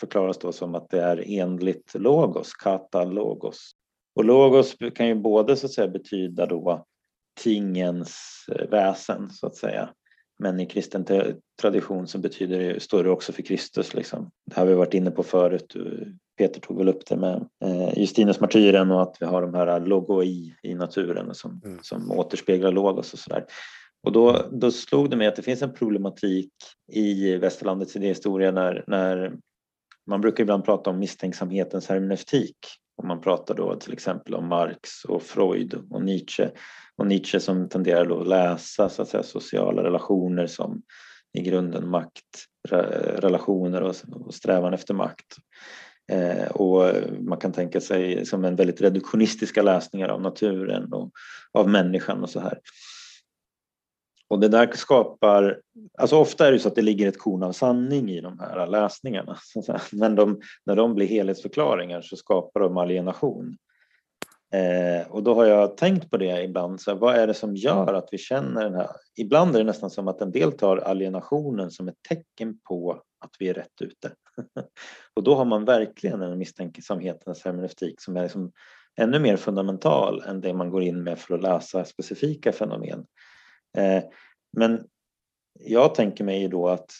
förklaras 0.00 0.38
då 0.38 0.52
som 0.52 0.74
att 0.74 0.90
det 0.90 1.02
är 1.02 1.24
enligt 1.26 1.94
logos, 1.94 2.52
katalogos. 2.52 3.70
Och 4.14 4.24
logos 4.24 4.76
kan 4.94 5.06
ju 5.06 5.14
både 5.14 5.56
så 5.56 5.66
att 5.66 5.72
säga 5.72 5.88
betyda 5.88 6.46
då 6.46 6.84
tingens 7.40 8.44
eh, 8.52 8.68
väsen 8.68 9.30
så 9.30 9.46
att 9.46 9.56
säga. 9.56 9.90
Men 10.38 10.60
i 10.60 10.66
kristen 10.66 11.04
tradition 11.60 12.06
så 12.06 12.18
betyder 12.18 12.58
det, 12.58 12.80
står 12.80 13.04
det 13.04 13.10
också 13.10 13.32
för 13.32 13.42
Kristus. 13.42 13.94
Liksom. 13.94 14.30
Det 14.46 14.56
har 14.56 14.66
vi 14.66 14.74
varit 14.74 14.94
inne 14.94 15.10
på 15.10 15.22
förut. 15.22 15.76
Peter 16.38 16.60
tog 16.60 16.78
väl 16.78 16.88
upp 16.88 17.06
det 17.06 17.16
med 17.16 17.48
eh, 17.64 17.98
Justinus 17.98 18.40
martyren 18.40 18.90
och 18.90 19.02
att 19.02 19.16
vi 19.20 19.26
har 19.26 19.42
de 19.42 19.54
här 19.54 19.80
logoi 19.80 20.54
i 20.62 20.74
naturen 20.74 21.34
som, 21.34 21.60
mm. 21.64 21.78
som 21.82 22.10
återspeglar 22.10 22.72
logos 22.72 23.12
och 23.12 23.18
sådär. 23.18 23.44
Och 24.02 24.12
då, 24.12 24.48
då 24.52 24.70
slog 24.70 25.10
det 25.10 25.16
mig 25.16 25.26
att 25.26 25.36
det 25.36 25.42
finns 25.42 25.62
en 25.62 25.74
problematik 25.74 26.52
i 26.92 27.36
västerlandets 27.36 27.96
idéhistoria 27.96 28.50
när, 28.50 28.84
när 28.86 29.36
man 30.08 30.20
brukar 30.20 30.42
ibland 30.42 30.64
prata 30.64 30.90
om 30.90 30.98
misstänksamhetens 30.98 31.88
hermeneutik 31.88 32.56
om 33.02 33.08
man 33.08 33.20
pratar 33.20 33.54
då 33.54 33.76
till 33.76 33.92
exempel 33.92 34.34
om 34.34 34.48
Marx 34.48 35.04
och 35.04 35.22
Freud 35.22 35.74
och 35.90 36.02
Nietzsche 36.02 36.50
och 36.96 37.06
Nietzsche 37.06 37.40
som 37.40 37.68
tenderar 37.68 38.06
då 38.06 38.20
att 38.20 38.28
läsa 38.28 38.88
så 38.88 39.02
att 39.02 39.08
säga, 39.08 39.22
sociala 39.22 39.82
relationer 39.82 40.46
som 40.46 40.82
i 41.32 41.40
grunden 41.40 41.88
maktrelationer 41.88 43.82
och, 43.82 43.94
strävan 44.34 44.74
efter 44.74 44.94
makt. 44.94 45.36
Eh, 46.12 46.46
och 46.46 46.92
man 47.20 47.38
kan 47.38 47.52
tänka 47.52 47.80
sig 47.80 48.26
som 48.26 48.44
en 48.44 48.56
väldigt 48.56 48.80
reduktionistiska 48.80 49.62
läsningar 49.62 50.08
av 50.08 50.22
naturen 50.22 50.92
och 50.92 51.10
av 51.52 51.68
människan 51.68 52.22
och 52.22 52.30
så 52.30 52.40
här. 52.40 52.58
Och 54.28 54.40
det 54.40 54.48
där 54.48 54.70
skapar, 54.74 55.60
alltså 55.98 56.16
ofta 56.16 56.48
är 56.48 56.52
det 56.52 56.58
så 56.58 56.68
att 56.68 56.74
det 56.74 56.82
ligger 56.82 57.08
ett 57.08 57.18
korn 57.18 57.42
av 57.42 57.52
sanning 57.52 58.10
i 58.10 58.20
de 58.20 58.38
här 58.38 58.66
läsningarna. 58.66 59.36
Men 59.92 60.14
de, 60.14 60.40
när 60.66 60.76
de 60.76 60.94
blir 60.94 61.06
helhetsförklaringar 61.06 62.02
så 62.02 62.16
skapar 62.16 62.60
de 62.60 62.76
alienation. 62.76 63.56
Eh, 64.52 65.10
och 65.10 65.22
då 65.22 65.34
har 65.34 65.44
jag 65.44 65.76
tänkt 65.76 66.10
på 66.10 66.16
det 66.16 66.42
ibland, 66.42 66.80
så 66.80 66.90
här, 66.90 66.98
vad 66.98 67.16
är 67.16 67.26
det 67.26 67.34
som 67.34 67.56
gör 67.56 67.94
att 67.94 68.08
vi 68.12 68.18
känner 68.18 68.64
den 68.64 68.74
här... 68.74 68.88
Ibland 69.16 69.54
är 69.54 69.58
det 69.58 69.64
nästan 69.64 69.90
som 69.90 70.08
att 70.08 70.20
en 70.20 70.32
del 70.32 70.52
tar 70.52 70.76
alienationen 70.76 71.70
som 71.70 71.88
ett 71.88 72.02
tecken 72.08 72.58
på 72.68 73.02
att 73.20 73.30
vi 73.38 73.48
är 73.48 73.54
rätt 73.54 73.82
ute. 73.82 74.12
och 75.14 75.22
då 75.22 75.34
har 75.34 75.44
man 75.44 75.64
verkligen 75.64 76.22
en 76.22 76.38
misstänksamhetens 76.38 77.44
hermeneutik 77.44 78.00
som 78.00 78.16
är 78.16 78.22
liksom 78.22 78.52
ännu 78.96 79.18
mer 79.18 79.36
fundamental 79.36 80.22
än 80.26 80.40
det 80.40 80.54
man 80.54 80.70
går 80.70 80.82
in 80.82 81.02
med 81.02 81.18
för 81.18 81.34
att 81.34 81.42
läsa 81.42 81.84
specifika 81.84 82.52
fenomen. 82.52 83.06
Eh, 83.76 84.02
men 84.56 84.84
jag 85.60 85.94
tänker 85.94 86.24
mig 86.24 86.48
då 86.48 86.68
att 86.68 86.90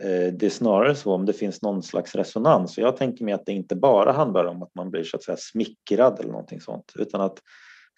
eh, 0.00 0.32
det 0.32 0.46
är 0.46 0.50
snarare 0.50 0.94
så 0.94 1.12
om 1.12 1.26
det 1.26 1.32
finns 1.32 1.62
någon 1.62 1.82
slags 1.82 2.14
resonans. 2.14 2.78
Jag 2.78 2.96
tänker 2.96 3.24
mig 3.24 3.34
att 3.34 3.46
det 3.46 3.52
inte 3.52 3.76
bara 3.76 4.12
handlar 4.12 4.44
om 4.44 4.62
att 4.62 4.74
man 4.74 4.90
blir 4.90 5.04
så 5.04 5.16
att 5.16 5.22
säga 5.22 5.36
smickrad 5.36 6.20
eller 6.20 6.30
någonting 6.30 6.60
sånt 6.60 6.92
utan 6.96 7.20
att 7.20 7.38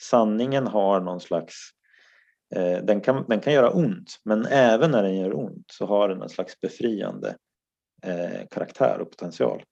sanningen 0.01 0.67
har 0.67 1.01
någon 1.01 1.21
slags 1.21 1.55
eh, 2.55 2.79
den 2.85 3.01
kan, 3.01 3.25
den 3.29 3.41
kan 3.41 3.53
göra 3.53 3.71
ont 3.71 4.21
men 4.25 4.47
även 4.47 4.91
när 4.91 5.03
den 5.03 5.17
gör 5.17 5.37
ont 5.37 5.67
så 5.73 5.87
har 5.87 6.09
den 6.09 6.23
en 6.23 6.29
slags 6.29 6.61
befriande 6.61 7.37
eh, 8.03 8.47
karaktär 8.51 8.99
och 9.01 9.11
potential. 9.11 9.63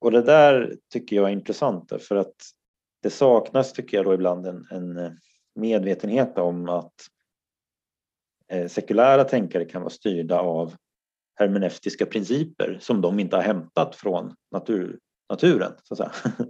och 0.00 0.10
det 0.10 0.22
där 0.22 0.76
tycker 0.92 1.16
jag 1.16 1.28
är 1.28 1.32
intressant 1.32 1.92
för 2.02 2.16
att 2.16 2.34
det 3.02 3.10
saknas 3.10 3.72
tycker 3.72 3.96
jag 3.96 4.06
då 4.06 4.14
ibland 4.14 4.46
en, 4.46 4.66
en 4.70 4.96
eh, 4.98 5.12
medvetenhet 5.54 6.38
om 6.38 6.68
att 6.68 6.84
eh, 6.84 7.17
sekulära 8.68 9.24
tänkare 9.24 9.64
kan 9.64 9.82
vara 9.82 9.90
styrda 9.90 10.40
av 10.40 10.74
hermeneutiska 11.38 12.06
principer 12.06 12.78
som 12.80 13.00
de 13.00 13.20
inte 13.20 13.36
har 13.36 13.42
hämtat 13.42 13.96
från 13.96 14.34
natur, 14.52 14.98
naturen. 15.30 15.72
Så 15.82 15.94
att 15.94 15.98
säga. 15.98 16.34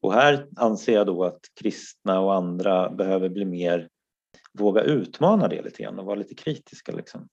Och 0.00 0.14
här 0.14 0.46
anser 0.56 0.92
jag 0.92 1.06
då 1.06 1.24
att 1.24 1.40
kristna 1.60 2.20
och 2.20 2.34
andra 2.34 2.90
behöver 2.90 3.28
bli 3.28 3.44
mer, 3.44 3.88
våga 4.58 4.82
utmana 4.82 5.48
det 5.48 5.62
lite 5.62 5.82
grann 5.82 5.98
och 5.98 6.04
vara 6.04 6.16
lite 6.16 6.34
kritiska. 6.34 6.92
Liksom. 6.92 7.28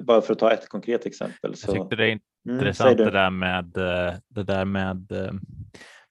Bara 0.00 0.20
för 0.22 0.32
att 0.32 0.38
ta 0.38 0.52
ett 0.52 0.68
konkret 0.68 1.06
exempel. 1.06 1.56
Så, 1.56 1.66
jag 1.70 1.76
tyckte 1.76 1.96
det 1.96 2.04
är 2.04 2.08
mm, 2.08 2.56
intressant 2.58 3.00
mm, 3.00 3.04
det 3.04 3.10
där 3.10 3.30
med, 3.30 3.76
eh, 3.76 4.14
det 4.28 4.42
där 4.42 4.64
med, 4.64 5.12
eh, 5.12 5.32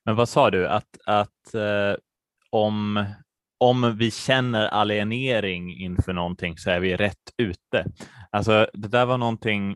men 0.06 0.16
vad 0.16 0.30
sa 0.30 0.50
du, 0.50 0.68
att, 0.68 0.98
att 1.06 1.54
eh, 1.54 1.96
om, 2.50 3.06
om 3.58 3.98
vi 3.98 4.12
känner 4.12 4.68
alienering 4.68 5.78
inför 5.78 6.14
någonting 6.14 6.58
så 6.58 6.70
är 6.70 6.80
vi 6.80 6.96
rätt 6.96 7.32
ute. 7.38 7.86
Alltså 8.32 8.68
det 8.74 8.88
där 8.88 9.06
var 9.06 9.18
någonting, 9.18 9.76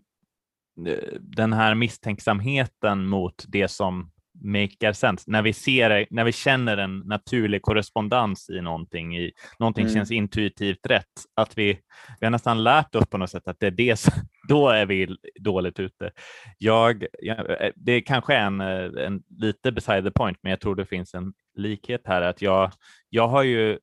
den 1.19 1.53
här 1.53 1.75
misstänksamheten 1.75 3.07
mot 3.07 3.45
det 3.47 3.67
som 3.67 4.11
maker 4.43 4.93
sense. 4.93 5.31
När 5.31 5.41
vi 5.41 5.53
ser, 5.53 6.07
när 6.09 6.23
vi 6.23 6.31
känner 6.31 6.77
en 6.77 6.99
naturlig 6.99 7.61
korrespondens 7.61 8.49
i 8.49 8.61
någonting, 8.61 9.17
i, 9.17 9.31
någonting 9.59 9.83
mm. 9.83 9.93
känns 9.93 10.11
intuitivt 10.11 10.85
rätt, 10.85 11.05
att 11.35 11.57
vi, 11.57 11.79
vi 12.19 12.25
har 12.25 12.31
nästan 12.31 12.63
lärt 12.63 12.95
oss 12.95 13.07
på 13.09 13.17
något 13.17 13.29
sätt 13.29 13.47
att 13.47 13.59
det 13.59 13.67
är 13.67 13.71
det 13.71 13.99
som, 13.99 14.13
då 14.47 14.69
är 14.69 14.85
vi 14.85 15.15
dåligt 15.39 15.79
ute. 15.79 16.11
Jag, 16.57 17.05
jag, 17.19 17.71
det 17.75 18.01
kanske 18.01 18.35
är 18.35 18.45
en, 18.45 18.61
en 18.97 19.23
lite 19.29 19.71
beside 19.71 20.03
the 20.03 20.11
point, 20.11 20.37
men 20.43 20.49
jag 20.49 20.59
tror 20.59 20.75
det 20.75 20.85
finns 20.85 21.13
en 21.13 21.33
likhet 21.57 22.01
här. 22.05 22.21
att 22.21 22.41
Jag, 22.41 22.71
jag 23.09 23.27
har 23.27 23.43
ju 23.43 23.79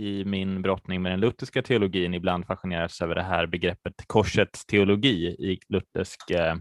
i 0.00 0.24
min 0.24 0.62
brottning 0.62 1.02
med 1.02 1.12
den 1.12 1.20
lutherska 1.20 1.62
teologin 1.62 2.14
ibland 2.14 2.46
fascinerats 2.46 3.02
över 3.02 3.14
det 3.14 3.22
här 3.22 3.46
begreppet 3.46 3.94
korsets 4.06 4.66
teologi 4.66 5.26
i 5.26 5.58
luthersk 5.68 6.30
eh, 6.30 6.54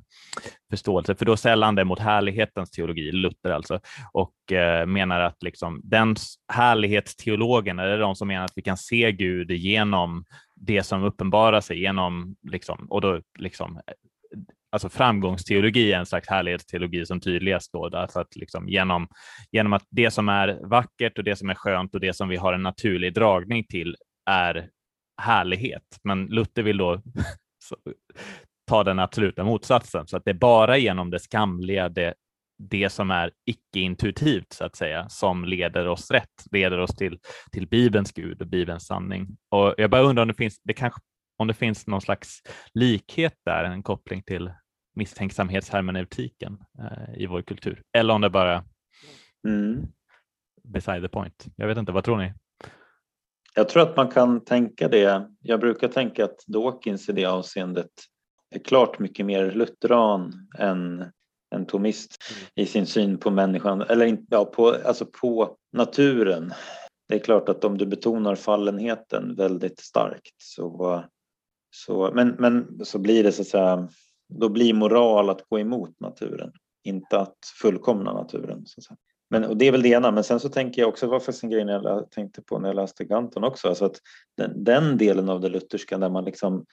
förståelse, 0.70 1.16
för 1.16 1.26
då 1.26 1.38
sällan 1.38 1.76
det 1.76 1.86
mot 1.86 2.00
härlighetens 2.00 2.72
teologi, 2.72 3.12
Luther 3.12 3.52
alltså, 3.52 3.80
och 4.14 4.52
eh, 4.52 4.86
menar 4.86 5.20
att 5.20 5.44
liksom, 5.44 5.82
den 5.84 6.16
härlighetsteologen 6.54 7.80
är 7.80 7.98
de 7.98 8.16
som 8.16 8.28
menar 8.28 8.46
att 8.46 8.54
vi 8.56 8.62
kan 8.62 8.78
se 8.78 9.12
Gud 9.12 9.52
genom 9.52 10.26
det 10.56 10.84
som 10.84 11.04
uppenbarar 11.04 11.62
sig 11.62 11.82
genom, 11.82 12.36
liksom, 12.52 12.88
och 12.90 13.02
då 13.02 13.22
liksom 13.40 13.80
alltså 14.72 14.90
framgångsteologi 14.90 15.94
är 15.94 15.98
en 15.98 16.06
slags 16.06 16.30
härlighetsteologi 16.30 17.06
som 17.06 17.20
tydligast 17.20 17.74
då, 17.74 17.90
därför 17.90 18.22
att 18.22 18.36
liksom 18.36 18.70
genom, 18.70 19.08
genom 19.52 19.74
att 19.74 19.84
det 19.90 20.12
som 20.12 20.30
är 20.30 20.60
vackert 20.70 21.18
och 21.18 21.24
det 21.24 21.36
som 21.36 21.50
är 21.50 21.56
skönt 21.56 21.96
och 21.96 22.02
det 22.02 22.14
som 22.14 22.30
vi 22.30 22.36
har 22.36 22.54
en 22.54 22.64
naturlig 22.64 23.14
dragning 23.14 23.64
till 23.64 23.96
är 24.30 24.70
härlighet. 25.22 25.84
Men 26.04 26.26
Luther 26.26 26.64
vill 26.64 26.78
då 26.78 27.02
ta 28.68 28.84
den 28.84 29.00
absoluta 29.00 29.44
motsatsen, 29.44 30.08
så 30.08 30.18
att 30.18 30.26
det 30.26 30.32
är 30.32 30.36
bara 30.36 30.78
genom 30.78 31.10
det 31.10 31.20
skamliga, 31.20 31.90
det, 31.90 32.14
det 32.70 32.90
som 32.90 33.12
är 33.12 33.32
icke-intuitivt 33.46 34.54
så 34.54 34.66
att 34.66 34.76
säga, 34.76 35.10
som 35.10 35.46
leder 35.46 35.88
oss 35.88 36.12
rätt, 36.12 36.46
leder 36.52 36.80
oss 36.80 36.96
till, 36.96 37.20
till 37.52 37.68
Bibelns 37.68 38.12
Gud 38.12 38.42
och 38.42 38.48
Bibelns 38.48 38.86
sanning. 38.86 39.28
Och 39.50 39.76
jag 39.78 39.90
bara 39.90 40.02
undrar 40.02 40.22
om 40.22 40.28
det 40.28 40.34
finns, 40.34 40.62
det 40.64 40.74
kanske 40.74 41.02
om 41.40 41.48
det 41.48 41.54
finns 41.54 41.88
någon 41.88 42.02
slags 42.02 42.42
likhet 42.74 43.34
där, 43.46 43.64
en 43.64 43.84
koppling 43.84 44.24
till 44.24 44.52
misstänksamhetshermeneutiken 44.96 46.58
eh, 46.80 47.22
i 47.22 47.26
vår 47.26 47.42
kultur, 47.42 47.84
eller 47.98 48.14
om 48.14 48.22
det 48.22 48.30
bara 48.30 48.64
mm. 49.48 49.88
beside 50.64 51.02
the 51.02 51.10
point. 51.10 51.46
Jag 51.56 51.68
vet 51.68 51.78
inte, 51.78 51.92
vad 51.92 52.04
tror 52.04 52.18
ni? 52.18 52.34
Jag 53.56 53.70
tror 53.70 53.84
att 53.84 53.98
man 53.98 54.08
kan 54.08 54.44
tänka 54.44 54.88
det. 54.88 55.30
Jag 55.40 55.60
brukar 55.60 55.88
tänka 55.88 56.26
att 56.26 56.44
Dawkins 56.48 57.10
i 57.10 57.12
det 57.12 57.26
avseendet 57.26 57.92
är 58.56 58.60
klart 58.60 59.00
mycket 59.00 59.26
mer 59.26 59.52
lutheran 59.52 60.48
än 60.58 61.12
en 61.56 61.66
tomist 61.66 62.18
i 62.56 62.66
sin 62.66 62.86
syn 62.86 63.18
på 63.18 63.32
människan, 63.32 63.82
eller 63.82 64.18
ja, 64.30 64.46
på, 64.46 64.76
alltså 64.86 65.06
på 65.06 65.58
naturen. 65.74 66.54
Det 67.08 67.16
är 67.16 67.20
klart 67.20 67.50
att 67.50 67.64
om 67.64 67.78
du 67.78 67.86
betonar 67.86 68.36
fallenheten 68.36 69.36
väldigt 69.36 69.80
starkt 69.80 70.34
så 70.38 70.70
så, 71.72 72.12
men, 72.14 72.36
men 72.40 72.86
så 72.86 73.00
blir 73.00 73.24
det 73.24 73.32
så 73.32 73.42
att 73.42 73.48
säga, 73.48 73.90
då 74.30 74.50
blir 74.50 74.74
moral 74.74 75.30
att 75.30 75.50
gå 75.50 75.60
emot 75.60 76.00
naturen, 76.00 76.52
inte 76.84 77.20
att 77.20 77.38
fullkomna 77.62 78.14
naturen. 78.14 78.66
Så 78.66 78.80
att 78.80 78.84
säga. 78.84 78.98
Men, 79.30 79.46
och 79.46 79.58
det 79.58 79.68
är 79.68 79.72
väl 79.72 79.82
det 79.82 79.90
ena, 79.90 80.12
men 80.12 80.24
sen 80.24 80.40
så 80.40 80.50
tänker 80.50 80.82
jag 80.82 80.90
också, 80.90 81.06
det 81.06 81.12
var 81.12 81.20
faktiskt 81.20 81.44
en 81.44 81.50
grej 81.50 81.66
jag 81.66 82.12
tänkte 82.12 82.42
på 82.42 82.60
när 82.60 82.70
jag 82.70 82.76
läste 82.76 83.06
Ganton 83.06 83.44
också, 83.44 83.68
alltså 83.68 83.86
att 83.86 83.98
den, 84.38 84.64
den 84.64 84.98
delen 84.98 85.30
av 85.30 85.42
det 85.42 85.50
lutherska 85.50 85.98
där 85.98 86.10
man 86.10 86.26
liksom, 86.26 86.66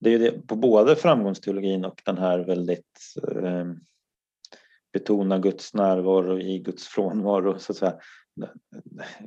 det 0.00 0.14
är 0.14 0.18
det, 0.18 0.46
på 0.46 0.56
både 0.56 0.96
framgångsteologin 0.96 1.84
och 1.84 2.02
den 2.04 2.18
här 2.18 2.38
väldigt 2.38 3.14
eh, 3.42 3.66
betona 4.92 5.38
Guds 5.38 5.74
närvaro 5.74 6.40
i 6.40 6.58
Guds 6.58 6.86
frånvaro 6.86 7.58
så 7.58 7.72
att 7.72 7.78
säga. 7.78 7.94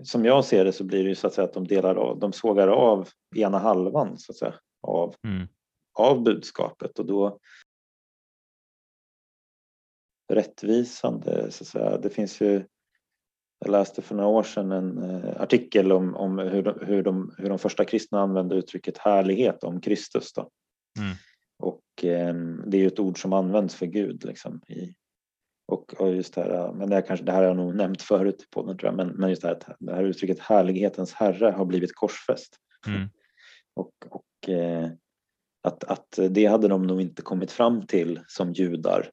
Som 0.04 0.26
jag 0.26 0.46
ser 0.46 0.66
det 0.66 0.74
så 0.74 0.84
blir 0.84 1.04
det 1.04 1.10
ju 1.10 1.16
så 1.16 1.28
att 1.28 1.34
säga 1.34 1.46
att 1.46 1.54
de 1.54 1.68
delar 1.68 1.96
av, 1.96 2.20
de 2.20 2.34
sågar 2.34 2.68
av 2.68 3.10
ena 3.36 3.60
halvan 3.60 4.18
så 4.18 4.32
att 4.32 4.38
säga 4.38 4.54
av, 4.82 5.16
mm. 5.24 5.48
av 5.94 6.24
budskapet 6.24 7.00
och 7.00 7.06
då 7.06 7.40
rättvisande 10.34 11.52
så 11.52 11.64
att 11.64 11.68
säga. 11.68 11.98
Det 11.98 12.10
finns 12.10 12.42
ju 12.42 12.66
jag 13.60 13.72
läste 13.72 14.02
för 14.02 14.16
några 14.16 14.30
år 14.30 14.44
sedan 14.44 14.72
en 14.72 14.98
eh, 14.98 15.42
artikel 15.42 15.92
om, 15.92 16.16
om 16.16 16.40
hur, 16.40 16.64
de, 16.64 16.86
hur, 16.86 17.04
de, 17.04 17.36
hur 17.38 17.50
de 17.50 17.60
första 17.60 17.86
kristna 17.86 18.22
använde 18.22 18.56
uttrycket 18.56 18.98
härlighet 18.98 19.64
om 19.64 19.82
Kristus. 19.82 20.34
Då. 20.34 20.50
Mm. 21.00 21.16
Och 21.60 22.06
eh, 22.06 22.36
det 22.66 22.78
är 22.78 22.82
ju 22.82 22.88
ett 22.88 23.00
ord 23.00 23.22
som 23.22 23.34
används 23.34 23.76
för 23.76 23.86
Gud. 23.86 24.26
Liksom, 24.26 24.62
i, 24.68 24.96
och, 25.68 25.94
och 26.02 26.16
just 26.16 26.34
det 26.34 26.42
här, 26.42 26.74
men 26.74 26.90
det, 26.90 26.96
här 26.96 27.02
kanske, 27.02 27.26
det 27.26 27.32
här 27.32 27.40
har 27.40 27.48
jag 27.48 27.58
nog 27.58 27.76
nämnt 27.76 28.02
förut 28.02 28.38
på 28.38 28.62
podden 28.62 28.78
tror 28.78 28.88
jag, 28.88 28.98
men, 28.98 29.08
men 29.08 29.30
just 29.30 29.42
det 29.42 29.48
här, 29.48 29.76
det 29.80 29.96
här 29.96 30.04
uttrycket 30.04 30.40
härlighetens 30.40 31.14
herre 31.14 31.52
har 31.52 31.66
blivit 31.66 31.96
korsfäst. 31.96 32.56
Mm. 32.88 33.10
Och, 33.80 33.92
och 34.10 34.24
Eh, 34.48 34.92
att, 35.62 35.84
att 35.84 36.20
det 36.30 36.46
hade 36.46 36.68
de 36.68 36.88
nog 36.88 37.02
inte 37.02 37.22
kommit 37.22 37.52
fram 37.52 37.88
till 37.88 38.20
som 38.28 38.54
judar 38.54 39.12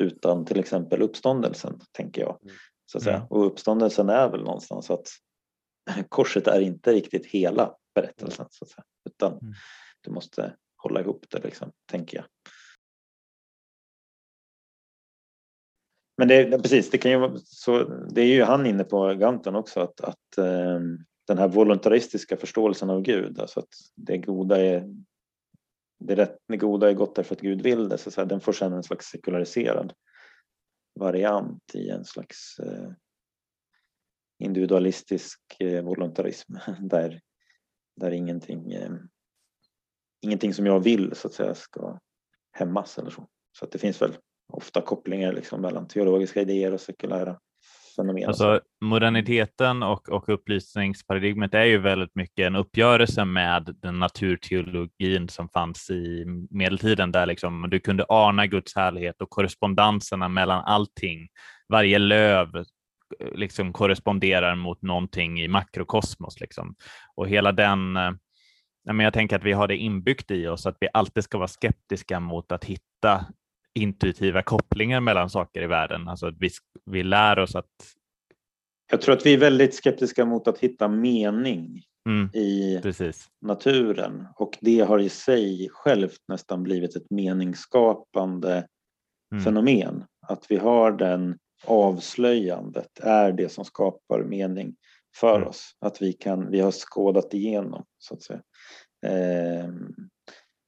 utan 0.00 0.44
till 0.44 0.60
exempel 0.60 1.02
uppståndelsen, 1.02 1.80
tänker 1.92 2.22
jag. 2.22 2.38
Mm. 2.42 2.54
Så 2.86 2.98
att 2.98 3.04
säga. 3.04 3.16
Mm. 3.16 3.28
Och 3.28 3.46
uppståndelsen 3.46 4.08
är 4.08 4.30
väl 4.30 4.44
någonstans 4.44 4.90
att 4.90 5.08
korset 6.08 6.46
är 6.46 6.60
inte 6.60 6.92
riktigt 6.92 7.26
hela 7.26 7.76
berättelsen, 7.94 8.46
så 8.50 8.64
att 8.64 8.70
säga. 8.70 8.84
utan 9.04 9.32
mm. 9.32 9.54
du 10.00 10.10
måste 10.10 10.56
hålla 10.76 11.00
ihop 11.00 11.26
det, 11.30 11.44
liksom, 11.44 11.72
tänker 11.90 12.16
jag. 12.16 12.26
Men 16.18 16.28
det, 16.28 16.62
precis, 16.62 16.90
det, 16.90 16.98
kan 16.98 17.10
ju, 17.10 17.38
så, 17.44 17.84
det 17.84 18.22
är 18.22 18.26
ju 18.26 18.42
han 18.42 18.66
inne 18.66 18.84
på, 18.84 19.14
Ganton 19.14 19.56
också, 19.56 19.80
att, 19.80 20.00
att 20.00 20.38
um, 20.38 21.04
den 21.26 21.38
här 21.38 21.48
voluntaristiska 21.48 22.36
förståelsen 22.36 22.90
av 22.90 23.02
Gud, 23.02 23.40
alltså 23.40 23.60
att 23.60 23.74
det 23.94 24.18
goda 24.18 24.64
är 24.64 24.88
det, 25.98 26.14
rätt, 26.14 26.38
det 26.48 26.56
goda 26.56 26.90
är 26.90 26.94
gott 26.94 27.14
därför 27.14 27.34
att 27.34 27.40
Gud 27.40 27.62
vill 27.62 27.88
det, 27.88 27.98
så 27.98 28.08
att 28.08 28.14
säga, 28.14 28.24
den 28.24 28.40
får 28.40 28.52
sedan 28.52 28.72
en 28.72 28.82
slags 28.82 29.06
sekulariserad 29.06 29.92
variant 31.00 31.74
i 31.74 31.88
en 31.88 32.04
slags 32.04 32.58
eh, 32.58 32.90
individualistisk 34.38 35.40
eh, 35.58 35.82
voluntarism 35.84 36.54
där, 36.80 37.20
där 37.96 38.10
ingenting, 38.10 38.72
eh, 38.72 38.92
ingenting 40.20 40.54
som 40.54 40.66
jag 40.66 40.80
vill 40.80 41.16
så 41.16 41.28
att 41.28 41.34
säga 41.34 41.54
ska 41.54 41.98
hämmas 42.52 42.98
eller 42.98 43.10
så. 43.10 43.28
Så 43.58 43.64
att 43.64 43.72
det 43.72 43.78
finns 43.78 44.02
väl 44.02 44.16
ofta 44.52 44.82
kopplingar 44.82 45.32
liksom 45.32 45.60
mellan 45.60 45.88
teologiska 45.88 46.40
idéer 46.40 46.72
och 46.72 46.80
sekulära 46.80 47.40
fenomen. 47.96 48.26
Alltså, 48.26 48.60
moderniteten 48.80 49.82
och, 49.82 50.08
och 50.08 50.28
upplysningsparadigmet 50.28 51.54
är 51.54 51.64
ju 51.64 51.78
väldigt 51.78 52.14
mycket 52.14 52.46
en 52.46 52.56
uppgörelse 52.56 53.24
med 53.24 53.76
den 53.82 53.98
naturteologin 53.98 55.28
som 55.28 55.48
fanns 55.48 55.90
i 55.90 56.24
medeltiden 56.50 57.12
där 57.12 57.26
liksom 57.26 57.70
du 57.70 57.80
kunde 57.80 58.04
ana 58.08 58.46
Guds 58.46 58.76
härlighet 58.76 59.22
och 59.22 59.30
korrespondenserna 59.30 60.28
mellan 60.28 60.64
allting. 60.64 61.28
Varje 61.68 61.98
löv 61.98 62.56
eh, 62.56 62.64
liksom 63.34 63.72
korresponderar 63.72 64.54
mot 64.54 64.82
någonting 64.82 65.40
i 65.40 65.48
makrokosmos. 65.48 66.40
Liksom. 66.40 66.74
Och 67.16 67.28
hela 67.28 67.52
den 67.52 67.96
eh, 67.96 68.12
jag 68.84 69.12
tänker 69.12 69.36
att 69.36 69.44
vi 69.44 69.52
har 69.52 69.68
det 69.68 69.76
inbyggt 69.76 70.30
i 70.30 70.46
oss 70.46 70.66
att 70.66 70.76
vi 70.80 70.88
alltid 70.92 71.24
ska 71.24 71.38
vara 71.38 71.48
skeptiska 71.48 72.20
mot 72.20 72.52
att 72.52 72.64
hitta 72.64 73.26
intuitiva 73.74 74.42
kopplingar 74.42 75.00
mellan 75.00 75.30
saker 75.30 75.62
i 75.62 75.66
världen. 75.66 76.08
Alltså 76.08 76.26
att 76.26 76.36
vi, 76.38 76.50
vi 76.84 77.02
lär 77.02 77.38
oss 77.38 77.54
att... 77.54 77.70
Jag 78.90 79.00
tror 79.00 79.14
att 79.14 79.26
vi 79.26 79.34
är 79.34 79.38
väldigt 79.38 79.74
skeptiska 79.74 80.24
mot 80.24 80.48
att 80.48 80.58
hitta 80.58 80.88
mening 80.88 81.82
mm, 82.08 82.30
i 82.34 82.80
precis. 82.82 83.28
naturen 83.40 84.26
och 84.36 84.58
det 84.60 84.80
har 84.80 84.98
i 84.98 85.08
sig 85.08 85.68
självt 85.72 86.20
nästan 86.28 86.62
blivit 86.62 86.96
ett 86.96 87.10
meningsskapande 87.10 88.66
mm. 89.32 89.44
fenomen. 89.44 90.04
Att 90.26 90.46
vi 90.48 90.56
har 90.56 90.92
den 90.92 91.38
avslöjandet 91.66 93.00
är 93.00 93.32
det 93.32 93.48
som 93.48 93.64
skapar 93.64 94.24
mening 94.24 94.76
för 95.16 95.36
Mm. 95.36 95.48
oss. 95.48 95.76
Att 95.80 96.02
vi, 96.02 96.12
kan, 96.12 96.50
vi 96.50 96.60
har 96.60 96.72
skådat 96.72 97.34
igenom 97.34 97.84
så 97.98 98.14
att 98.14 98.22
säga. 98.22 98.42
Eh, 99.06 99.68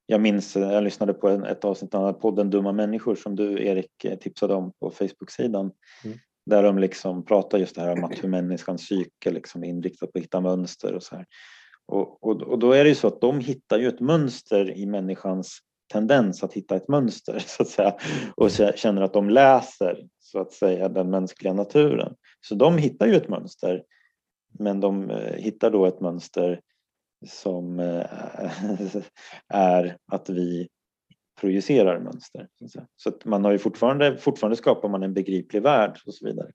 jag 0.06 0.20
minns, 0.20 0.56
jag 0.56 0.84
lyssnade 0.84 1.14
på 1.14 1.28
en, 1.28 1.44
ett 1.44 1.64
avsnitt 1.64 1.94
av 1.94 2.12
podden 2.12 2.50
Dumma 2.50 2.72
människor 2.72 3.14
som 3.14 3.36
du 3.36 3.66
Erik 3.66 4.04
eh, 4.04 4.18
tipsade 4.18 4.54
om 4.54 4.72
på 4.80 4.90
Facebook-sidan. 4.90 5.72
Mm. 6.04 6.18
Där 6.46 6.62
de 6.62 6.78
liksom 6.78 7.24
pratar 7.24 7.58
just 7.58 7.74
det 7.74 7.80
här 7.80 7.92
om 7.92 8.04
att 8.04 8.24
hur 8.24 8.28
människans 8.28 8.82
psyke 8.82 9.30
liksom 9.30 9.64
är 9.64 9.68
inriktat 9.68 10.12
på 10.12 10.18
att 10.18 10.24
hitta 10.24 10.40
mönster 10.40 10.92
och 10.92 11.02
så 11.02 11.16
här. 11.16 11.26
Och, 11.86 12.24
och, 12.24 12.42
och 12.42 12.58
då 12.58 12.72
är 12.72 12.84
det 12.84 12.88
ju 12.88 12.94
så 12.94 13.06
att 13.06 13.20
de 13.20 13.40
hittar 13.40 13.78
ju 13.78 13.88
ett 13.88 14.00
mönster 14.00 14.76
i 14.76 14.86
människans 14.86 15.58
tendens 15.92 16.44
att 16.44 16.52
hitta 16.52 16.76
ett 16.76 16.88
mönster 16.88 17.38
så 17.46 17.62
att 17.62 17.68
säga 17.68 17.94
och 18.36 18.48
kä- 18.48 18.76
känner 18.76 19.02
att 19.02 19.12
de 19.12 19.30
läser 19.30 20.06
så 20.18 20.40
att 20.40 20.52
säga 20.52 20.88
den 20.88 21.10
mänskliga 21.10 21.52
naturen. 21.52 22.14
Så 22.40 22.54
de 22.54 22.78
hittar 22.78 23.06
ju 23.06 23.14
ett 23.14 23.28
mönster 23.28 23.82
men 24.58 24.80
de 24.80 25.10
eh, 25.10 25.34
hittar 25.34 25.70
då 25.70 25.86
ett 25.86 26.00
mönster 26.00 26.60
som 27.26 27.80
eh, 27.80 28.06
är 29.48 29.96
att 30.12 30.28
vi 30.28 30.68
projicerar 31.40 32.00
mönster. 32.00 32.48
så. 32.68 32.86
Så 32.96 33.08
att 33.08 33.24
man 33.24 33.44
har 33.44 33.52
ju 33.52 33.58
fortfarande, 33.58 34.18
fortfarande 34.18 34.56
skapar 34.56 34.88
man 34.88 35.02
en 35.02 35.14
begriplig 35.14 35.62
värld 35.62 35.98
och 36.06 36.14
så 36.14 36.26
vidare. 36.26 36.50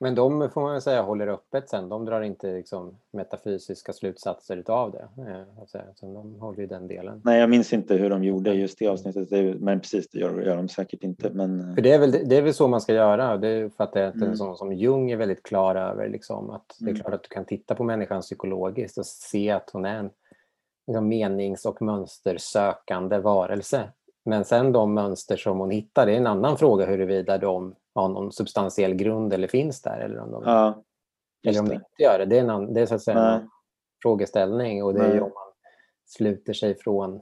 Men 0.00 0.14
de 0.14 0.50
får 0.50 0.60
man 0.60 0.82
säga 0.82 1.02
håller 1.02 1.26
öppet 1.26 1.68
sen. 1.70 1.88
De 1.88 2.04
drar 2.04 2.20
inte 2.20 2.52
liksom 2.52 2.98
metafysiska 3.12 3.92
slutsatser 3.92 4.56
utav 4.56 4.90
det. 4.92 5.08
eh, 5.22 5.84
de 6.14 6.40
håller 6.40 6.60
ju 6.60 6.66
den 6.66 6.86
delen. 6.88 7.20
Nej, 7.24 7.40
jag 7.40 7.50
minns 7.50 7.72
inte 7.72 7.94
hur 7.94 8.10
de 8.10 8.24
gjorde 8.24 8.54
just 8.54 8.78
det 8.78 8.86
avsnittet, 8.88 9.60
men 9.60 9.80
precis 9.80 10.08
det 10.08 10.18
gör, 10.18 10.40
gör 10.42 10.56
de 10.56 10.68
säkert 10.68 11.02
inte. 11.02 11.30
Men, 11.30 11.60
eh, 11.68 11.74
För 11.74 11.82
det 11.82 11.92
är, 11.92 11.98
väl, 11.98 12.10
det 12.28 12.36
är 12.36 12.42
väl 12.42 12.54
så 12.54 12.68
man 12.68 12.80
ska 12.80 12.92
göra. 12.94 13.36
Det 13.36 13.74
fattar 13.76 14.00
jag 14.00 14.08
att 14.08 14.14
Mm. 14.14 14.28
en 14.28 14.36
sån 14.36 14.56
som 14.56 14.72
Jung 14.72 15.10
är 15.10 15.16
väldigt 15.16 15.42
klar 15.42 15.74
över. 15.74 16.08
Liksom, 16.08 16.50
att 16.50 16.76
Det 16.78 16.84
är 16.84 16.90
Mm. 16.90 17.00
klart 17.00 17.14
att 17.14 17.22
du 17.22 17.28
kan 17.28 17.44
titta 17.44 17.74
på 17.74 17.84
människan 17.84 18.20
psykologiskt 18.20 18.98
och 18.98 19.06
se 19.06 19.50
att 19.50 19.70
hon 19.72 19.84
är 19.84 19.98
en 19.98 20.10
liksom, 20.86 21.08
menings 21.08 21.64
och 21.66 21.82
mönstersökande 21.82 23.18
varelse. 23.18 23.88
Men 24.28 24.44
sen 24.44 24.72
de 24.72 24.94
mönster 24.94 25.36
som 25.36 25.58
hon 25.58 25.70
hittar, 25.70 26.06
det 26.06 26.12
är 26.12 26.16
en 26.16 26.26
annan 26.26 26.58
fråga 26.58 26.86
huruvida 26.86 27.38
de 27.38 27.74
har 27.94 28.08
någon 28.08 28.32
substantiell 28.32 28.94
grund 28.94 29.32
eller 29.32 29.48
finns 29.48 29.82
där. 29.82 29.98
Eller 29.98 30.20
om 30.20 30.30
de, 30.30 30.42
ja, 30.46 30.82
eller 31.46 31.60
om 31.60 31.68
de 31.68 31.74
inte 31.74 32.02
gör 32.02 32.18
det. 32.18 32.24
Det 32.24 32.36
är, 32.36 32.40
en, 32.40 32.50
annan- 32.50 32.72
det 32.74 32.80
är 32.80 32.86
så 32.86 32.94
att 32.94 33.02
säga 33.02 33.20
Nej. 33.20 33.34
en 33.34 33.48
frågeställning. 34.02 34.84
Och 34.84 34.94
det 34.94 35.00
är 35.00 35.14
ju 35.14 35.20
om 35.20 35.32
man 35.34 35.52
sluter 36.06 36.52
sig 36.52 36.78
från, 36.78 37.20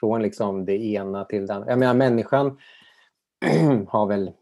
från 0.00 0.22
liksom 0.22 0.64
det 0.64 0.84
ena 0.84 1.24
till 1.24 1.46
det 1.46 1.54
andra. 1.54 1.70
Jag 1.70 1.78
menar, 1.78 1.94
människan 1.94 2.58
har 3.88 4.06
väl 4.06 4.32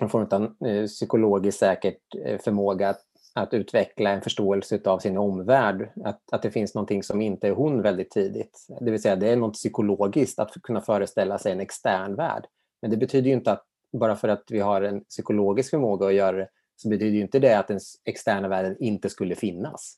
en 0.00 0.08
form 0.08 0.28
av 0.30 0.66
eh, 0.68 0.86
psykologiskt 0.86 1.58
säkert 1.58 2.14
eh, 2.24 2.38
förmåga 2.40 2.88
att, 2.88 3.02
att 3.34 3.54
utveckla 3.54 4.10
en 4.10 4.22
förståelse 4.22 4.80
av 4.84 4.98
sin 4.98 5.18
omvärld. 5.18 5.90
Att, 6.04 6.32
att 6.32 6.42
det 6.42 6.50
finns 6.50 6.74
någonting 6.74 7.02
som 7.02 7.20
inte 7.20 7.48
är 7.48 7.52
hon 7.52 7.82
väldigt 7.82 8.10
tidigt. 8.10 8.66
Det 8.80 8.90
vill 8.90 9.02
säga 9.02 9.16
det 9.16 9.28
är 9.28 9.36
något 9.36 9.54
psykologiskt 9.54 10.38
att 10.38 10.62
kunna 10.62 10.80
föreställa 10.80 11.38
sig 11.38 11.52
en 11.52 11.60
extern 11.60 12.14
värld. 12.14 12.46
Men 12.82 12.90
det 12.90 12.96
betyder 12.96 13.28
ju 13.28 13.34
inte 13.34 13.52
att 13.52 13.64
bara 13.92 14.16
för 14.16 14.28
att 14.28 14.44
vi 14.48 14.60
har 14.60 14.82
en 14.82 15.04
psykologisk 15.04 15.70
förmåga 15.70 16.06
att 16.06 16.14
göra 16.14 16.36
det 16.36 16.48
så 16.76 16.88
betyder 16.88 17.16
ju 17.16 17.20
inte 17.20 17.38
det 17.38 17.58
att 17.58 17.68
den 17.68 17.80
externa 18.04 18.48
världen 18.48 18.76
inte 18.80 19.08
skulle 19.08 19.34
finnas. 19.34 19.96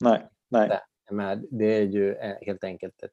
Nej, 0.00 0.28
nej. 0.48 0.68
Det. 0.68 0.80
Men 1.10 1.46
det 1.50 1.64
är 1.76 1.82
ju 1.82 2.14
eh, 2.14 2.36
helt 2.42 2.64
enkelt 2.64 3.02
ett, 3.02 3.10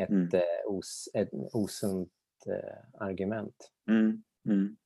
ett, 0.00 0.10
Mm. 0.10 0.28
eh, 0.32 0.40
os, 0.66 1.08
ett 1.14 1.28
osunt 1.52 2.12
eh, 2.46 3.02
argument. 3.06 3.70
Mm, 3.88 4.22
mm. 4.48 4.76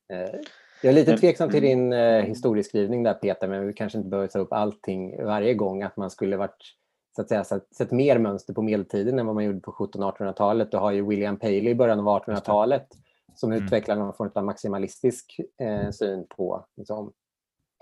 Jag 0.81 0.91
är 0.91 0.95
lite 0.95 1.17
tveksam 1.17 1.49
till 1.49 1.63
mm. 1.63 1.79
din 1.79 1.93
eh, 1.93 2.23
historieskrivning 2.23 3.03
där 3.03 3.13
Peter, 3.13 3.47
men 3.47 3.67
vi 3.67 3.73
kanske 3.73 3.97
inte 3.97 4.09
behöver 4.09 4.27
ta 4.27 4.39
upp 4.39 4.53
allting 4.53 5.23
varje 5.25 5.53
gång. 5.53 5.83
Att 5.83 5.97
man 5.97 6.09
skulle 6.09 6.37
varit, 6.37 6.75
så 7.15 7.21
att 7.21 7.29
säga, 7.29 7.43
sett, 7.43 7.75
sett 7.75 7.91
mer 7.91 8.17
mönster 8.17 8.53
på 8.53 8.61
medeltiden 8.61 9.19
än 9.19 9.25
vad 9.25 9.35
man 9.35 9.43
gjorde 9.43 9.59
på 9.59 9.71
1700-1800-talet. 9.71 10.71
Du 10.71 10.77
har 10.77 10.91
ju 10.91 11.07
William 11.07 11.39
Paley 11.39 11.69
i 11.69 11.75
början 11.75 11.99
av 11.99 12.05
1800-talet 12.05 12.87
som 13.35 13.51
Mm. 13.51 13.65
utvecklar 13.65 13.95
någon 13.95 14.13
form 14.13 14.31
av 14.35 14.43
maximalistisk 14.43 15.39
eh, 15.61 15.89
syn 15.89 16.27
på 16.29 16.65
liksom, 16.77 17.13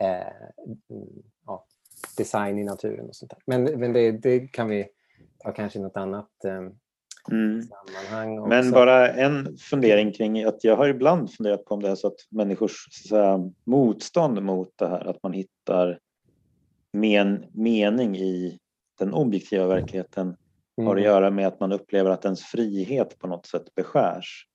eh, 0.02 0.18
mm, 0.90 1.24
ja, 1.46 1.66
design 2.18 2.60
i 2.60 2.64
naturen 2.64 3.08
och 3.08 3.16
sånt 3.16 3.32
där. 3.32 3.40
Men, 3.46 3.80
men 3.80 3.94
det, 3.94 4.12
det 4.12 4.40
kan 4.48 4.68
vi 4.68 4.88
ta 5.38 5.52
kanske 5.52 5.80
i 5.80 5.82
något 5.82 5.98
annat 5.98 6.46
eh, 6.46 6.62
Mm. 7.32 7.68
Men 8.50 8.72
bara 8.72 9.08
en 9.08 9.58
fundering 9.58 10.12
kring 10.12 10.44
att 10.44 10.64
jag 10.64 10.76
har 10.76 10.88
ibland 10.88 11.32
funderat 11.34 11.66
på 11.66 11.74
om 11.74 11.82
det 11.82 11.90
är 11.90 11.96
så 11.96 12.08
att 12.08 12.20
människors 12.30 12.88
så 12.92 13.08
säga, 13.08 13.52
motstånd 13.64 14.44
mot 14.44 14.74
det 14.76 14.88
här 14.88 15.06
att 15.06 15.24
man 15.24 15.34
hittar 15.34 16.00
men, 16.94 17.46
mening 17.52 18.18
i 18.18 18.60
den 19.00 19.14
objektiva 19.14 19.68
verkligheten 19.68 20.36
har 20.78 20.86
att 20.86 20.92
Mm. 20.92 21.04
göra 21.04 21.32
med 21.32 21.48
att 21.48 21.60
man 21.60 21.72
upplever 21.72 22.10
att 22.10 22.26
ens 22.26 22.42
frihet 22.42 23.20
på 23.20 23.28
något 23.28 23.46
sätt 23.46 23.76
beskärs. 23.76 24.46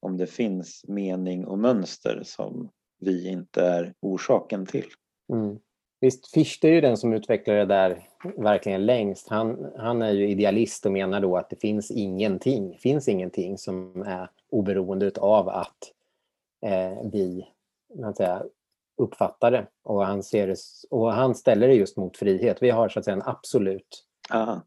Om 0.00 0.16
det 0.16 0.26
finns 0.26 0.84
mening 0.88 1.46
och 1.46 1.58
mönster 1.58 2.22
som 2.24 2.70
vi 3.00 3.28
inte 3.28 3.62
är 3.62 3.94
orsaken 4.00 4.66
till. 4.66 4.86
Mm. 5.32 5.58
Visst, 6.06 6.30
Fichte 6.30 6.68
är 6.68 6.72
ju 6.72 6.80
den 6.80 6.96
som 6.96 7.12
utvecklar 7.12 7.54
det 7.54 7.64
där 7.64 8.08
verkligen 8.36 8.86
längst. 8.86 9.28
Han, 9.28 9.72
han 9.76 10.02
är 10.02 10.12
ju 10.12 10.28
idealist 10.28 10.86
och 10.86 10.92
menar 10.92 11.20
då 11.20 11.36
att 11.36 11.50
det 11.50 11.60
finns 11.60 11.90
ingenting, 11.90 12.78
finns 12.78 13.08
ingenting 13.08 13.58
som 13.58 14.02
är 14.02 14.30
oberoende 14.50 15.10
av 15.16 15.48
att 15.48 15.92
eh, 16.66 17.10
vi 17.12 17.46
man 17.98 18.14
säga, 18.14 18.42
uppfattar 18.96 19.50
det. 19.50 19.66
Och 19.84 20.06
han, 20.06 20.22
ser 20.22 20.46
det, 20.46 20.56
och 20.90 21.12
han 21.12 21.34
ställer 21.34 21.68
det 21.68 21.74
just 21.74 21.96
mot 21.96 22.16
frihet. 22.16 22.56
Vi 22.60 22.70
har 22.70 22.88
så 22.88 22.98
att 22.98 23.04
säga 23.04 23.16
en 23.16 23.22
absolut 23.26 24.04
Aha, 24.30 24.60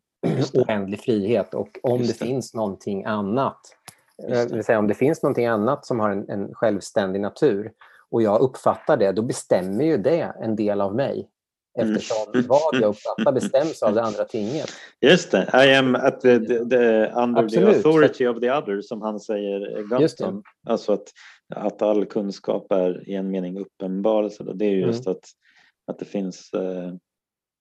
oändlig 0.53 0.99
frihet 0.99 1.53
och 1.53 1.79
om 1.83 1.99
Just 1.99 2.19
det, 2.19 2.25
finns 2.25 2.53
någonting 2.53 3.05
annat, 3.05 3.59
eh, 4.23 4.29
det. 4.29 4.53
vill 4.53 4.63
säga 4.63 4.79
om 4.79 4.87
det 4.87 4.93
finns 4.93 5.23
någonting 5.23 5.45
annat 5.45 5.85
som 5.85 5.99
har 5.99 6.09
en, 6.09 6.29
en 6.29 6.53
självständig 6.53 7.21
natur 7.21 7.71
och 8.11 8.21
jag 8.21 8.41
uppfattar 8.41 8.97
det, 8.97 9.11
då 9.11 9.21
bestämmer 9.21 9.83
ju 9.83 9.97
det 9.97 10.33
en 10.41 10.55
del 10.55 10.81
av 10.81 10.95
mig. 10.95 11.29
Mm. 11.79 11.95
Eftersom 11.95 12.43
vad 12.47 12.81
jag 12.81 12.89
uppfattar 12.89 13.31
bestäms 13.31 13.83
av 13.83 13.93
det 13.93 14.03
andra 14.03 14.25
tinget. 14.25 14.69
Just 15.01 15.31
det, 15.31 15.49
I 15.67 15.75
am 15.75 15.95
at 15.95 16.21
the, 16.21 16.39
the, 16.39 16.65
the 16.69 17.05
under 17.11 17.43
Absolut. 17.43 17.51
the 17.51 17.77
authority 17.89 18.27
of 18.27 18.39
the 18.39 18.51
other 18.51 18.81
som 18.81 19.01
han 19.01 19.19
säger, 19.19 19.85
Just. 20.01 20.17
Gunton. 20.17 20.43
Alltså 20.67 20.93
att, 20.93 21.07
att 21.55 21.81
all 21.81 22.05
kunskap 22.05 22.71
är 22.71 23.09
i 23.09 23.15
en 23.15 23.31
mening 23.31 23.59
uppenbarelse. 23.59 24.43
Det 24.53 24.65
är 24.65 24.69
ju 24.69 24.77
Mm. 24.77 24.87
just 24.89 25.07
att, 25.07 25.23
att 25.87 25.99
det 25.99 26.05
finns 26.05 26.53
eh, 26.53 26.93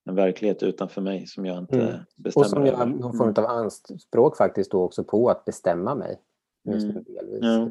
en 0.08 0.14
verklighet 0.14 0.62
utanför 0.62 1.00
mig 1.00 1.26
som 1.26 1.46
jag 1.46 1.58
inte 1.58 1.80
Mm. 1.80 1.94
bestämmer 2.16 2.44
Och 2.46 2.50
som 2.50 2.66
jag 2.66 2.76
har 2.76 2.86
någon 2.86 3.16
form 3.16 3.34
av 3.36 3.46
anspråk 3.46 4.36
faktiskt 4.36 4.70
då 4.70 4.82
också 4.82 5.04
på 5.04 5.30
att 5.30 5.44
bestämma 5.44 5.94
mig. 5.94 6.20
Just 6.68 6.84
Mm. 6.90 7.04
delvis. 7.04 7.38
Ja. 7.42 7.70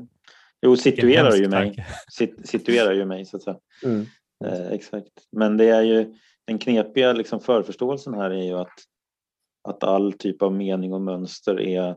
Jo, 0.61 0.77
situerar 0.77 1.35
ju 1.35 1.49
mig. 1.49 1.85
Sit, 2.11 2.49
situerar 2.49 2.93
ju 2.93 3.05
mig 3.05 3.25
så 3.25 3.37
att 3.37 3.43
säga. 3.43 3.59
Mm. 3.83 4.05
Eh, 4.45 4.67
exakt. 4.67 5.11
Men 5.31 5.57
det 5.57 5.65
är 5.69 5.81
ju 5.81 6.13
den 6.45 6.57
knepiga 6.59 7.13
liksom 7.13 7.39
förförståelsen 7.39 8.13
här 8.13 8.29
är 8.29 8.43
ju 8.43 8.53
att, 8.53 8.79
att 9.63 9.83
all 9.83 10.13
typ 10.13 10.41
av 10.41 10.53
mening 10.53 10.93
och 10.93 11.01
mönster 11.01 11.59
är 11.61 11.95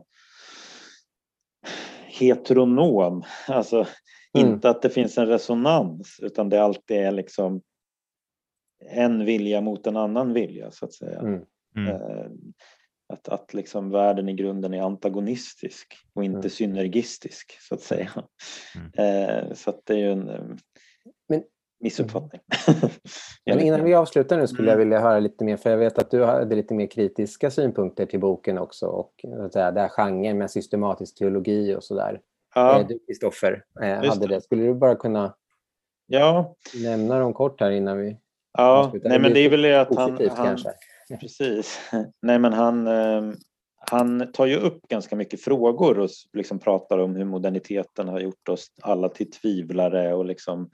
heteronom. 2.07 3.23
Alltså 3.47 3.87
Mm. 4.33 4.47
inte 4.47 4.69
att 4.69 4.81
det 4.81 4.89
finns 4.89 5.17
en 5.17 5.27
resonans 5.27 6.19
utan 6.21 6.49
det 6.49 6.63
alltid 6.63 6.97
är 6.97 7.11
liksom 7.11 7.61
en 8.89 9.25
vilja 9.25 9.61
mot 9.61 9.87
en 9.87 9.97
annan 9.97 10.33
vilja 10.33 10.71
så 10.71 10.85
att 10.85 10.93
säga. 10.93 11.19
Mm. 11.19 11.41
Mm. 11.75 11.87
Eh, 11.87 12.27
Att, 13.11 13.27
att 13.29 13.53
liksom 13.53 13.89
världen 13.91 14.29
i 14.29 14.33
grunden 14.33 14.73
är 14.73 14.81
antagonistisk 14.81 15.87
och 16.13 16.23
inte 16.23 16.37
Mm. 16.37 16.49
synergistisk 16.49 17.57
så 17.61 17.75
att 17.75 17.81
säga. 17.81 18.09
Mm. 18.75 18.91
Eh, 19.49 19.53
Så 19.53 19.69
att 19.69 19.81
det 19.85 19.93
är 19.93 19.97
ju 19.97 20.11
en 20.11 20.29
eh, 20.29 20.41
Men- 21.29 21.43
missuppfattning. 21.79 22.41
Men 23.45 23.59
innan 23.59 23.83
vi 23.83 23.93
avslutar 23.93 24.37
nu 24.37 24.47
skulle 24.47 24.67
jag 24.67 24.75
Mm. 24.75 24.87
vilja 24.89 24.99
höra 25.01 25.19
lite 25.19 25.43
mer, 25.43 25.57
för 25.57 25.69
jag 25.69 25.77
vet 25.77 25.97
att 25.99 26.11
du 26.11 26.23
hade 26.25 26.55
lite 26.55 26.73
mer 26.73 26.87
kritiska 26.87 27.51
synpunkter 27.51 28.05
till 28.05 28.19
boken 28.19 28.57
också 28.57 28.85
och 28.85 29.13
så 29.21 29.41
att 29.45 29.53
säga, 29.53 29.71
där 29.71 29.87
genren 29.89 30.37
med 30.37 30.51
systematisk 30.51 31.17
teologi 31.17 31.75
och 31.75 31.83
sådär. 31.83 32.19
ja, 32.55 32.79
Eh, 32.79 32.87
Du 32.87 32.99
Kristoffer 32.99 33.63
eh, 33.81 33.87
hade 33.87 34.27
det. 34.27 34.35
det. 34.35 34.41
Skulle 34.41 34.63
du 34.63 34.73
bara 34.73 34.95
kunna 34.95 35.35
ja, 36.07 36.55
nämna 36.83 37.19
dem 37.19 37.33
kort 37.33 37.61
här 37.61 37.71
innan 37.71 37.97
vi 37.97 38.17
ja. 38.57 38.63
avslutar? 38.85 39.09
Nej, 39.09 39.19
men 39.19 39.33
det 39.33 39.39
är 39.39 39.49
väl 39.49 39.61
det 39.61 39.81
att 39.81 39.87
positivt 39.89 40.29
han, 40.29 40.37
han 40.37 40.47
kanske? 40.47 40.69
Precis. 41.19 41.79
Nej, 42.21 42.39
men 42.39 42.53
han, 42.53 42.87
eh, 42.87 43.33
han 43.91 44.31
tar 44.31 44.45
ju 44.45 44.55
upp 44.55 44.87
ganska 44.87 45.15
mycket 45.15 45.41
frågor 45.41 45.99
och 45.99 46.09
liksom 46.33 46.59
pratar 46.59 46.97
om 46.97 47.15
hur 47.15 47.25
moderniteten 47.25 48.07
har 48.07 48.19
gjort 48.19 48.49
oss 48.49 48.67
alla 48.81 49.09
till 49.09 49.31
tvivlare 49.31 50.13
och 50.13 50.25
liksom 50.25 50.69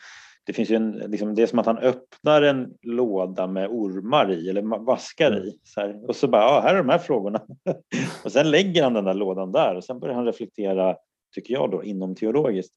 det 0.47 0.53
finns 0.53 0.69
ju 0.69 0.75
en, 0.75 0.91
liksom, 0.91 1.35
det 1.35 1.41
är 1.41 1.47
som 1.47 1.59
att 1.59 1.65
han 1.65 1.77
öppnar 1.77 2.41
en 2.41 2.73
låda 2.81 3.47
med 3.47 3.69
ormar 3.69 4.31
i 4.31 4.49
eller 4.49 4.85
vaskar 4.85 5.31
Mm. 5.31 5.43
i. 5.43 5.59
Så 5.63 5.81
här, 5.81 6.09
och 6.09 6.15
så 6.15 6.27
bara, 6.27 6.41
ja, 6.41 6.61
här 6.61 6.73
är 6.73 6.77
de 6.77 6.89
här 6.89 6.97
frågorna. 6.97 7.41
och 8.23 8.31
sen 8.31 8.51
lägger 8.51 8.83
han 8.83 8.93
den 8.93 9.05
där 9.05 9.13
lådan 9.13 9.51
där 9.51 9.75
och 9.75 9.83
sen 9.83 9.99
börjar 9.99 10.15
han 10.15 10.25
reflektera, 10.25 10.95
tycker 11.35 11.53
jag 11.53 11.71
då, 11.71 11.83
inom 11.83 12.15
teologiskt. 12.15 12.73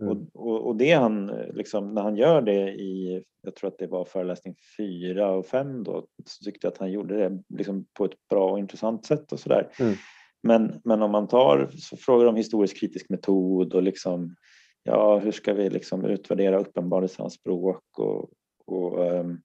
Mm. 0.00 0.26
Och, 0.34 0.66
och, 0.66 0.76
det 0.76 0.92
han, 0.92 1.26
liksom, 1.52 1.94
när 1.94 2.02
han 2.02 2.16
gör 2.16 2.42
det 2.42 2.72
i, 2.72 3.24
jag 3.42 3.54
tror 3.54 3.68
att 3.68 3.78
det 3.78 3.86
var 3.86 4.04
föreläsning 4.04 4.54
fyra 4.76 5.30
och 5.30 5.46
fem 5.46 5.84
då, 5.84 6.06
så 6.26 6.44
tyckte 6.44 6.66
jag 6.66 6.72
att 6.72 6.78
han 6.78 6.92
gjorde 6.92 7.16
det 7.16 7.42
liksom 7.48 7.86
på 7.92 8.04
ett 8.04 8.28
bra 8.30 8.50
och 8.50 8.58
intressant 8.58 9.06
sätt 9.06 9.32
och 9.32 9.40
sådär. 9.40 9.70
Mm. 9.80 9.94
Men, 10.42 10.80
men 10.84 11.02
om 11.02 11.10
man 11.10 11.28
tar 11.28 11.70
så 11.78 11.96
frågar 11.96 12.26
om 12.26 12.36
historisk 12.36 12.80
kritisk 12.80 13.08
metod 13.08 13.74
och 13.74 13.82
liksom, 13.82 14.36
ja, 14.82 15.18
hur 15.18 15.32
ska 15.32 15.52
vi 15.52 15.70
liksom 15.70 16.04
utvärdera 16.04 16.58
uppenbarelseanspråk 16.58 17.98
och, 17.98 18.30
och 18.66 19.12
um, 19.12 19.40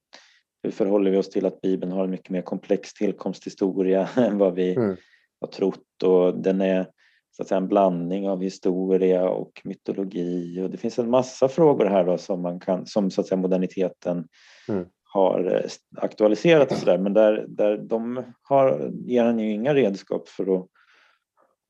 hur 0.62 0.70
förhåller 0.70 1.10
vi 1.10 1.16
oss 1.16 1.30
till 1.30 1.46
att 1.46 1.60
Bibeln 1.60 1.92
har 1.92 2.04
en 2.04 2.10
mycket 2.10 2.30
mer 2.30 2.42
komplex 2.42 2.94
tillkomsthistoria 2.94 4.08
än 4.16 4.38
vad 4.38 4.54
vi 4.54 4.74
mm. 4.74 4.96
har 5.40 5.48
trott 5.48 6.02
och 6.04 6.38
den 6.38 6.60
är 6.60 6.86
så 7.30 7.42
att 7.42 7.48
säga, 7.48 7.56
en 7.56 7.68
blandning 7.68 8.28
av 8.28 8.42
historia 8.42 9.28
och 9.28 9.60
mytologi 9.64 10.60
och 10.62 10.70
det 10.70 10.76
finns 10.76 10.98
en 10.98 11.10
massa 11.10 11.48
frågor 11.48 11.86
här 11.86 12.04
då 12.04 12.18
som 12.18 12.42
man 12.42 12.60
kan 12.60 12.86
som 12.86 13.10
så 13.10 13.20
att 13.20 13.26
säga 13.26 13.40
moderniteten 13.40 14.28
mm. 14.68 14.86
har 15.02 15.54
eh, 15.54 15.70
aktualiserat 15.96 16.72
och 16.72 16.78
så 16.78 16.86
där, 16.86 16.98
men 16.98 17.12
där, 17.12 17.44
där 17.48 17.76
de 17.76 18.24
har, 18.42 18.90
ger 18.92 19.24
han 19.24 19.38
ju 19.38 19.52
inga 19.52 19.74
redskap 19.74 20.28
för 20.28 20.56
att, 20.56 20.66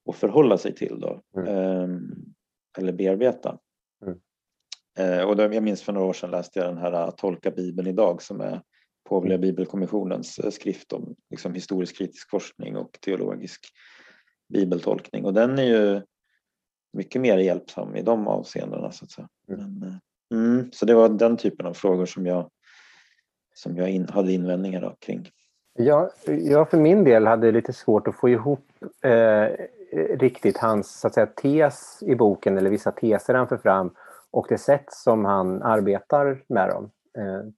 att 0.08 0.16
förhålla 0.16 0.58
sig 0.58 0.74
till 0.74 1.00
då 1.00 1.20
mm. 1.36 1.48
eh, 1.48 1.88
eller 2.78 2.92
bearbeta. 2.92 3.58
Mm. 4.06 4.18
Eh, 4.98 5.24
och 5.24 5.36
då, 5.36 5.42
jag 5.42 5.62
minns 5.62 5.82
för 5.82 5.92
några 5.92 6.06
år 6.06 6.12
sedan 6.12 6.30
läste 6.30 6.58
jag 6.58 6.68
den 6.68 6.78
här 6.78 6.92
Att 6.92 7.18
tolka 7.18 7.50
Bibeln 7.50 7.88
idag 7.88 8.22
som 8.22 8.40
är 8.40 8.62
Påvliga 9.08 9.34
mm. 9.34 9.40
bibelkommissionens 9.40 10.38
eh, 10.38 10.50
skrift 10.50 10.92
om 10.92 11.14
liksom, 11.30 11.54
historisk 11.54 11.98
kritisk 11.98 12.30
forskning 12.30 12.76
och 12.76 12.98
teologisk 13.00 13.60
bibeltolkning 14.50 15.24
och 15.24 15.34
den 15.34 15.58
är 15.58 15.62
ju 15.62 16.02
mycket 16.92 17.20
mer 17.20 17.38
hjälpsam 17.38 17.96
i 17.96 18.02
de 18.02 18.28
avseendena. 18.28 18.92
Så, 18.92 19.04
att 19.04 19.10
säga. 19.10 19.28
Mm. 19.48 19.78
Men, 19.78 19.88
eh, 19.88 20.38
mm, 20.38 20.72
så 20.72 20.86
det 20.86 20.94
var 20.94 21.08
den 21.08 21.36
typen 21.36 21.66
av 21.66 21.74
frågor 21.74 22.06
som 22.06 22.26
jag, 22.26 22.50
som 23.54 23.76
jag 23.76 23.90
in, 23.90 24.08
hade 24.08 24.32
invändningar 24.32 24.96
kring. 24.98 25.28
Ja, 25.72 26.10
jag 26.26 26.70
för 26.70 26.78
min 26.78 27.04
del 27.04 27.26
hade 27.26 27.52
lite 27.52 27.72
svårt 27.72 28.08
att 28.08 28.16
få 28.16 28.28
ihop 28.28 28.66
eh, 29.04 29.48
riktigt 30.18 30.58
hans 30.58 31.00
så 31.00 31.06
att 31.06 31.14
säga, 31.14 31.26
tes 31.26 32.02
i 32.02 32.14
boken 32.14 32.58
eller 32.58 32.70
vissa 32.70 32.92
teser 32.92 33.34
han 33.34 33.48
för 33.48 33.56
fram 33.56 33.94
och 34.30 34.46
det 34.48 34.58
sätt 34.58 34.86
som 34.88 35.24
han 35.24 35.62
arbetar 35.62 36.42
med 36.48 36.68
dem. 36.68 36.90
Eh, 37.18 37.50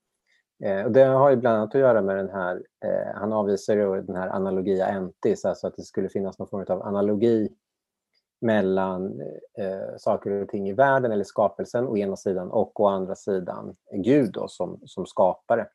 Eh, 0.64 0.84
och 0.84 0.92
det 0.92 1.04
har 1.04 1.30
ju 1.30 1.36
bland 1.36 1.56
annat 1.56 1.74
att 1.74 1.80
göra 1.80 2.02
med 2.02 2.16
den 2.16 2.30
här, 2.30 2.62
eh, 2.84 3.14
han 3.14 3.32
avvisar 3.32 3.76
ju 3.76 4.02
den 4.02 4.16
här 4.16 4.28
analogia 4.28 4.86
entis, 4.86 5.44
alltså 5.44 5.66
att 5.66 5.76
det 5.76 5.82
skulle 5.82 6.08
finnas 6.08 6.38
någon 6.38 6.48
form 6.48 6.64
av 6.68 6.82
analogi 6.82 7.48
mellan 8.40 9.20
eh, 9.58 9.96
saker 9.98 10.30
och 10.30 10.48
ting 10.48 10.68
i 10.68 10.72
världen 10.72 11.12
eller 11.12 11.24
skapelsen 11.24 11.86
å 11.86 11.96
ena 11.96 12.16
sidan 12.16 12.50
och 12.50 12.80
å 12.80 12.86
andra 12.86 13.14
sidan 13.14 13.76
Gud 13.92 14.32
då, 14.32 14.48
som, 14.48 14.80
som 14.86 15.06
skapare. 15.06 15.66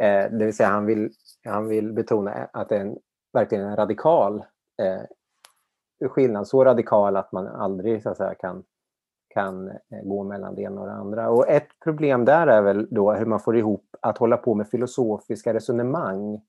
Eh, 0.00 0.30
det 0.30 0.44
vill 0.44 0.56
säga 0.56 0.68
han 0.68 0.86
vill, 0.86 1.12
han 1.44 1.68
vill 1.68 1.92
betona 1.92 2.32
att 2.52 2.68
det 2.68 2.76
är 2.76 2.80
en, 2.80 2.98
verkligen 3.32 3.64
en 3.64 3.76
radikal 3.76 4.44
eh, 4.82 6.08
skillnad, 6.08 6.48
så 6.48 6.64
radikal 6.64 7.16
att 7.16 7.32
man 7.32 7.46
aldrig 7.46 8.02
så 8.02 8.10
att 8.10 8.16
säga, 8.16 8.34
kan 8.34 8.64
kan 9.36 9.68
eh, 9.68 10.02
gå 10.04 10.24
mellan 10.24 10.54
det 10.54 10.62
ena 10.62 10.80
och 10.80 10.86
det 10.86 10.92
andra. 10.92 11.30
Och 11.30 11.48
ett 11.48 11.68
problem 11.84 12.24
där 12.24 12.46
är 12.46 12.62
väl 12.62 12.88
då 12.90 13.12
hur 13.12 13.26
man 13.26 13.40
får 13.40 13.56
ihop 13.56 13.96
att 14.00 14.18
hålla 14.18 14.36
på 14.36 14.54
med 14.54 14.68
filosofiska 14.68 15.54
resonemang 15.54 16.40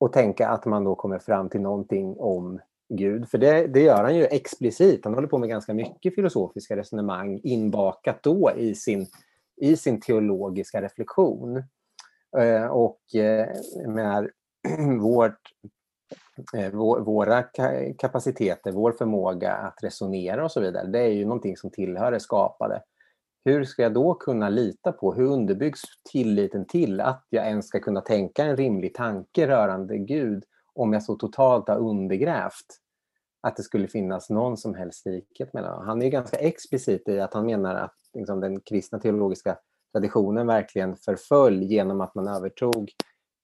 och 0.00 0.12
tänka 0.12 0.48
att 0.48 0.66
man 0.66 0.84
då 0.84 0.94
kommer 0.94 1.18
fram 1.18 1.48
till 1.48 1.60
någonting 1.60 2.16
om 2.18 2.60
Gud. 2.88 3.28
För 3.28 3.38
det, 3.38 3.66
det 3.66 3.80
gör 3.80 4.02
han 4.04 4.16
ju 4.16 4.24
explicit. 4.24 5.04
Han 5.04 5.14
håller 5.14 5.28
på 5.28 5.38
med 5.38 5.48
ganska 5.48 5.74
mycket 5.74 6.14
filosofiska 6.14 6.76
resonemang 6.76 7.40
inbakat 7.44 8.22
då 8.22 8.52
i 8.56 8.74
sin, 8.74 9.06
i 9.60 9.76
sin 9.76 10.00
teologiska 10.00 10.82
reflektion. 10.82 11.62
Eh, 12.38 12.66
och 12.66 13.14
eh, 13.14 13.48
med 13.86 14.30
vårt 15.00 15.40
Eh, 16.54 16.70
våra 17.04 17.42
kapaciteter, 17.98 18.72
vår 18.72 18.92
förmåga 18.92 19.52
att 19.52 19.78
resonera 19.82 20.44
och 20.44 20.52
så 20.52 20.60
vidare, 20.60 20.86
det 20.86 20.98
är 20.98 21.08
ju 21.08 21.24
någonting 21.24 21.56
som 21.56 21.70
tillhör 21.70 22.12
det 22.12 22.20
skapade. 22.20 22.82
Hur 23.44 23.64
ska 23.64 23.82
jag 23.82 23.94
då 23.94 24.14
kunna 24.14 24.48
lita 24.48 24.92
på, 24.92 25.14
hur 25.14 25.24
underbyggs 25.24 25.82
tilliten 26.12 26.66
till 26.66 27.00
att 27.00 27.26
jag 27.30 27.46
ens 27.46 27.68
ska 27.68 27.80
kunna 27.80 28.00
tänka 28.00 28.44
en 28.44 28.56
rimlig 28.56 28.94
tanke 28.94 29.48
rörande 29.48 29.98
Gud 29.98 30.44
om 30.74 30.92
jag 30.92 31.02
så 31.02 31.14
totalt 31.14 31.68
har 31.68 31.78
undergrävt 31.78 32.66
att 33.40 33.56
det 33.56 33.62
skulle 33.62 33.88
finnas 33.88 34.30
någon 34.30 34.56
som 34.56 34.74
helst 34.74 35.06
likhet 35.06 35.52
mellan 35.52 35.76
dem. 35.76 35.86
Han 35.86 36.02
är 36.02 36.08
ganska 36.08 36.36
explicit 36.36 37.08
i 37.08 37.20
att 37.20 37.34
han 37.34 37.46
menar 37.46 37.74
att 37.74 37.96
liksom, 38.14 38.40
den 38.40 38.60
kristna 38.60 38.98
teologiska 38.98 39.58
traditionen 39.92 40.46
verkligen 40.46 40.96
förföll 40.96 41.62
genom 41.62 42.00
att 42.00 42.14
man 42.14 42.28
övertog 42.28 42.92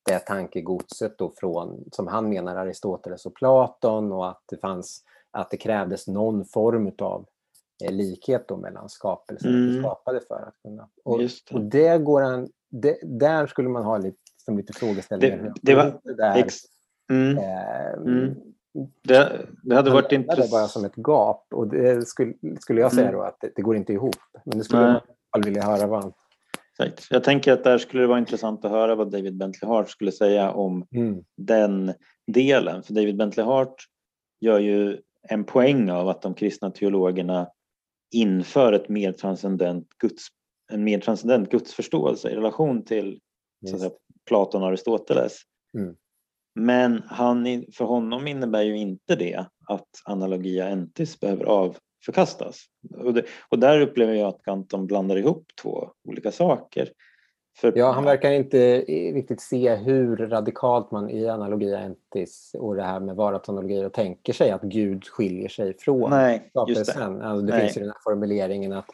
det 0.09 0.19
tankegodset 0.19 1.19
då 1.19 1.33
från, 1.37 1.85
som 1.93 2.07
han 2.07 2.29
menar, 2.29 2.57
Aristoteles 2.57 3.27
och 3.27 3.35
Platon 3.35 4.13
och 4.13 4.29
att 4.29 4.43
det 4.51 4.57
fanns 4.57 5.05
att 5.31 5.51
det 5.51 5.57
krävdes 5.57 6.07
någon 6.07 6.45
form 6.45 6.93
av 6.99 7.27
eh, 7.85 7.93
likhet 7.93 8.49
då 8.49 8.57
mellan 8.57 8.89
skapelsen 8.89 9.55
mm. 9.55 9.77
och 9.77 9.83
skapade 9.83 10.21
för 10.29 10.49
att 10.49 10.55
kunna... 10.63 10.89
Och 11.05 11.19
det. 11.19 11.31
och 11.53 11.61
det 11.61 11.99
går 11.99 12.23
han, 12.23 12.49
det, 12.71 12.99
där 13.03 13.47
skulle 13.47 13.69
man 13.69 13.85
ha 13.85 13.99
lite, 13.99 14.19
som 14.37 14.57
lite 14.57 14.73
frågeställningar. 14.73 15.37
Det, 15.37 15.53
det 15.63 15.75
var, 15.75 16.01
det 16.05 16.15
där, 16.15 16.37
ex, 16.37 16.57
mm, 17.11 17.39
eh, 17.39 17.93
mm. 17.93 18.35
Det, 19.03 19.47
det, 19.63 19.75
hade 19.75 19.91
varit 19.91 20.13
intressant. 20.13 20.51
Det 20.51 20.51
bara 20.51 20.69
som 20.69 20.85
ett 20.85 20.97
gap 20.97 21.47
och 21.51 21.69
det 21.69 22.09
skulle, 22.09 22.35
skulle 22.61 22.81
jag 22.81 22.93
säga 22.93 23.09
mm. 23.09 23.21
då 23.21 23.23
att 23.23 23.37
det, 23.41 23.51
det 23.57 23.63
går 23.63 23.77
inte 23.77 23.93
ihop. 23.93 24.17
Men 24.45 24.59
det 24.59 24.65
skulle 24.65 24.93
Nej. 24.93 25.01
jag 25.33 25.45
vilja 25.45 25.63
höra 25.63 25.87
vad 25.87 26.03
han 26.03 26.13
Exakt. 26.83 27.07
Jag 27.11 27.25
tänker 27.25 27.53
att 27.53 27.65
där 27.65 27.79
skulle 27.79 28.03
det 28.03 28.07
vara 28.07 28.19
intressant 28.19 28.65
att 28.65 28.71
höra 28.71 28.95
vad 28.95 29.11
David 29.11 29.37
Bentley 29.37 29.69
Hart 29.69 29.91
skulle 29.91 30.13
säga 30.13 30.53
om 30.53 30.87
mm. 30.95 31.25
den 31.37 31.93
delen. 32.27 32.83
För 32.83 32.95
David 32.95 33.17
Bentley 33.17 33.47
Hart 33.47 33.75
gör 34.41 34.59
ju 34.59 34.99
en 35.23 35.45
poäng 35.45 35.91
av 35.91 36.09
att 36.09 36.23
de 36.23 36.35
kristna 36.35 36.71
teologerna 36.71 37.49
inför 38.15 38.73
ett 38.73 38.89
mer 38.89 39.13
transcendent 39.13 39.89
guds, 39.99 40.27
en 40.73 40.85
mer 40.85 41.01
transcendent 41.01 41.51
gudsförståelse 41.51 42.31
i 42.31 42.35
relation 42.35 42.85
till 42.85 43.21
yes. 43.67 43.81
säga, 43.81 43.91
Platon 44.27 44.63
och 44.63 44.69
Aristoteles. 44.69 45.43
Mm. 45.75 45.97
Men 46.55 47.03
han, 47.07 47.65
för 47.73 47.85
honom 47.85 48.27
innebär 48.27 48.63
ju 48.63 48.77
inte 48.77 49.17
det 49.17 49.47
att 49.69 49.89
analogia 50.05 50.69
entis 50.69 51.21
behöver 51.21 51.45
av, 51.45 51.77
förkastas. 52.05 52.65
Och, 53.05 53.15
det, 53.15 53.25
och 53.49 53.59
där 53.59 53.81
upplever 53.81 54.15
jag 54.15 54.29
att 54.29 54.43
Ganton 54.43 54.87
blandar 54.87 55.17
ihop 55.17 55.47
två 55.63 55.91
olika 56.09 56.33
saker. 56.33 56.89
För, 57.61 57.73
ja, 57.77 57.91
han 57.91 58.05
verkar 58.05 58.31
inte 58.31 58.81
riktigt 59.13 59.41
se 59.41 59.75
hur 59.75 60.17
radikalt 60.17 60.91
man 60.91 61.11
i 61.11 61.29
analogia 61.29 61.79
entis 61.79 62.51
och 62.59 62.77
det 62.77 62.83
här 62.83 63.01
med 63.01 63.17
varapsanalogier 63.17 63.89
tänker 63.89 64.33
sig 64.33 64.51
att 64.51 64.63
Gud 64.63 65.05
skiljer 65.05 65.49
sig 65.49 65.79
från 65.79 66.11
Nej, 66.11 66.47
skapelsen. 66.51 67.19
Det, 67.19 67.25
alltså 67.25 67.47
det 67.47 67.61
finns 67.61 67.77
ju 67.77 67.81
den 67.81 67.91
här 67.91 68.01
formuleringen 68.05 68.73
att 68.73 68.91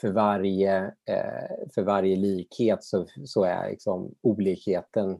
för 0.00 0.08
varje, 0.08 0.84
eh, 0.84 1.66
för 1.74 1.82
varje 1.82 2.16
likhet 2.16 2.84
så, 2.84 3.06
så 3.24 3.44
är 3.44 3.70
liksom 3.70 4.14
olikheten 4.22 5.18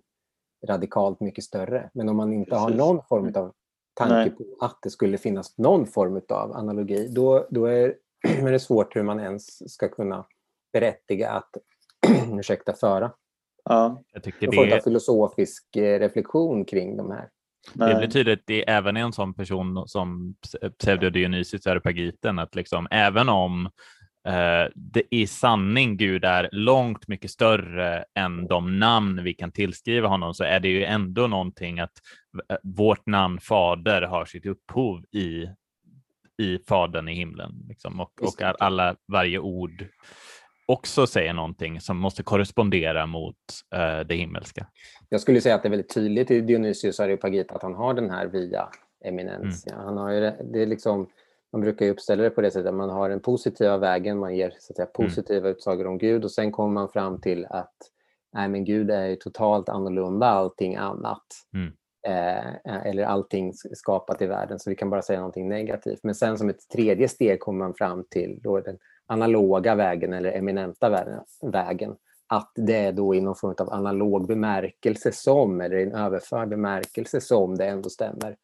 radikalt 0.67 1.21
mycket 1.21 1.45
större. 1.45 1.91
Men 1.95 2.09
om 2.09 2.17
man 2.17 2.33
inte 2.33 2.51
Precis. 2.51 2.63
har 2.63 2.71
någon 2.71 3.03
form 3.09 3.33
av 3.35 3.53
tanke 3.99 4.15
Nej. 4.15 4.31
på 4.31 4.65
att 4.65 4.79
det 4.83 4.91
skulle 4.91 5.19
finnas 5.19 5.59
någon 5.59 5.87
form 5.87 6.21
av 6.29 6.53
analogi, 6.53 7.09
då, 7.09 7.47
då 7.51 7.67
är, 7.67 7.95
är 8.29 8.53
det 8.53 8.61
svårt 8.61 8.97
hur 8.97 9.03
man 9.03 9.21
ens 9.21 9.73
ska 9.73 9.89
kunna 9.89 10.27
berättiga 10.73 11.31
att 11.31 11.51
ursäkta, 12.39 12.73
föra. 12.73 13.13
Ja. 13.65 14.03
Jag 14.13 14.23
tycker 14.23 14.51
det 14.51 14.73
är... 14.73 14.81
filosofisk 14.81 15.77
eh, 15.77 15.99
reflektion 15.99 16.65
kring 16.65 16.97
de 16.97 17.11
här. 17.11 17.29
Det 17.75 17.95
blir 17.99 18.09
tydligt 18.09 18.43
det 18.47 18.71
även 18.71 18.97
i 18.97 19.01
en 19.01 19.13
sån 19.13 19.35
person 19.35 19.89
som 19.89 20.35
Pseudo-Dionysius 20.79 21.67
Areopagiten 21.67 22.39
att 22.39 22.55
liksom, 22.55 22.89
även 22.91 23.29
om 23.29 23.71
det, 24.75 25.03
i 25.11 25.27
sanning 25.27 25.97
Gud 25.97 26.25
är 26.25 26.49
långt 26.53 27.09
mycket 27.09 27.31
större 27.31 28.05
än 28.15 28.47
de 28.47 28.79
namn 28.79 29.25
vi 29.25 29.35
kan 29.35 29.53
tillskriva 29.53 30.09
honom 30.09 30.35
så 30.35 30.45
är 30.45 30.61
det 30.61 30.69
ju 30.69 30.85
ändå 30.85 31.27
någonting 31.27 31.81
att 31.81 31.93
eh, 32.51 32.57
vårt 32.63 33.07
namn 33.07 33.41
Fader 33.41 34.03
har 34.03 34.25
sitt 34.25 34.47
upphov 34.47 35.05
i, 35.13 35.47
i 36.43 36.59
Fadern 36.69 37.09
i 37.09 37.15
himlen 37.15 37.53
liksom, 37.69 38.01
och, 38.01 38.23
och 38.23 38.43
alla, 38.59 38.97
varje 39.13 39.39
ord 39.39 39.87
också 40.67 41.07
säger 41.07 41.33
någonting 41.33 41.81
som 41.81 41.97
måste 41.97 42.23
korrespondera 42.23 43.07
mot 43.07 43.37
uh, 43.77 44.07
det 44.07 44.15
himmelska. 44.15 44.67
Jag 45.09 45.21
skulle 45.21 45.41
säga 45.41 45.55
att 45.55 45.63
det 45.63 45.69
är 45.69 45.71
väldigt 45.71 45.95
tydligt 45.95 46.31
i 46.31 46.41
Dionysius 46.41 47.01
Areopagita 47.01 47.55
att 47.55 47.63
han 47.63 47.75
har 47.75 47.95
den 47.95 48.11
här 48.11 48.27
via 48.27 48.69
eminens. 49.05 49.67
Mm. 49.67 49.85
Han 49.85 49.97
har 49.97 50.11
ju, 50.11 50.21
det 50.21 50.63
är 50.63 50.67
liksom 50.67 51.09
man 51.53 51.61
brukar 51.61 51.87
ju 51.87 51.93
uppställa 51.93 52.23
det 52.23 52.31
på 52.31 52.41
det 52.41 52.51
sättet 52.51 52.69
att 52.69 52.75
man 52.75 52.91
har 52.91 53.09
den 53.09 53.21
positiva 53.21 53.79
vägen, 53.79 54.19
man 54.19 54.37
ger 54.37 54.51
så 54.51 54.73
att 54.73 54.77
säga, 54.77 54.89
mm. 54.99 55.09
positiva 55.09 55.39
mm. 55.39 55.51
utsagor 55.51 55.87
om 55.87 55.99
Gud 55.99 56.25
och 56.25 56.31
sen 56.31 56.53
kommer 56.53 56.75
man 56.75 56.89
fram 56.89 57.21
till 57.21 57.47
att 57.51 57.77
nej, 58.33 58.49
men 58.49 58.65
Gud 58.65 58.91
är 58.91 59.17
totalt 59.17 59.69
annorlunda 59.69 60.27
allting 60.27 60.77
annat. 60.77 61.27
Mm. 61.55 61.73
Eh, 62.07 62.87
eller 62.87 63.05
allting 63.05 63.53
skapat 63.55 64.23
i 64.23 64.27
världen, 64.27 64.59
så 64.59 64.71
vi 64.71 64.77
kan 64.77 64.91
bara 64.91 65.03
säga 65.03 65.19
någonting 65.19 65.49
negativt. 65.49 66.01
Men 66.03 66.15
sen 66.15 66.39
som 66.39 66.49
ett 66.49 66.69
tredje 66.73 67.09
steg 67.09 67.41
kommer 67.41 67.59
man 67.59 67.75
fram 67.75 68.05
till 68.11 68.41
då 68.43 68.61
den 68.61 68.79
analoga 69.07 69.75
vägen 69.75 70.13
eller 70.13 70.33
eminenta 70.33 71.05
vägen, 71.43 71.97
att 72.27 72.53
det 72.55 72.77
är 72.77 72.93
då 72.93 73.15
i 73.15 73.21
någon 73.21 73.37
form 73.37 73.55
av 73.59 73.73
analog 73.73 74.27
bemärkelse 74.27 75.13
som, 75.13 75.61
eller 75.61 75.77
en 75.77 75.95
överförd 75.95 76.49
bemärkelse 76.49 77.21
som 77.21 77.57
det 77.57 77.67
ändå 77.67 77.89
stämmer 77.89 78.37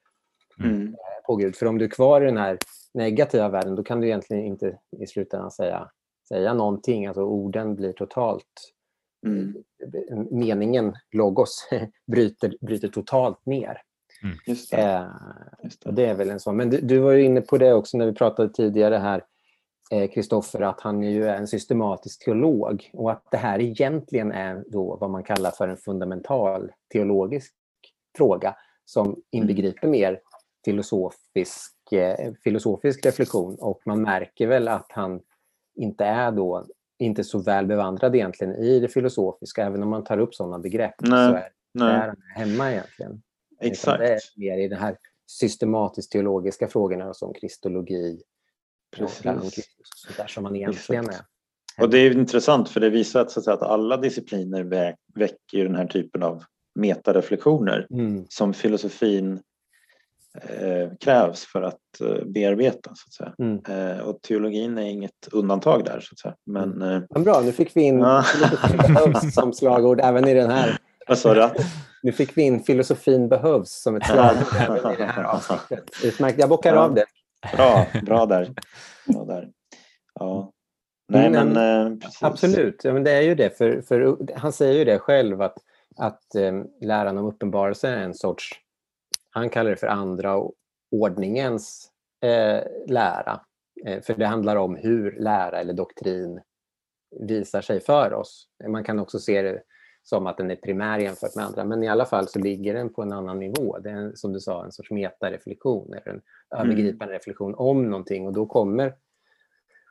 mm. 0.60 0.96
på 1.26 1.36
Gud. 1.36 1.56
För 1.56 1.66
om 1.66 1.78
du 1.78 1.84
är 1.84 1.88
kvar 1.88 2.22
i 2.22 2.24
den 2.24 2.36
här 2.36 2.58
negativa 2.94 3.48
världen, 3.48 3.74
då 3.74 3.82
kan 3.82 4.00
du 4.00 4.06
egentligen 4.06 4.44
inte 4.44 4.78
i 4.98 5.06
slutändan 5.06 5.50
säga, 5.50 5.90
säga 6.28 6.54
någonting. 6.54 7.06
Alltså 7.06 7.22
orden 7.22 7.74
blir 7.74 7.92
totalt... 7.92 8.70
Mm. 9.26 9.54
Meningen, 10.30 10.94
logos, 11.12 11.68
bryter, 12.06 12.56
bryter 12.60 12.88
totalt 12.88 13.46
ner. 13.46 13.82
Mm. 14.22 14.36
Just 14.46 14.70
det. 14.70 14.76
Eh, 14.76 15.06
Just 15.62 15.84
det. 15.84 15.92
det. 15.92 16.06
är 16.06 16.14
väl 16.14 16.30
en 16.30 16.40
sån. 16.40 16.56
Men 16.56 16.70
du, 16.70 16.80
du, 16.80 16.98
var 16.98 17.14
inne 17.14 17.40
på 17.40 17.58
det 17.58 17.72
också 17.72 17.98
när 17.98 18.06
vi 18.06 18.12
pratade 18.12 18.52
tidigare 18.52 18.96
här, 18.96 19.22
Kristoffer, 20.08 20.60
eh, 20.60 20.68
att 20.68 20.80
han 20.80 21.02
ju 21.02 21.24
är 21.24 21.36
en 21.36 21.46
systematisk 21.46 22.24
teolog 22.24 22.90
och 22.92 23.12
att 23.12 23.22
det 23.30 23.36
här 23.36 23.60
egentligen 23.60 24.32
är 24.32 24.64
då 24.66 24.96
vad 25.00 25.10
man 25.10 25.24
kallar 25.24 25.50
för 25.50 25.68
en 25.68 25.76
fundamental 25.76 26.72
teologisk 26.92 27.54
fråga 28.16 28.56
som 28.84 29.06
mm. 29.06 29.20
inbegriper 29.30 29.88
mer 29.88 30.20
filosofisk, 30.64 31.92
eh, 31.92 32.32
filosofisk 32.44 33.06
reflektion 33.06 33.56
och 33.60 33.80
man 33.86 34.02
märker 34.02 34.46
väl 34.46 34.68
att 34.68 34.86
han 34.88 35.20
inte 35.76 36.04
är 36.04 36.32
då 36.32 36.66
inte 36.98 37.24
så 37.24 37.38
väl 37.38 37.66
bevandrad 37.66 38.14
egentligen 38.14 38.54
i 38.54 38.80
det 38.80 38.88
filosofiska, 38.88 39.64
även 39.66 39.82
om 39.82 39.88
man 39.88 40.04
tar 40.04 40.18
upp 40.18 40.34
sådana 40.34 40.58
begrepp 40.58 40.94
nej, 40.98 41.28
så 41.28 41.34
är, 41.34 41.48
nej. 41.74 41.94
är 41.94 42.08
han 42.08 42.16
hemma 42.34 42.72
egentligen. 42.72 43.22
Exakt. 43.60 43.98
Det 43.98 44.12
är 44.12 44.20
mer 44.36 44.58
i 44.58 44.68
de 44.68 44.76
här 44.76 44.96
systematiskt 45.26 46.12
teologiska 46.12 46.68
frågorna 46.68 47.14
som 47.14 47.34
kristologi, 47.34 48.20
Precis. 48.96 49.64
där 50.16 50.26
som 50.26 50.42
man 50.42 50.56
egentligen 50.56 51.08
är. 51.08 51.20
Och 51.80 51.90
det 51.90 51.98
är 51.98 52.16
intressant 52.16 52.68
för 52.68 52.80
det 52.80 52.90
visar 52.90 53.20
att, 53.20 53.30
så 53.30 53.40
att, 53.40 53.44
säga, 53.44 53.54
att 53.54 53.62
alla 53.62 53.96
discipliner 53.96 54.64
väcker 55.14 55.64
den 55.64 55.74
här 55.74 55.86
typen 55.86 56.22
av 56.22 56.44
metareflektioner 56.74 57.86
mm. 57.90 58.26
som 58.28 58.54
filosofin 58.54 59.40
krävs 61.00 61.44
för 61.44 61.62
att 61.62 62.00
eh, 62.00 62.24
bearbeta. 62.24 62.92
Så 62.94 63.06
att 63.06 63.12
säga. 63.12 63.34
Mm. 63.38 63.90
Eh, 63.90 63.98
och 63.98 64.22
teologin 64.22 64.78
är 64.78 64.82
inget 64.82 65.28
undantag 65.32 65.84
där. 65.84 66.00
Så 66.00 66.12
att 66.12 66.18
säga. 66.18 66.34
Men, 66.46 66.72
mm. 66.72 66.90
eh, 66.90 67.02
Men 67.10 67.24
bra, 67.24 67.40
nu 67.40 67.52
fick 67.52 67.76
vi 67.76 67.82
in 67.82 67.98
ja. 67.98 68.24
som 69.32 69.52
slagord 69.52 70.00
även 70.00 70.28
i 70.28 70.34
den 70.34 70.50
här. 70.50 70.78
Vad 71.08 71.18
sa 71.18 71.34
du? 71.34 71.50
Nu 72.02 72.12
fick 72.12 72.36
vi 72.36 72.42
in 72.42 72.62
filosofin 72.62 73.28
behövs 73.28 73.82
som 73.82 73.96
ett 73.96 74.06
slagord 74.06 74.46
även 74.68 74.92
i 74.92 74.96
det 74.96 75.04
här 75.04 75.24
avsnittet. 75.24 75.90
Utmärkt, 76.04 76.38
jag 76.38 76.48
bockar 76.48 76.74
ja. 76.74 76.80
av 76.80 76.94
det. 76.94 77.04
Bra, 77.56 77.86
bra 78.02 78.26
där. 78.26 78.54
Bra 79.06 79.24
där. 79.24 79.48
Ja. 80.14 80.50
Nej, 81.08 81.30
men, 81.30 81.48
men 81.48 81.92
eh, 81.92 81.98
absolut, 82.20 82.80
ja, 82.84 82.92
men 82.92 83.04
det 83.04 83.10
är 83.10 83.20
ju 83.20 83.34
det. 83.34 83.58
För, 83.58 83.82
för 83.82 84.18
han 84.36 84.52
säger 84.52 84.74
ju 84.74 84.84
det 84.84 84.98
själv 84.98 85.42
att, 85.42 85.56
att 85.96 86.34
eh, 86.34 86.52
läran 86.80 87.18
om 87.18 87.26
uppenbarelse 87.26 87.88
är 87.88 87.96
en 87.96 88.14
sorts, 88.14 88.50
han 89.34 89.50
kallar 89.50 89.70
det 89.70 89.76
för 89.76 89.86
andra 89.86 90.42
ordningens 90.90 91.90
eh, 92.22 92.62
lära. 92.86 93.40
Eh, 93.86 94.02
för 94.02 94.14
det 94.14 94.26
handlar 94.26 94.56
om 94.56 94.76
hur 94.76 95.16
lära 95.20 95.60
eller 95.60 95.72
doktrin 95.72 96.40
visar 97.20 97.60
sig 97.60 97.80
för 97.80 98.12
oss. 98.12 98.48
Man 98.68 98.84
kan 98.84 98.98
också 98.98 99.18
se 99.18 99.42
det 99.42 99.62
som 100.02 100.26
att 100.26 100.36
den 100.36 100.50
är 100.50 100.56
primär 100.56 100.98
jämfört 100.98 101.34
med 101.34 101.44
andra. 101.44 101.64
Men 101.64 101.82
i 101.82 101.88
alla 101.88 102.04
fall 102.04 102.28
så 102.28 102.38
ligger 102.38 102.74
den 102.74 102.92
på 102.92 103.02
en 103.02 103.12
annan 103.12 103.38
nivå. 103.38 103.78
Det 103.78 103.90
är 103.90 104.12
som 104.14 104.32
du 104.32 104.40
sa 104.40 104.64
en 104.64 104.72
sorts 104.72 104.90
metareflektion 104.90 105.94
eller 105.94 106.08
en 106.08 106.22
mm. 106.54 106.70
övergripande 106.70 107.14
reflektion 107.14 107.54
om 107.54 107.90
någonting 107.90 108.26
och 108.26 108.32
då 108.32 108.46
kommer 108.46 108.94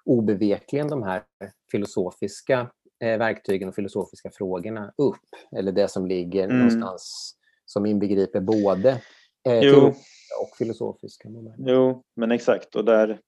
obevekligen 0.06 0.88
de 0.88 1.04
här 1.04 1.24
filosofiska 1.72 2.72
eh, 3.04 3.18
verktygen 3.18 3.70
och 3.70 3.76
filosofiska 3.76 4.30
frågorna 4.34 4.94
upp. 4.98 5.56
Eller 5.58 5.72
det 5.72 5.88
som 5.88 6.08
ligger 6.08 6.44
mm. 6.44 6.58
någonstans 6.58 7.36
som 7.66 7.86
inbegriper 7.86 8.40
både 8.40 9.02
eh, 9.46 9.60
teologiska 9.60 10.36
och 10.42 10.58
filosofiska 10.58 11.30
moment. 11.30 11.56
Jo, 11.60 12.04
men 12.16 12.32
exakt. 12.32 12.76
Och 12.76 12.86
där, 12.86 13.20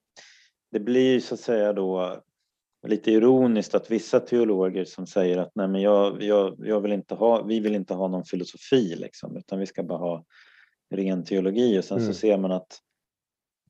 det 0.72 0.80
blir 0.80 1.20
så 1.20 1.34
att 1.34 1.40
säga 1.40 1.74
då 1.74 2.22
lite 2.88 3.12
ironiskt 3.12 3.76
att 3.76 3.92
vissa 3.92 4.20
teologer 4.20 4.86
som 4.86 5.08
säger 5.08 5.38
att 5.38 5.52
nej 5.56 5.68
men 5.68 5.82
jag, 5.82 6.24
jag, 6.24 6.56
jag 6.60 6.82
vill 6.82 6.92
inte 6.92 7.16
ha, 7.16 7.44
vi 7.44 7.60
vill 7.60 7.76
inte 7.76 7.94
ha 7.94 8.08
någon 8.08 8.26
filosofi 8.26 8.96
liksom, 8.96 9.38
utan 9.38 9.60
vi 9.60 9.66
ska 9.66 9.84
bara 9.84 10.00
ha 10.00 10.26
ren 10.90 11.24
teologi 11.24 11.80
och 11.80 11.86
sen 11.86 11.98
mm. 11.98 12.14
så 12.14 12.20
ser 12.20 12.38
man 12.38 12.52
att 12.52 12.80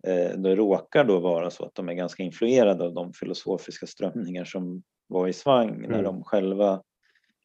eh, 0.08 0.38
det 0.38 0.56
råkar 0.56 1.04
då 1.04 1.20
vara 1.20 1.50
så 1.50 1.66
att 1.66 1.76
de 1.76 1.90
är 1.90 1.94
ganska 1.94 2.24
influerade 2.24 2.84
av 2.84 2.94
de 2.94 3.14
filosofiska 3.14 3.88
strömningar 3.88 4.46
som 4.46 4.84
var 5.08 5.28
i 5.28 5.34
svang 5.34 5.70
mm. 5.70 5.92
när 5.92 6.04
de 6.04 6.24
själva 6.24 6.82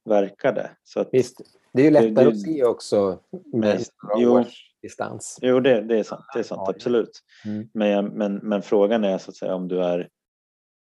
verkade. 0.04 0.70
Så 0.84 1.00
att, 1.00 1.08
Visst, 1.12 1.40
det 1.72 1.80
är 1.80 1.84
ju 1.84 1.90
lättare 1.90 2.10
det, 2.10 2.22
det, 2.22 2.28
att 2.28 2.40
se 2.40 2.64
också 2.64 3.20
med 3.52 3.84
jo, 4.18 4.38
års 4.38 4.69
distans. 4.82 5.38
Jo, 5.42 5.60
det, 5.60 5.80
det 5.80 5.98
är 5.98 6.02
sant, 6.02 6.24
det 6.34 6.38
är 6.38 6.42
sant 6.42 6.68
absolut. 6.68 7.20
Mm. 7.44 7.68
Men, 7.74 8.06
men, 8.06 8.36
men 8.36 8.62
frågan 8.62 9.04
är 9.04 9.18
så 9.18 9.30
att 9.30 9.36
säga 9.36 9.54
om 9.54 9.68
du 9.68 9.84
är 9.84 10.08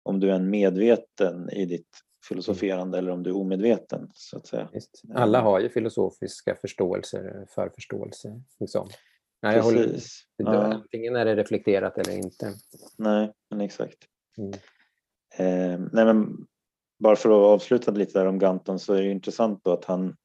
om 0.02 0.20
du 0.20 0.30
är 0.30 0.38
medveten 0.38 1.50
i 1.50 1.64
ditt 1.64 1.88
filosoferande 2.28 2.98
eller 2.98 3.10
om 3.10 3.22
du 3.22 3.30
är 3.30 3.36
omedveten. 3.36 4.10
Så 4.14 4.36
att 4.36 4.46
säga. 4.46 4.68
Just. 4.72 5.02
Alla 5.14 5.38
eh. 5.38 5.44
har 5.44 5.60
ju 5.60 5.68
filosofiska 5.68 6.56
förståelser, 6.60 7.46
förförståelse. 7.54 8.42
Liksom. 8.60 8.88
Nej, 9.42 9.56
jag 9.56 9.62
håller, 9.62 9.96
ja. 10.36 10.64
Antingen 10.64 11.16
är 11.16 11.24
det 11.24 11.36
reflekterat 11.36 11.98
eller 11.98 12.16
inte. 12.16 12.54
Nej, 12.98 13.32
men 13.50 13.60
exakt. 13.60 13.98
Mm. 14.38 14.52
Eh, 15.36 15.80
nej, 15.92 16.04
men 16.04 16.46
bara 16.98 17.16
för 17.16 17.28
att 17.28 17.54
avsluta 17.54 17.90
lite 17.90 18.18
där 18.18 18.26
om 18.26 18.38
Ganton 18.38 18.78
så 18.78 18.94
är 18.94 19.02
det 19.02 19.10
intressant 19.10 19.64
då 19.64 19.72
att 19.72 19.84
han 19.84 20.16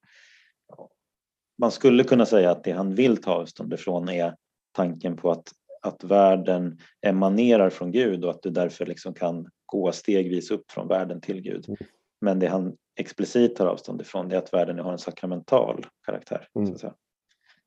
man 1.57 1.71
skulle 1.71 2.03
kunna 2.03 2.25
säga 2.25 2.51
att 2.51 2.63
det 2.63 2.71
han 2.71 2.95
vill 2.95 3.17
ta 3.17 3.33
avstånd 3.33 3.73
ifrån 3.73 4.09
är 4.09 4.35
tanken 4.71 5.15
på 5.15 5.31
att, 5.31 5.51
att 5.81 6.03
världen 6.03 6.79
emanerar 7.01 7.69
från 7.69 7.91
Gud 7.91 8.25
och 8.25 8.31
att 8.31 8.41
du 8.41 8.49
därför 8.49 8.85
liksom 8.85 9.13
kan 9.13 9.49
gå 9.65 9.91
stegvis 9.91 10.51
upp 10.51 10.71
från 10.71 10.87
världen 10.87 11.21
till 11.21 11.41
Gud. 11.41 11.65
Mm. 11.67 11.77
Men 12.21 12.39
det 12.39 12.47
han 12.47 12.77
explicit 12.95 13.55
tar 13.55 13.67
avstånd 13.67 14.01
ifrån 14.01 14.31
är 14.31 14.37
att 14.37 14.53
världen 14.53 14.79
har 14.79 14.91
en 14.91 14.99
sakramental 14.99 15.85
karaktär. 16.05 16.47
Mm. 16.55 16.77
Så 16.77 16.93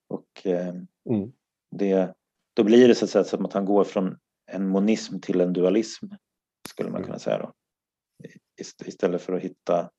och 0.09 0.47
eh, 0.47 0.69
mm. 1.11 1.33
det, 1.71 2.15
då 2.55 2.65
blir 2.65 2.89
det 2.89 2.95
så 2.95 3.05
att 3.05 3.11
säga 3.11 3.25
som 3.25 3.45
att 3.45 3.53
han 3.53 3.65
går 3.65 3.85
från 3.85 4.19
en 4.47 4.69
monism 4.69 5.19
till 5.21 5.41
en 5.41 5.53
dualism 5.53 6.07
skulle 6.69 6.91
man 6.91 6.99
mm. 6.99 7.07
kunna 7.07 7.19
säga 7.19 7.39
då. 7.39 7.53
Istället 8.87 9.23
för 9.23 9.33
att 9.33 9.43
hitta 9.43 9.91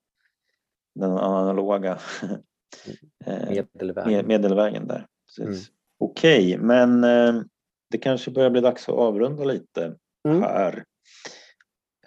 den 0.96 1.12
analoga 1.12 2.00
medelvägen. 3.74 4.28
medelvägen 4.28 4.88
där. 4.88 5.06
Mm. 5.40 5.54
Okej, 6.00 6.56
okay, 6.56 6.58
men 6.58 7.04
eh, 7.04 7.42
det 7.92 7.98
kanske 7.98 8.32
börjar 8.32 8.50
bli 8.50 8.62
dags 8.62 8.90
att 8.90 8.96
avrunda 8.96 9.44
lite 9.44 9.96
mm. 10.28 10.42
här. 10.42 10.84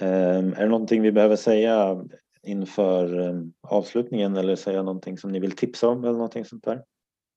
Ehm, 0.00 0.52
är 0.52 0.62
det 0.62 0.68
någonting 0.68 1.02
vi 1.02 1.12
behöver 1.12 1.36
säga 1.36 2.04
inför 2.42 3.20
ehm, 3.20 3.52
avslutningen 3.60 4.36
eller 4.36 4.56
säga 4.56 4.82
någonting 4.82 5.18
som 5.18 5.32
ni 5.32 5.40
vill 5.40 5.52
tipsa 5.52 5.88
om 5.88 6.04
eller 6.04 6.12
någonting 6.12 6.44
sånt 6.44 6.64
där? 6.64 6.84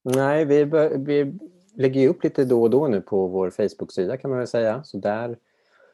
Nej, 0.03 0.45
vi, 0.45 0.63
vi 0.97 1.39
lägger 1.75 2.09
upp 2.09 2.23
lite 2.23 2.45
då 2.45 2.61
och 2.61 2.69
då 2.69 2.87
nu 2.87 3.01
på 3.01 3.27
vår 3.27 3.49
Facebook-sida 3.49 4.17
kan 4.17 4.29
man 4.29 4.39
väl 4.39 4.47
säga. 4.47 4.83
Så 4.83 4.97
där 4.97 5.37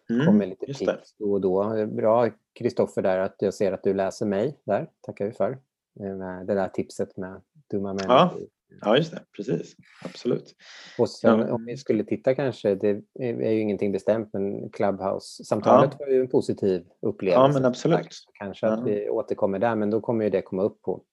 mm, 0.09 0.25
kommer 0.25 0.47
lite 0.47 0.65
tips 0.65 0.79
det. 0.79 0.99
då 1.19 1.31
och 1.31 1.41
då. 1.41 1.85
Bra 1.85 2.29
Kristoffer 2.53 3.01
där 3.01 3.19
att 3.19 3.35
jag 3.39 3.53
ser 3.53 3.71
att 3.71 3.83
du 3.83 3.93
läser 3.93 4.25
mig 4.25 4.57
där. 4.63 4.89
Tackar 5.01 5.25
vi 5.25 5.31
för. 5.31 5.57
Eh, 5.99 6.45
det 6.45 6.53
där 6.53 6.67
tipset 6.67 7.17
med 7.17 7.41
dumma 7.71 7.93
människor. 7.93 8.15
Ja, 8.15 8.37
Ja, 8.81 8.97
just 8.97 9.11
det. 9.11 9.23
Precis. 9.35 9.75
Absolut. 10.05 10.55
Och 10.97 11.09
sen, 11.09 11.39
ja. 11.39 11.53
om 11.53 11.65
vi 11.65 11.77
skulle 11.77 12.03
titta 12.03 12.35
kanske, 12.35 12.75
det 12.75 13.01
är 13.19 13.51
ju 13.51 13.59
ingenting 13.59 13.91
bestämt, 13.91 14.29
men 14.33 14.69
Clubhouse-samtalet 14.69 15.91
ja. 15.99 16.05
var 16.05 16.13
ju 16.13 16.21
en 16.21 16.27
positiv 16.27 16.85
upplevelse. 17.01 17.41
Ja, 17.41 17.47
men 17.47 17.65
absolut. 17.65 18.25
Kanske 18.33 18.67
att 18.67 18.87
vi 18.87 19.09
återkommer 19.09 19.59
där, 19.59 19.75
men 19.75 19.89
då 19.89 20.01
kommer 20.01 20.23
ju 20.23 20.29
det 20.29 20.41
komma 20.41 20.63
upp 20.63 20.81
på 20.81 21.03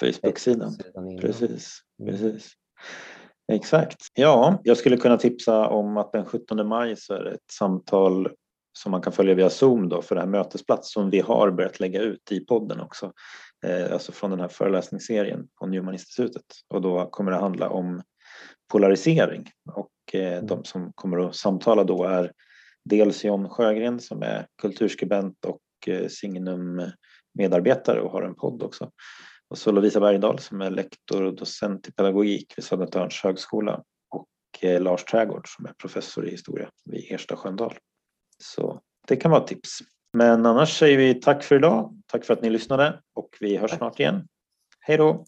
Facebook-sidan. 0.00 0.72
Precis. 1.20 1.78
Mm. 2.00 2.12
Precis. 2.12 2.52
Exakt. 3.52 3.98
Ja, 4.14 4.60
jag 4.64 4.76
skulle 4.76 4.96
kunna 4.96 5.16
tipsa 5.16 5.68
om 5.68 5.96
att 5.96 6.12
den 6.12 6.24
17 6.24 6.68
maj 6.68 6.96
så 6.96 7.14
är 7.14 7.24
det 7.24 7.30
ett 7.30 7.50
samtal 7.52 8.28
som 8.72 8.92
man 8.92 9.00
kan 9.00 9.12
följa 9.12 9.34
via 9.34 9.50
Zoom 9.50 9.88
då 9.88 10.02
för 10.02 10.14
det 10.14 10.20
här 10.20 10.28
mötesplats 10.28 10.92
som 10.92 11.10
vi 11.10 11.20
har 11.20 11.50
börjat 11.50 11.80
lägga 11.80 12.00
ut 12.00 12.32
i 12.32 12.40
podden 12.40 12.80
också 12.80 13.12
alltså 13.92 14.12
från 14.12 14.30
den 14.30 14.40
här 14.40 14.48
föreläsningsserien 14.48 15.48
på 15.60 15.66
Newman-institutet. 15.66 16.44
Och 16.68 16.82
då 16.82 17.06
kommer 17.06 17.32
det 17.32 17.38
handla 17.38 17.68
om 17.68 18.02
polarisering 18.70 19.50
och 19.72 19.90
eh, 20.12 20.32
mm. 20.32 20.46
de 20.46 20.64
som 20.64 20.92
kommer 20.92 21.28
att 21.28 21.36
samtala 21.36 21.84
då 21.84 22.04
är 22.04 22.32
dels 22.84 23.24
John 23.24 23.48
Sjögren 23.48 24.00
som 24.00 24.22
är 24.22 24.46
kulturskribent 24.62 25.44
och 25.44 25.60
eh, 25.86 26.08
Signum 26.08 26.82
medarbetare 27.34 28.00
och 28.00 28.12
har 28.12 28.22
en 28.22 28.34
podd 28.34 28.62
också. 28.62 28.90
Och 29.48 29.58
så 29.58 29.72
Lovisa 29.72 30.00
Bergdahl 30.00 30.38
som 30.38 30.60
är 30.60 30.70
lektor 30.70 31.22
och 31.22 31.36
docent 31.36 31.88
i 31.88 31.92
pedagogik 31.92 32.52
vid 32.56 32.64
Södertörns 32.64 33.20
högskola 33.22 33.82
och 34.08 34.28
eh, 34.64 34.82
Lars 34.82 35.04
Trägård 35.04 35.48
som 35.48 35.66
är 35.66 35.72
professor 35.72 36.28
i 36.28 36.30
historia 36.30 36.70
vid 36.84 37.12
Ersta 37.12 37.36
Sköndal. 37.36 37.78
Så 38.38 38.80
det 39.06 39.16
kan 39.16 39.30
vara 39.30 39.42
ett 39.42 39.48
tips. 39.48 39.78
Men 40.12 40.46
annars 40.46 40.78
säger 40.78 40.98
vi 40.98 41.14
tack 41.14 41.42
för 41.44 41.56
idag. 41.56 41.94
Tack 42.06 42.24
för 42.24 42.34
att 42.34 42.42
ni 42.42 42.50
lyssnade 42.50 43.00
och 43.14 43.36
vi 43.40 43.56
hörs 43.56 43.70
snart 43.70 44.00
igen. 44.00 44.28
Hej 44.80 44.96
då! 44.96 45.24